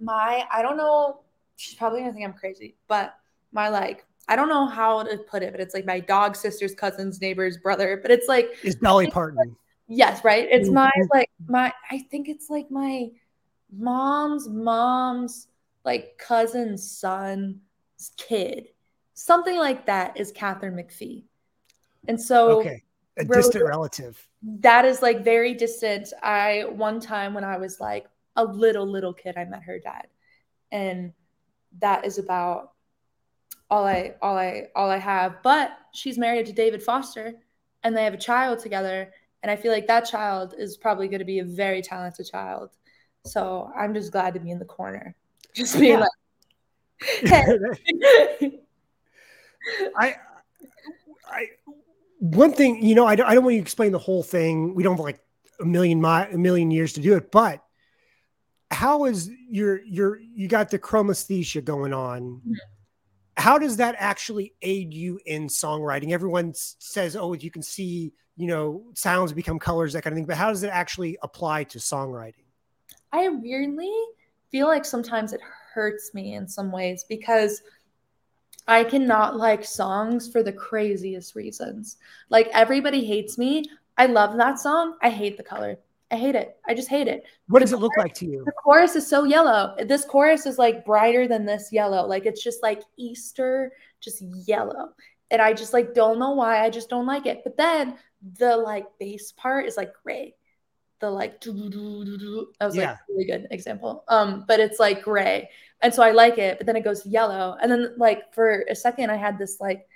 My, 0.00 0.46
I 0.52 0.62
don't 0.62 0.76
know. 0.76 1.20
She's 1.56 1.74
probably 1.74 2.00
gonna 2.00 2.12
think 2.12 2.24
I'm 2.24 2.32
crazy, 2.32 2.76
but 2.88 3.14
my 3.52 3.68
like, 3.68 4.06
I 4.28 4.36
don't 4.36 4.48
know 4.48 4.66
how 4.66 5.02
to 5.02 5.18
put 5.18 5.42
it, 5.42 5.52
but 5.52 5.60
it's 5.60 5.74
like 5.74 5.84
my 5.84 6.00
dog, 6.00 6.36
sister's, 6.36 6.74
cousins, 6.74 7.20
neighbor's 7.20 7.58
brother. 7.58 7.98
But 8.00 8.10
it's 8.10 8.28
like 8.28 8.56
it's 8.62 8.76
Dolly 8.76 9.10
Parton. 9.10 9.56
yes, 9.88 10.24
right. 10.24 10.46
It's 10.50 10.70
my 10.70 10.86
mm-hmm. 10.86 11.18
like 11.18 11.30
my. 11.46 11.72
I 11.90 11.98
think 12.10 12.28
it's 12.28 12.48
like 12.48 12.70
my 12.70 13.08
mom's 13.70 14.48
mom's 14.48 15.48
like 15.84 16.18
cousin's 16.18 16.90
son's 16.90 17.56
kid, 18.16 18.68
something 19.14 19.56
like 19.56 19.86
that 19.86 20.18
is 20.18 20.32
Katharine 20.32 20.74
McPhee. 20.74 21.24
And 22.08 22.20
so, 22.20 22.60
okay, 22.60 22.82
a 23.18 23.24
distant 23.24 23.64
relative. 23.64 24.28
That 24.42 24.84
is 24.84 25.02
like 25.02 25.24
very 25.24 25.54
distant. 25.54 26.12
I 26.22 26.64
one 26.68 27.00
time 27.00 27.34
when 27.34 27.44
I 27.44 27.58
was 27.58 27.80
like 27.80 28.06
a 28.36 28.44
little 28.44 28.86
little 28.86 29.12
kid, 29.12 29.36
I 29.36 29.44
met 29.44 29.62
her 29.64 29.78
dad, 29.78 30.06
and 30.70 31.12
that 31.80 32.04
is 32.04 32.18
about 32.18 32.72
all 33.70 33.86
I 33.86 34.14
all 34.20 34.36
I 34.36 34.68
all 34.74 34.90
I 34.90 34.98
have. 34.98 35.42
But 35.42 35.76
she's 35.92 36.18
married 36.18 36.46
to 36.46 36.52
David 36.52 36.82
Foster, 36.82 37.34
and 37.82 37.96
they 37.96 38.04
have 38.04 38.14
a 38.14 38.18
child 38.18 38.58
together. 38.58 39.12
And 39.42 39.50
I 39.50 39.56
feel 39.56 39.72
like 39.72 39.88
that 39.88 40.04
child 40.04 40.54
is 40.56 40.76
probably 40.76 41.08
going 41.08 41.18
to 41.18 41.24
be 41.24 41.40
a 41.40 41.44
very 41.44 41.82
talented 41.82 42.26
child. 42.30 42.70
So 43.24 43.72
I'm 43.76 43.92
just 43.92 44.12
glad 44.12 44.34
to 44.34 44.40
be 44.40 44.50
in 44.50 44.60
the 44.60 44.64
corner. 44.64 45.16
Just 45.54 45.78
being 45.78 45.98
yeah. 45.98 46.00
like, 46.00 46.10
hey. 47.00 48.60
I, 49.96 50.16
I, 51.26 51.46
one 52.18 52.52
thing, 52.52 52.82
you 52.82 52.94
know, 52.94 53.06
I 53.06 53.16
don't, 53.16 53.26
I 53.26 53.34
don't 53.34 53.44
want 53.44 53.54
you 53.54 53.60
to 53.60 53.64
explain 53.64 53.92
the 53.92 53.98
whole 53.98 54.22
thing. 54.22 54.74
We 54.74 54.82
don't 54.82 54.96
have 54.96 55.04
like 55.04 55.20
a 55.60 55.64
million, 55.64 56.00
mi- 56.00 56.32
a 56.32 56.38
million 56.38 56.70
years 56.70 56.94
to 56.94 57.00
do 57.00 57.16
it, 57.16 57.30
but 57.30 57.62
how 58.70 59.04
is 59.04 59.30
your, 59.50 59.82
your, 59.82 60.18
you 60.18 60.48
got 60.48 60.70
the 60.70 60.78
chromesthesia 60.78 61.62
going 61.64 61.92
on. 61.92 62.22
Mm-hmm. 62.22 62.52
How 63.36 63.58
does 63.58 63.76
that 63.78 63.94
actually 63.98 64.54
aid 64.62 64.92
you 64.92 65.20
in 65.26 65.48
songwriting? 65.48 66.12
Everyone 66.12 66.52
says, 66.54 67.16
oh, 67.16 67.32
you 67.32 67.50
can 67.50 67.62
see, 67.62 68.12
you 68.36 68.46
know, 68.46 68.84
sounds 68.94 69.32
become 69.32 69.58
colors, 69.58 69.92
that 69.94 70.02
kind 70.02 70.12
of 70.12 70.16
thing. 70.16 70.26
But 70.26 70.36
how 70.36 70.50
does 70.50 70.62
it 70.62 70.68
actually 70.68 71.18
apply 71.22 71.64
to 71.64 71.78
songwriting? 71.78 72.44
I 73.10 73.28
weirdly 73.28 73.92
feel 74.52 74.68
like 74.68 74.84
sometimes 74.84 75.32
it 75.32 75.40
hurts 75.74 76.14
me 76.14 76.34
in 76.34 76.46
some 76.46 76.70
ways 76.70 77.04
because 77.08 77.62
I 78.68 78.84
cannot 78.84 79.36
like 79.36 79.64
songs 79.64 80.30
for 80.30 80.42
the 80.42 80.52
craziest 80.52 81.34
reasons. 81.34 81.96
Like 82.28 82.48
everybody 82.52 83.04
hates 83.04 83.38
me. 83.38 83.64
I 83.96 84.06
love 84.06 84.36
that 84.36 84.60
song. 84.60 84.96
I 85.02 85.10
hate 85.10 85.36
the 85.36 85.42
color. 85.42 85.78
I 86.10 86.16
hate 86.16 86.34
it. 86.34 86.56
I 86.66 86.74
just 86.74 86.90
hate 86.90 87.08
it. 87.08 87.24
What 87.48 87.60
the 87.60 87.64
does 87.64 87.72
it 87.72 87.78
look 87.78 87.96
like 87.96 88.12
to 88.14 88.26
you? 88.26 88.44
The 88.44 88.52
chorus 88.52 88.94
is 88.94 89.06
so 89.06 89.24
yellow. 89.24 89.74
This 89.86 90.04
chorus 90.04 90.44
is 90.44 90.58
like 90.58 90.84
brighter 90.84 91.26
than 91.26 91.46
this 91.46 91.72
yellow. 91.72 92.06
Like 92.06 92.26
it's 92.26 92.44
just 92.44 92.62
like 92.62 92.82
Easter, 92.98 93.72
just 94.00 94.20
yellow. 94.20 94.90
And 95.30 95.40
I 95.40 95.54
just 95.54 95.72
like 95.72 95.94
don't 95.94 96.18
know 96.18 96.32
why. 96.32 96.62
I 96.62 96.68
just 96.68 96.90
don't 96.90 97.06
like 97.06 97.24
it. 97.24 97.40
But 97.42 97.56
then 97.56 97.96
the 98.38 98.56
like 98.58 98.84
bass 99.00 99.32
part 99.32 99.64
is 99.64 99.78
like 99.78 99.92
gray 100.04 100.34
the 101.02 101.10
like 101.10 101.40
that 101.42 102.48
was 102.60 102.74
yeah. 102.74 102.92
like 102.92 102.98
really 103.08 103.24
good 103.26 103.46
example. 103.50 104.04
Um, 104.08 104.44
but 104.48 104.60
it's 104.60 104.78
like 104.78 105.02
gray. 105.02 105.50
And 105.82 105.92
so 105.92 106.02
I 106.02 106.12
like 106.12 106.38
it, 106.38 106.56
but 106.56 106.66
then 106.66 106.76
it 106.76 106.84
goes 106.84 107.04
yellow. 107.04 107.58
And 107.60 107.70
then 107.70 107.94
like 107.98 108.32
for 108.32 108.64
a 108.70 108.74
second 108.74 109.10
I 109.10 109.16
had 109.16 109.36
this 109.36 109.60
like 109.60 109.86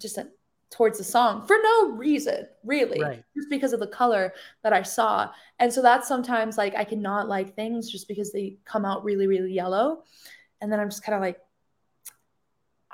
just 0.00 0.16
a, 0.16 0.28
towards 0.70 0.98
the 0.98 1.04
song 1.04 1.46
for 1.46 1.56
no 1.60 1.90
reason, 1.90 2.46
really. 2.64 3.02
Right. 3.02 3.22
Just 3.36 3.50
because 3.50 3.72
of 3.72 3.80
the 3.80 3.88
color 3.88 4.32
that 4.62 4.72
I 4.72 4.82
saw. 4.82 5.30
And 5.58 5.72
so 5.72 5.82
that's 5.82 6.08
sometimes 6.08 6.56
like 6.56 6.74
I 6.76 6.84
cannot 6.84 7.28
like 7.28 7.54
things 7.54 7.90
just 7.90 8.08
because 8.08 8.32
they 8.32 8.58
come 8.64 8.84
out 8.84 9.04
really, 9.04 9.26
really 9.26 9.52
yellow. 9.52 10.04
And 10.60 10.72
then 10.72 10.80
I'm 10.80 10.88
just 10.88 11.04
kind 11.04 11.16
of 11.16 11.20
like, 11.20 11.38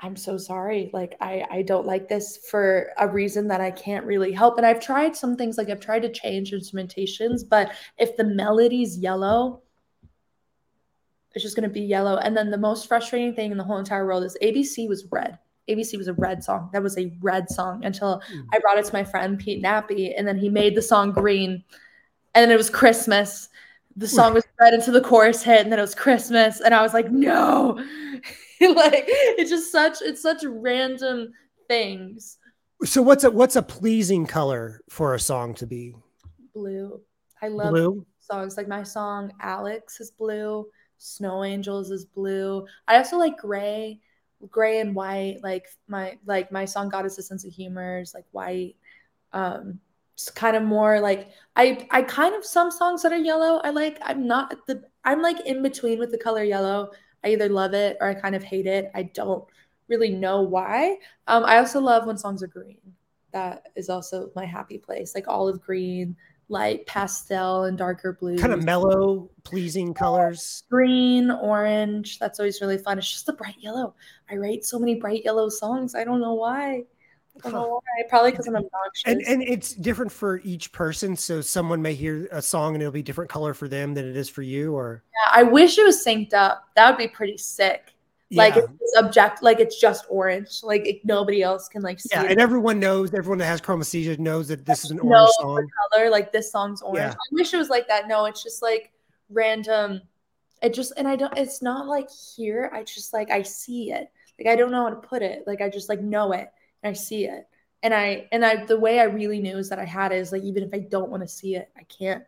I'm 0.03 0.17
so 0.17 0.37
sorry. 0.37 0.89
Like 0.91 1.15
I 1.21 1.45
I 1.49 1.61
don't 1.61 1.87
like 1.87 2.09
this 2.09 2.37
for 2.51 2.91
a 2.99 3.07
reason 3.07 3.47
that 3.47 3.61
I 3.61 3.71
can't 3.71 4.05
really 4.05 4.33
help. 4.33 4.57
And 4.57 4.67
I've 4.67 4.81
tried 4.81 5.15
some 5.15 5.37
things 5.37 5.57
like 5.57 5.69
I've 5.69 5.79
tried 5.79 6.01
to 6.01 6.11
change 6.11 6.51
instrumentations, 6.51 7.47
but 7.49 7.71
if 7.97 8.17
the 8.17 8.25
melody's 8.25 8.97
yellow, 8.97 9.63
it's 11.33 11.41
just 11.41 11.55
going 11.55 11.67
to 11.67 11.73
be 11.73 11.81
yellow. 11.81 12.17
And 12.17 12.35
then 12.35 12.51
the 12.51 12.57
most 12.57 12.89
frustrating 12.89 13.33
thing 13.33 13.51
in 13.51 13.57
the 13.57 13.63
whole 13.63 13.77
entire 13.77 14.05
world 14.05 14.25
is 14.25 14.37
ABC 14.41 14.89
was 14.89 15.05
red. 15.09 15.39
ABC 15.69 15.97
was 15.97 16.09
a 16.09 16.13
red 16.13 16.43
song. 16.43 16.69
That 16.73 16.83
was 16.83 16.97
a 16.97 17.15
red 17.21 17.49
song 17.49 17.85
until 17.85 18.21
mm. 18.31 18.45
I 18.53 18.59
brought 18.59 18.77
it 18.77 18.85
to 18.85 18.93
my 18.93 19.05
friend 19.05 19.39
Pete 19.39 19.63
Nappi, 19.63 20.13
and 20.17 20.27
then 20.27 20.37
he 20.37 20.49
made 20.49 20.75
the 20.75 20.81
song 20.81 21.13
green. 21.13 21.63
And 22.35 22.43
then 22.43 22.51
it 22.51 22.57
was 22.57 22.69
Christmas. 22.69 23.47
The 23.95 24.07
song 24.07 24.33
was 24.33 24.43
red 24.59 24.73
until 24.73 24.93
the 24.93 25.01
chorus 25.01 25.43
hit, 25.43 25.61
and 25.61 25.71
then 25.71 25.79
it 25.79 25.83
was 25.83 25.95
Christmas. 25.95 26.61
And 26.61 26.73
I 26.73 26.81
was 26.81 26.93
like, 26.93 27.11
no. 27.11 27.77
like 28.61 29.05
it's 29.07 29.49
just 29.49 29.71
such 29.71 29.97
it's 30.01 30.21
such 30.21 30.43
random 30.43 31.33
things. 31.67 32.37
So 32.85 33.01
what's 33.01 33.23
a 33.23 33.31
what's 33.31 33.55
a 33.55 33.61
pleasing 33.61 34.25
color 34.25 34.81
for 34.89 35.13
a 35.13 35.19
song 35.19 35.53
to 35.55 35.67
be? 35.67 35.95
Blue. 36.53 37.01
I 37.41 37.49
love 37.49 37.71
blue 37.71 38.05
songs. 38.19 38.57
Like 38.57 38.67
my 38.67 38.83
song 38.83 39.31
Alex 39.41 39.99
is 39.99 40.11
blue, 40.11 40.67
Snow 40.97 41.43
Angels 41.43 41.91
is 41.91 42.05
blue. 42.05 42.65
I 42.87 42.97
also 42.97 43.17
like 43.17 43.37
gray, 43.37 43.99
gray 44.49 44.79
and 44.79 44.95
white. 44.95 45.37
Like 45.43 45.67
my 45.87 46.17
like 46.25 46.51
my 46.51 46.65
song 46.65 46.89
God 46.89 47.05
is 47.05 47.17
a 47.17 47.23
sense 47.23 47.45
of 47.45 47.51
humor 47.51 47.99
is 47.99 48.13
like 48.13 48.25
white. 48.31 48.75
Um 49.33 49.79
it's 50.13 50.29
kind 50.29 50.55
of 50.55 50.63
more 50.63 50.99
like 50.99 51.29
I 51.55 51.87
I 51.91 52.03
kind 52.03 52.35
of 52.35 52.45
some 52.45 52.71
songs 52.71 53.01
that 53.03 53.11
are 53.11 53.17
yellow 53.17 53.59
I 53.63 53.71
like. 53.71 53.99
I'm 54.01 54.27
not 54.27 54.65
the 54.67 54.83
I'm 55.03 55.21
like 55.21 55.39
in 55.45 55.61
between 55.61 55.99
with 55.99 56.11
the 56.11 56.17
color 56.17 56.43
yellow. 56.43 56.91
I 57.23 57.29
either 57.29 57.49
love 57.49 57.73
it 57.73 57.97
or 57.99 58.07
I 58.07 58.13
kind 58.13 58.35
of 58.35 58.43
hate 58.43 58.67
it. 58.67 58.91
I 58.93 59.03
don't 59.03 59.45
really 59.87 60.09
know 60.09 60.41
why. 60.41 60.97
Um, 61.27 61.43
I 61.45 61.57
also 61.57 61.79
love 61.79 62.05
when 62.05 62.17
songs 62.17 62.43
are 62.43 62.47
green. 62.47 62.77
That 63.31 63.69
is 63.75 63.89
also 63.89 64.29
my 64.35 64.45
happy 64.45 64.77
place, 64.77 65.15
like 65.15 65.27
olive 65.27 65.61
green, 65.61 66.15
light 66.49 66.85
pastel, 66.85 67.63
and 67.63 67.77
darker 67.77 68.13
blue. 68.13 68.37
Kind 68.37 68.53
of 68.53 68.63
mellow, 68.63 69.29
pleasing 69.43 69.93
colors. 69.93 70.63
Green, 70.69 71.31
orange. 71.31 72.19
That's 72.19 72.39
always 72.39 72.61
really 72.61 72.77
fun. 72.77 72.99
It's 72.99 73.11
just 73.11 73.25
the 73.25 73.33
bright 73.33 73.57
yellow. 73.59 73.95
I 74.29 74.35
write 74.35 74.65
so 74.65 74.77
many 74.77 74.95
bright 74.95 75.23
yellow 75.25 75.49
songs. 75.49 75.95
I 75.95 76.03
don't 76.03 76.21
know 76.21 76.35
why. 76.35 76.83
Why. 77.41 77.79
Probably 78.09 78.31
because 78.31 78.47
I'm 78.47 78.55
obnoxious. 78.55 79.03
And 79.05 79.21
and 79.23 79.41
it's 79.41 79.73
different 79.73 80.11
for 80.11 80.39
each 80.43 80.71
person. 80.71 81.15
So 81.15 81.41
someone 81.41 81.81
may 81.81 81.93
hear 81.95 82.27
a 82.31 82.41
song 82.41 82.75
and 82.75 82.81
it'll 82.81 82.91
be 82.91 83.01
different 83.01 83.29
color 83.29 83.53
for 83.53 83.67
them 83.67 83.93
than 83.93 84.07
it 84.07 84.15
is 84.15 84.29
for 84.29 84.43
you. 84.43 84.75
Or 84.75 85.03
yeah, 85.13 85.39
I 85.39 85.43
wish 85.43 85.77
it 85.77 85.85
was 85.85 86.03
synced 86.05 86.33
up. 86.33 86.69
That 86.75 86.89
would 86.89 86.97
be 86.97 87.07
pretty 87.07 87.37
sick. 87.37 87.93
Like 88.31 88.55
yeah. 88.55 88.63
it's 88.79 88.97
object, 88.97 89.43
like 89.43 89.59
it's 89.59 89.79
just 89.79 90.05
orange. 90.09 90.61
Like 90.63 90.87
it, 90.87 91.05
nobody 91.05 91.43
else 91.43 91.67
can 91.67 91.81
like 91.81 91.99
see. 91.99 92.09
Yeah, 92.11 92.23
it. 92.23 92.31
and 92.31 92.41
everyone 92.41 92.79
knows. 92.79 93.13
Everyone 93.13 93.37
that 93.39 93.45
has 93.45 93.61
chromesthesia 93.61 94.17
knows 94.19 94.47
that 94.47 94.65
this 94.65 94.83
is 94.85 94.91
an 94.91 94.99
orange 94.99 95.29
song. 95.39 95.67
color, 95.91 96.09
like 96.09 96.31
this 96.31 96.51
song's 96.51 96.81
orange. 96.81 96.99
Yeah. 96.99 97.11
I 97.11 97.27
wish 97.31 97.53
it 97.53 97.57
was 97.57 97.69
like 97.69 97.87
that. 97.87 98.07
No, 98.07 98.25
it's 98.25 98.43
just 98.43 98.61
like 98.61 98.91
random. 99.29 100.01
It 100.61 100.73
just 100.73 100.93
and 100.97 101.07
I 101.07 101.15
don't. 101.15 101.35
It's 101.37 101.61
not 101.61 101.87
like 101.87 102.09
here. 102.09 102.71
I 102.73 102.83
just 102.83 103.13
like 103.13 103.29
I 103.29 103.41
see 103.43 103.91
it. 103.91 104.09
Like 104.39 104.51
I 104.51 104.55
don't 104.55 104.71
know 104.71 104.83
how 104.83 104.89
to 104.89 104.95
put 104.95 105.21
it. 105.21 105.43
Like 105.45 105.61
I 105.61 105.69
just 105.69 105.89
like 105.89 106.01
know 106.01 106.31
it 106.31 106.49
I 106.83 106.93
see 106.93 107.25
it. 107.25 107.47
And 107.81 107.93
I 107.93 108.27
and 108.31 108.45
I 108.45 108.65
the 108.65 108.79
way 108.79 108.99
I 108.99 109.03
really 109.03 109.39
knew 109.39 109.57
is 109.57 109.69
that 109.69 109.79
I 109.79 109.85
had 109.85 110.11
it 110.11 110.17
is 110.17 110.31
like 110.31 110.43
even 110.43 110.63
if 110.63 110.69
I 110.73 110.79
don't 110.79 111.09
want 111.09 111.23
to 111.23 111.27
see 111.27 111.55
it, 111.55 111.69
I 111.77 111.83
can't 111.83 112.23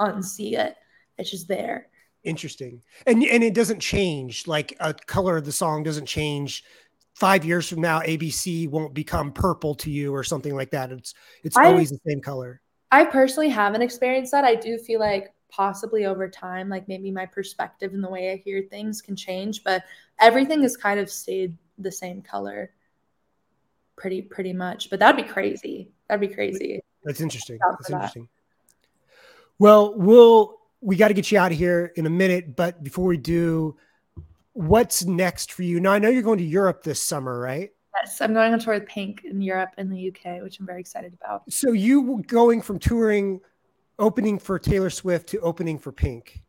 unsee 0.00 0.58
it. 0.58 0.76
It's 1.18 1.30
just 1.30 1.48
there. 1.48 1.88
Interesting. 2.24 2.82
And 3.06 3.22
and 3.22 3.44
it 3.44 3.54
doesn't 3.54 3.80
change. 3.80 4.46
Like 4.46 4.76
a 4.80 4.94
color 4.94 5.36
of 5.36 5.44
the 5.44 5.52
song 5.52 5.82
doesn't 5.82 6.06
change. 6.06 6.64
Five 7.14 7.44
years 7.44 7.68
from 7.68 7.80
now, 7.80 8.00
ABC 8.00 8.68
won't 8.68 8.94
become 8.94 9.32
purple 9.32 9.74
to 9.76 9.90
you 9.90 10.14
or 10.14 10.22
something 10.22 10.54
like 10.54 10.70
that. 10.70 10.92
It's 10.92 11.14
it's 11.42 11.56
I, 11.56 11.66
always 11.66 11.90
the 11.90 11.98
same 12.06 12.20
color. 12.20 12.60
I 12.90 13.04
personally 13.04 13.48
haven't 13.48 13.82
experienced 13.82 14.32
that. 14.32 14.44
I 14.44 14.54
do 14.54 14.78
feel 14.78 15.00
like 15.00 15.34
possibly 15.50 16.06
over 16.06 16.28
time, 16.28 16.68
like 16.68 16.88
maybe 16.88 17.10
my 17.10 17.26
perspective 17.26 17.92
and 17.92 18.02
the 18.02 18.08
way 18.08 18.32
I 18.32 18.36
hear 18.36 18.62
things 18.62 19.02
can 19.02 19.16
change, 19.16 19.64
but 19.64 19.82
everything 20.20 20.62
has 20.62 20.76
kind 20.76 21.00
of 21.00 21.10
stayed 21.10 21.56
the 21.78 21.92
same 21.92 22.22
color 22.22 22.70
pretty 23.98 24.22
pretty 24.22 24.52
much. 24.52 24.88
But 24.88 25.00
that'd 25.00 25.22
be 25.22 25.30
crazy. 25.30 25.90
That'd 26.08 26.26
be 26.26 26.34
crazy. 26.34 26.80
That's 27.04 27.20
interesting. 27.20 27.58
That's 27.70 27.90
interesting. 27.90 28.22
That. 28.22 28.88
Well, 29.58 29.94
we'll 29.98 30.56
we 30.80 30.96
got 30.96 31.08
to 31.08 31.14
get 31.14 31.30
you 31.30 31.38
out 31.38 31.52
of 31.52 31.58
here 31.58 31.92
in 31.96 32.06
a 32.06 32.10
minute, 32.10 32.56
but 32.56 32.82
before 32.82 33.06
we 33.06 33.16
do, 33.16 33.76
what's 34.52 35.04
next 35.04 35.52
for 35.52 35.62
you? 35.62 35.80
Now 35.80 35.92
I 35.92 35.98
know 35.98 36.08
you're 36.08 36.22
going 36.22 36.38
to 36.38 36.44
Europe 36.44 36.82
this 36.82 37.02
summer, 37.02 37.38
right? 37.38 37.70
Yes, 38.02 38.20
I'm 38.20 38.32
going 38.32 38.52
on 38.52 38.60
tour 38.60 38.74
with 38.74 38.86
Pink 38.86 39.22
in 39.24 39.42
Europe 39.42 39.70
and 39.76 39.90
the 39.90 40.08
UK, 40.08 40.42
which 40.42 40.60
I'm 40.60 40.66
very 40.66 40.80
excited 40.80 41.12
about. 41.20 41.50
So 41.52 41.72
you 41.72 42.22
going 42.28 42.62
from 42.62 42.78
touring, 42.78 43.40
opening 43.98 44.38
for 44.38 44.58
Taylor 44.58 44.90
Swift 44.90 45.28
to 45.30 45.40
opening 45.40 45.78
for 45.78 45.90
Pink. 45.90 46.42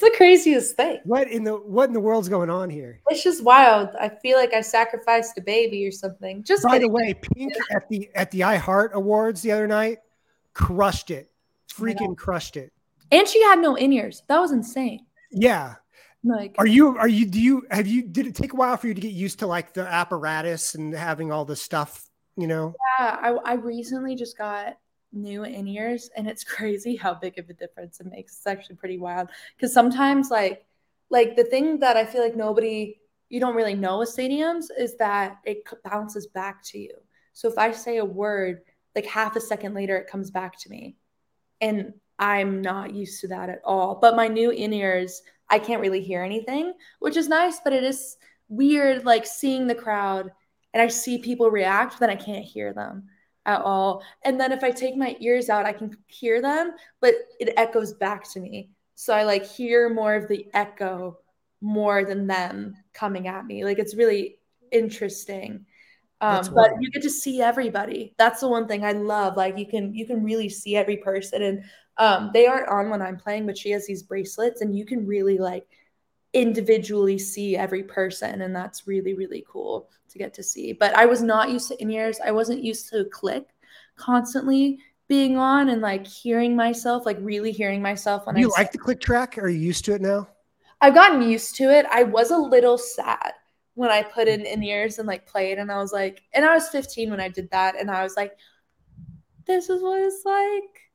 It's 0.00 0.10
the 0.10 0.16
craziest 0.16 0.76
thing. 0.76 0.98
What 1.04 1.28
in 1.28 1.44
the 1.44 1.56
what 1.56 1.88
in 1.88 1.92
the 1.92 2.00
world's 2.00 2.30
going 2.30 2.48
on 2.48 2.70
here? 2.70 3.02
It's 3.10 3.22
just 3.22 3.44
wild. 3.44 3.90
I 4.00 4.08
feel 4.08 4.38
like 4.38 4.54
I 4.54 4.62
sacrificed 4.62 5.36
a 5.36 5.42
baby 5.42 5.86
or 5.86 5.92
something. 5.92 6.42
Just 6.42 6.62
by 6.62 6.78
kidding. 6.78 6.88
the 6.88 6.92
way, 6.94 7.12
Pink 7.12 7.52
at 7.70 7.86
the 7.90 8.08
at 8.14 8.30
the 8.30 8.40
iHeart 8.40 8.92
Awards 8.92 9.42
the 9.42 9.52
other 9.52 9.66
night 9.66 9.98
crushed 10.54 11.10
it. 11.10 11.30
Freaking 11.70 12.16
crushed 12.16 12.56
it. 12.56 12.72
And 13.12 13.28
she 13.28 13.42
had 13.42 13.58
no 13.58 13.74
in 13.74 13.92
ears. 13.92 14.22
That 14.28 14.38
was 14.38 14.52
insane. 14.52 15.04
Yeah. 15.32 15.74
Like 16.24 16.54
are 16.56 16.66
you 16.66 16.96
are 16.96 17.08
you 17.08 17.26
do 17.26 17.38
you 17.38 17.66
have 17.70 17.86
you 17.86 18.00
did 18.00 18.26
it 18.26 18.34
take 18.34 18.54
a 18.54 18.56
while 18.56 18.78
for 18.78 18.86
you 18.86 18.94
to 18.94 19.00
get 19.02 19.12
used 19.12 19.40
to 19.40 19.46
like 19.46 19.74
the 19.74 19.86
apparatus 19.86 20.76
and 20.76 20.94
having 20.94 21.30
all 21.30 21.44
the 21.44 21.56
stuff, 21.56 22.06
you 22.38 22.46
know? 22.46 22.74
Yeah, 22.98 23.18
I 23.20 23.28
I 23.44 23.52
recently 23.54 24.16
just 24.16 24.38
got 24.38 24.78
new 25.12 25.44
in 25.44 25.66
ears 25.66 26.10
and 26.16 26.28
it's 26.28 26.44
crazy 26.56 26.96
how 26.96 27.14
big 27.14 27.38
of 27.38 27.48
a 27.48 27.54
difference 27.54 28.00
it 28.00 28.06
makes. 28.06 28.36
It's 28.36 28.46
actually 28.46 28.76
pretty 28.76 28.98
wild. 28.98 29.28
Because 29.56 29.72
sometimes 29.72 30.30
like 30.30 30.64
like 31.10 31.36
the 31.36 31.44
thing 31.44 31.80
that 31.80 31.96
i 31.96 32.04
feel 32.04 32.22
like 32.22 32.36
nobody 32.36 32.96
you 33.28 33.40
don't 33.40 33.56
really 33.56 33.74
know 33.74 33.98
with 33.98 34.14
stadiums 34.14 34.66
is 34.78 34.96
that 34.96 35.38
it 35.44 35.64
bounces 35.84 36.26
back 36.28 36.62
to 36.64 36.78
you. 36.78 36.94
So 37.32 37.48
if 37.48 37.58
i 37.58 37.70
say 37.72 37.98
a 37.98 38.04
word 38.04 38.62
like 38.94 39.06
half 39.06 39.36
a 39.36 39.40
second 39.40 39.74
later 39.74 39.96
it 39.96 40.10
comes 40.10 40.30
back 40.30 40.58
to 40.60 40.70
me. 40.70 40.96
And 41.60 41.94
i'm 42.18 42.60
not 42.62 42.94
used 42.94 43.20
to 43.20 43.28
that 43.28 43.48
at 43.48 43.62
all. 43.64 43.98
But 44.00 44.16
my 44.16 44.28
new 44.28 44.50
in 44.50 44.72
ears 44.72 45.22
i 45.48 45.58
can't 45.58 45.80
really 45.80 46.00
hear 46.00 46.22
anything 46.22 46.72
which 47.00 47.16
is 47.16 47.28
nice 47.28 47.60
but 47.62 47.72
it 47.72 47.84
is 47.84 48.16
weird 48.48 49.04
like 49.04 49.26
seeing 49.26 49.66
the 49.66 49.74
crowd 49.74 50.30
and 50.72 50.82
i 50.82 50.88
see 50.88 51.18
people 51.18 51.50
react 51.50 51.92
but 51.92 52.00
then 52.00 52.10
i 52.10 52.16
can't 52.16 52.44
hear 52.44 52.72
them 52.72 53.08
at 53.50 53.62
all. 53.62 54.02
And 54.24 54.40
then 54.40 54.52
if 54.52 54.62
I 54.62 54.70
take 54.70 54.96
my 54.96 55.16
ears 55.20 55.48
out, 55.48 55.66
I 55.66 55.72
can 55.72 55.96
hear 56.06 56.40
them, 56.40 56.72
but 57.00 57.14
it 57.38 57.52
echoes 57.56 57.92
back 57.94 58.30
to 58.32 58.40
me. 58.40 58.70
So 58.94 59.14
I 59.14 59.24
like 59.24 59.44
hear 59.46 59.88
more 59.88 60.14
of 60.14 60.28
the 60.28 60.46
echo 60.54 61.18
more 61.60 62.04
than 62.04 62.26
them 62.26 62.74
coming 62.92 63.28
at 63.28 63.46
me. 63.46 63.64
Like 63.64 63.78
it's 63.78 63.94
really 63.94 64.38
interesting. 64.70 65.66
Um, 66.22 66.46
but 66.54 66.72
you 66.80 66.90
get 66.90 67.02
to 67.02 67.10
see 67.10 67.40
everybody. 67.40 68.14
That's 68.18 68.40
the 68.40 68.48
one 68.48 68.68
thing 68.68 68.84
I 68.84 68.92
love. 68.92 69.36
Like 69.38 69.56
you 69.56 69.66
can 69.66 69.94
you 69.94 70.06
can 70.06 70.22
really 70.22 70.50
see 70.50 70.76
every 70.76 70.98
person, 70.98 71.42
and 71.42 71.64
um, 71.96 72.30
they 72.34 72.46
aren't 72.46 72.68
on 72.68 72.90
when 72.90 73.00
I'm 73.00 73.16
playing, 73.16 73.46
but 73.46 73.56
she 73.56 73.70
has 73.70 73.86
these 73.86 74.02
bracelets, 74.02 74.60
and 74.60 74.76
you 74.76 74.84
can 74.84 75.06
really 75.06 75.38
like 75.38 75.66
individually 76.32 77.18
see 77.18 77.56
every 77.56 77.82
person, 77.82 78.42
and 78.42 78.54
that's 78.54 78.86
really 78.86 79.14
really 79.14 79.44
cool 79.48 79.90
to 80.08 80.18
get 80.18 80.34
to 80.34 80.42
see. 80.42 80.72
But 80.72 80.94
I 80.94 81.06
was 81.06 81.22
not 81.22 81.50
used 81.50 81.68
to 81.68 81.82
in 81.82 81.90
ears. 81.90 82.20
I 82.24 82.30
wasn't 82.30 82.62
used 82.62 82.88
to 82.90 83.04
click 83.06 83.48
constantly 83.96 84.78
being 85.08 85.36
on 85.36 85.70
and 85.70 85.82
like 85.82 86.06
hearing 86.06 86.54
myself, 86.54 87.04
like 87.04 87.18
really 87.20 87.52
hearing 87.52 87.82
myself. 87.82 88.26
When 88.26 88.36
you 88.36 88.52
I 88.56 88.62
like 88.62 88.72
the 88.72 88.78
click 88.78 89.00
track? 89.00 89.38
Are 89.38 89.48
you 89.48 89.58
used 89.58 89.84
to 89.86 89.94
it 89.94 90.00
now? 90.00 90.28
I've 90.80 90.94
gotten 90.94 91.22
used 91.22 91.56
to 91.56 91.64
it. 91.64 91.84
I 91.90 92.04
was 92.04 92.30
a 92.30 92.38
little 92.38 92.78
sad 92.78 93.32
when 93.74 93.90
I 93.90 94.02
put 94.02 94.28
in 94.28 94.42
in 94.42 94.62
ears 94.62 94.98
and 94.98 95.08
like 95.08 95.26
played, 95.26 95.58
and 95.58 95.70
I 95.70 95.78
was 95.78 95.92
like, 95.92 96.22
and 96.32 96.44
I 96.44 96.54
was 96.54 96.68
15 96.68 97.10
when 97.10 97.20
I 97.20 97.28
did 97.28 97.50
that, 97.50 97.78
and 97.78 97.90
I 97.90 98.02
was 98.02 98.16
like, 98.16 98.36
this 99.46 99.68
is 99.68 99.82
what 99.82 100.00
it's 100.00 100.24
like. 100.24 100.89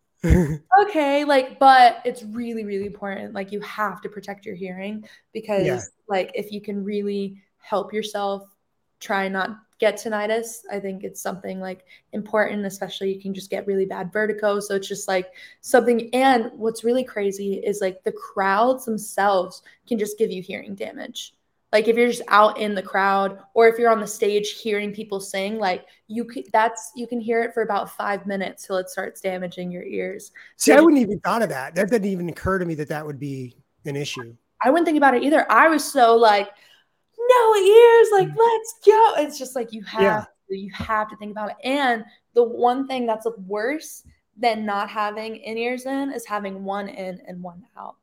Okay, 0.81 1.23
like, 1.23 1.59
but 1.59 1.97
it's 2.05 2.23
really, 2.23 2.63
really 2.63 2.85
important. 2.85 3.33
Like, 3.33 3.51
you 3.51 3.59
have 3.61 4.01
to 4.01 4.09
protect 4.09 4.45
your 4.45 4.55
hearing 4.55 5.07
because, 5.33 5.65
yeah. 5.65 5.81
like, 6.07 6.31
if 6.33 6.51
you 6.51 6.61
can 6.61 6.83
really 6.83 7.41
help 7.57 7.93
yourself 7.93 8.43
try 8.99 9.27
not 9.27 9.57
get 9.79 9.95
tinnitus. 9.95 10.59
I 10.71 10.79
think 10.79 11.03
it's 11.03 11.21
something 11.21 11.59
like 11.59 11.85
important, 12.13 12.65
especially 12.65 13.13
you 13.13 13.21
can 13.21 13.33
just 13.33 13.49
get 13.49 13.67
really 13.67 13.85
bad 13.85 14.11
vertigo. 14.11 14.59
So 14.59 14.75
it's 14.75 14.87
just 14.87 15.07
like 15.07 15.31
something. 15.61 16.09
And 16.13 16.51
what's 16.55 16.83
really 16.83 17.03
crazy 17.03 17.55
is 17.55 17.81
like 17.81 18.03
the 18.03 18.13
crowds 18.13 18.85
themselves 18.85 19.61
can 19.87 19.99
just 19.99 20.17
give 20.17 20.31
you 20.31 20.41
hearing 20.41 20.75
damage. 20.75 21.34
Like 21.75 21.89
if 21.89 21.97
you're 21.97 22.07
just 22.07 22.21
out 22.29 22.57
in 22.57 22.73
the 22.73 22.81
crowd 22.81 23.37
or 23.53 23.67
if 23.67 23.77
you're 23.77 23.91
on 23.91 23.99
the 23.99 24.07
stage 24.07 24.61
hearing 24.61 24.93
people 24.93 25.19
sing, 25.19 25.59
like 25.59 25.85
you 26.07 26.23
could, 26.23 26.45
that's, 26.53 26.93
you 26.95 27.05
can 27.05 27.19
hear 27.19 27.43
it 27.43 27.53
for 27.53 27.63
about 27.63 27.89
five 27.89 28.25
minutes 28.25 28.65
till 28.65 28.77
it 28.77 28.89
starts 28.89 29.19
damaging 29.19 29.71
your 29.71 29.83
ears. 29.83 30.31
See, 30.55 30.71
so 30.71 30.77
I 30.77 30.79
wouldn't 30.79 31.01
even 31.01 31.19
thought 31.19 31.41
of 31.41 31.49
that. 31.49 31.75
That 31.75 31.89
didn't 31.89 32.07
even 32.07 32.29
occur 32.29 32.59
to 32.59 32.65
me 32.65 32.75
that 32.75 32.87
that 32.87 33.05
would 33.05 33.19
be 33.19 33.57
an 33.83 33.97
issue. 33.97 34.37
I 34.63 34.69
wouldn't 34.69 34.85
think 34.85 34.95
about 34.95 35.15
it 35.15 35.23
either. 35.23 35.45
I 35.51 35.67
was 35.67 35.83
so 35.83 36.15
like, 36.15 36.47
no 37.17 37.55
ears, 37.57 38.07
like 38.13 38.29
mm. 38.29 38.37
let's 38.37 38.75
go. 38.85 39.13
It's 39.17 39.37
just 39.37 39.53
like 39.53 39.73
you 39.73 39.83
have 39.83 40.01
yeah. 40.01 40.25
to, 40.47 40.57
you 40.57 40.71
have 40.75 41.09
to 41.09 41.17
think 41.17 41.31
about 41.31 41.49
it. 41.49 41.57
And 41.61 42.05
the 42.35 42.43
one 42.45 42.87
thing 42.87 43.05
that's 43.05 43.27
worse 43.45 44.01
than 44.37 44.65
not 44.65 44.89
having 44.89 45.35
in 45.35 45.57
ears 45.57 45.85
in 45.85 46.13
is 46.13 46.25
having 46.25 46.63
one 46.63 46.87
in 46.87 47.19
and 47.27 47.43
one 47.43 47.65
out. 47.77 47.97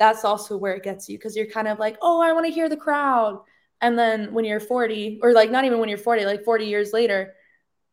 That's 0.00 0.24
also 0.24 0.56
where 0.56 0.74
it 0.74 0.82
gets 0.82 1.08
you 1.10 1.18
because 1.18 1.36
you're 1.36 1.46
kind 1.46 1.68
of 1.68 1.78
like, 1.78 1.98
oh, 2.00 2.22
I 2.22 2.32
want 2.32 2.46
to 2.46 2.52
hear 2.52 2.70
the 2.70 2.76
crowd. 2.76 3.40
And 3.82 3.98
then 3.98 4.32
when 4.32 4.46
you're 4.46 4.58
40, 4.58 5.20
or 5.22 5.32
like 5.34 5.50
not 5.50 5.66
even 5.66 5.78
when 5.78 5.90
you're 5.90 5.98
40, 5.98 6.24
like 6.24 6.42
40 6.42 6.64
years 6.64 6.94
later, 6.94 7.34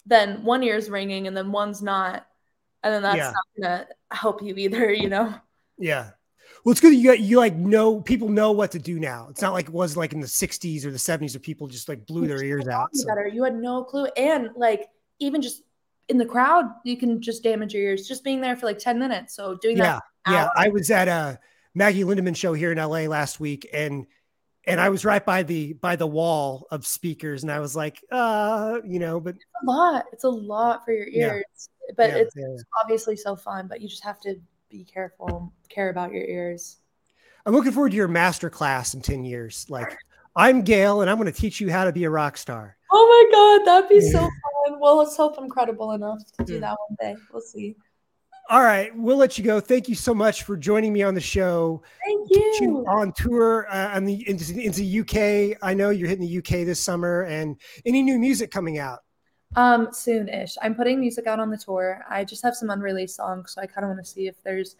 then 0.06 0.42
one 0.46 0.64
ear's 0.64 0.90
ringing 0.90 1.28
and 1.28 1.36
then 1.36 1.52
one's 1.52 1.82
not. 1.82 2.26
And 2.82 2.94
then 2.94 3.02
that's 3.02 3.18
yeah. 3.18 3.32
not 3.32 3.62
gonna 3.62 3.88
help 4.10 4.42
you 4.42 4.56
either, 4.56 4.92
you 4.94 5.10
know? 5.10 5.36
Yeah. 5.78 6.12
Well, 6.64 6.72
it's 6.72 6.80
good 6.80 6.94
you 6.94 7.04
got 7.04 7.20
you 7.20 7.38
like 7.38 7.56
know 7.56 8.02
people 8.02 8.30
know 8.30 8.54
what 8.54 8.72
to 8.72 8.80
do 8.80 9.00
now. 9.00 9.28
It's 9.30 9.42
not 9.42 9.52
like 9.52 9.68
it 9.68 9.74
was 9.74 9.98
like 9.98 10.14
in 10.14 10.22
the 10.22 10.28
60s 10.28 10.86
or 10.86 10.92
the 10.92 10.98
70s 10.98 11.34
where 11.34 11.42
people 11.42 11.68
just 11.68 11.90
like 11.90 12.06
blew 12.06 12.26
their 12.26 12.42
ears 12.42 12.70
out. 12.70 12.96
So. 12.96 13.06
Better. 13.06 13.28
You 13.28 13.44
had 13.44 13.56
no 13.56 13.84
clue. 13.84 14.06
And 14.16 14.50
like 14.56 14.88
even 15.20 15.42
just 15.42 15.64
in 16.08 16.18
the 16.18 16.26
crowd, 16.26 16.66
you 16.86 16.96
can 16.96 17.22
just 17.22 17.44
damage 17.44 17.74
your 17.74 17.84
ears 17.84 18.08
just 18.08 18.24
being 18.24 18.40
there 18.40 18.56
for 18.56 18.66
like 18.66 18.80
10 18.80 18.98
minutes. 18.98 19.36
So 19.36 19.58
doing 19.62 19.76
yeah, 19.76 20.00
that. 20.26 20.32
Yeah. 20.32 20.50
I 20.56 20.70
was 20.70 20.90
at 20.90 21.10
a 21.10 21.38
Maggie 21.74 22.04
Lindemann 22.04 22.36
show 22.36 22.54
here 22.54 22.72
in 22.72 22.78
LA 22.78 23.02
last 23.02 23.40
week 23.40 23.68
and 23.74 24.06
and 24.66 24.82
I 24.82 24.90
was 24.90 25.06
right 25.06 25.26
by 25.26 25.44
the 25.44 25.74
by 25.74 25.96
the 25.96 26.06
wall 26.06 26.68
of 26.72 26.86
speakers 26.86 27.44
and 27.44 27.52
I 27.52 27.60
was 27.60 27.76
like, 27.76 28.04
uh, 28.12 28.80
you 28.86 29.00
know, 29.00 29.20
but 29.20 29.36
it's 29.36 29.46
a 29.64 29.66
lot. 29.66 30.06
It's 30.12 30.24
a 30.26 30.30
lot 30.30 30.84
for 30.84 30.92
your 30.92 31.08
ears. 31.08 31.70
Yeah. 31.88 31.94
But 31.96 32.10
yeah, 32.10 32.18
it's 32.18 32.36
yeah, 32.36 32.58
obviously 32.82 33.16
so 33.16 33.36
fun, 33.36 33.68
but 33.68 33.80
you 33.80 33.88
just 33.88 34.04
have 34.04 34.20
to 34.22 34.36
be 34.70 34.84
careful, 34.84 35.54
care 35.70 35.90
about 35.90 36.12
your 36.12 36.24
ears. 36.26 36.78
I'm 37.46 37.54
looking 37.54 37.72
forward 37.72 37.92
to 37.92 37.96
your 37.96 38.10
master 38.10 38.50
class 38.50 38.94
in 38.94 39.00
10 39.00 39.24
years. 39.24 39.66
Like, 39.70 39.98
I'm 40.36 40.64
Gayle 40.64 41.00
and 41.00 41.10
I'm 41.10 41.16
going 41.16 41.32
to 41.32 41.40
teach 41.40 41.62
you 41.62 41.72
how 41.72 41.86
to 41.86 41.94
be 41.94 42.04
a 42.04 42.10
rock 42.10 42.36
star. 42.36 42.76
Oh 42.92 43.08
my 43.08 43.64
God, 43.66 43.66
that'd 43.66 43.90
be 43.90 44.02
so 44.12 44.20
fun. 44.20 44.80
Well, 44.82 44.98
let's 44.98 45.16
hope 45.16 45.36
I'm 45.38 45.50
credible 45.50 45.94
enough 45.94 46.20
to 46.38 46.44
do 46.44 46.60
that 46.60 46.76
one 46.90 46.98
day. 47.00 47.16
We'll 47.32 47.42
see. 47.42 47.78
All 48.50 48.64
right, 48.64 48.96
we'll 48.96 49.18
let 49.18 49.38
you 49.38 49.44
go. 49.44 49.60
Thank 49.60 49.90
you 49.90 49.96
so 49.96 50.14
much 50.14 50.44
for 50.44 50.56
joining 50.56 50.94
me 50.94 51.04
on 51.04 51.14
the 51.14 51.22
show. 51.22 51.82
Thank 52.06 52.30
you. 52.30 52.86
on 52.88 53.12
tour 53.12 53.68
uh, 53.70 53.96
on 53.96 54.06
the 54.06 54.28
into, 54.28 54.58
into 54.60 55.02
UK. 55.02 55.58
I 55.62 55.74
know 55.74 55.90
you're 55.90 56.08
hitting 56.08 56.26
the 56.26 56.38
UK 56.38 56.66
this 56.66 56.80
summer, 56.80 57.24
and 57.24 57.60
any 57.86 58.02
new 58.02 58.18
music 58.18 58.50
coming 58.50 58.78
out? 58.78 59.00
Um, 59.58 59.90
soon-ish. 59.92 60.56
I'm 60.62 60.76
putting 60.76 61.00
music 61.00 61.28
out 61.28 61.40
on 61.40 61.50
the 61.50 61.58
tour. 61.58 62.06
I 62.10 62.24
just 62.24 62.42
have 62.44 62.56
some 62.56 62.70
unreleased 62.70 63.18
songs, 63.18 63.54
so 63.54 63.62
I 63.62 63.68
kind 63.68 63.84
of 63.84 63.90
want 63.90 64.06
to 64.06 64.10
see 64.10 64.28
if 64.28 64.42
there's 64.44 64.78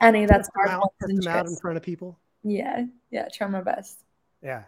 any 0.00 0.26
that's 0.26 0.48
out, 0.68 0.92
put 1.00 1.14
them 1.14 1.26
out 1.26 1.46
in 1.46 1.56
front 1.56 1.76
of 1.76 1.82
people. 1.82 2.16
Yeah, 2.44 2.84
yeah, 3.10 3.28
try 3.32 3.48
my 3.48 3.60
best. 3.60 4.04
Yeah. 4.42 4.62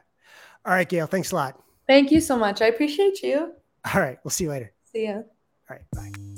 All 0.64 0.72
right, 0.72 0.88
Gayle. 0.88 1.07
Thanks 1.07 1.30
a 1.30 1.36
lot. 1.36 1.61
Thank 1.86 2.11
you 2.11 2.20
so 2.20 2.36
much. 2.36 2.61
I 2.61 2.66
appreciate 2.66 3.22
you. 3.22 3.53
All 3.95 4.01
right, 4.01 4.18
we'll 4.24 4.30
see 4.30 4.45
you 4.45 4.51
later. 4.51 4.72
See 4.93 5.07
ya. 5.07 5.14
All 5.14 5.24
right, 5.70 5.82
bye. 5.93 6.32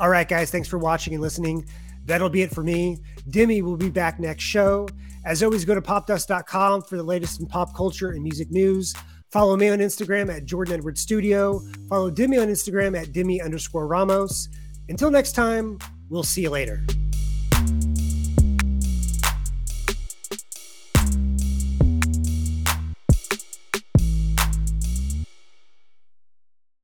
All 0.00 0.08
right, 0.08 0.26
guys. 0.26 0.50
Thanks 0.50 0.66
for 0.66 0.78
watching 0.78 1.12
and 1.12 1.22
listening. 1.22 1.66
That'll 2.06 2.30
be 2.30 2.42
it 2.42 2.52
for 2.52 2.62
me. 2.62 2.98
Demi 3.28 3.62
will 3.62 3.76
be 3.76 3.90
back 3.90 4.18
next 4.18 4.42
show. 4.42 4.88
As 5.24 5.42
always, 5.42 5.66
go 5.66 5.74
to 5.74 5.82
popdust.com 5.82 6.82
for 6.82 6.96
the 6.96 7.02
latest 7.02 7.40
in 7.40 7.46
pop 7.46 7.76
culture 7.76 8.10
and 8.10 8.22
music 8.22 8.50
news. 8.50 8.94
Follow 9.30 9.56
me 9.56 9.68
on 9.68 9.78
Instagram 9.78 10.34
at 10.34 10.44
Jordan 10.46 10.74
Edwards 10.74 11.02
Studio. 11.02 11.60
Follow 11.88 12.10
Demi 12.10 12.38
on 12.38 12.48
Instagram 12.48 13.00
at 13.00 13.12
Demi 13.12 13.40
underscore 13.40 13.86
Ramos. 13.86 14.48
Until 14.88 15.10
next 15.10 15.32
time, 15.32 15.78
we'll 16.08 16.24
see 16.24 16.42
you 16.42 16.50
later. 16.50 16.82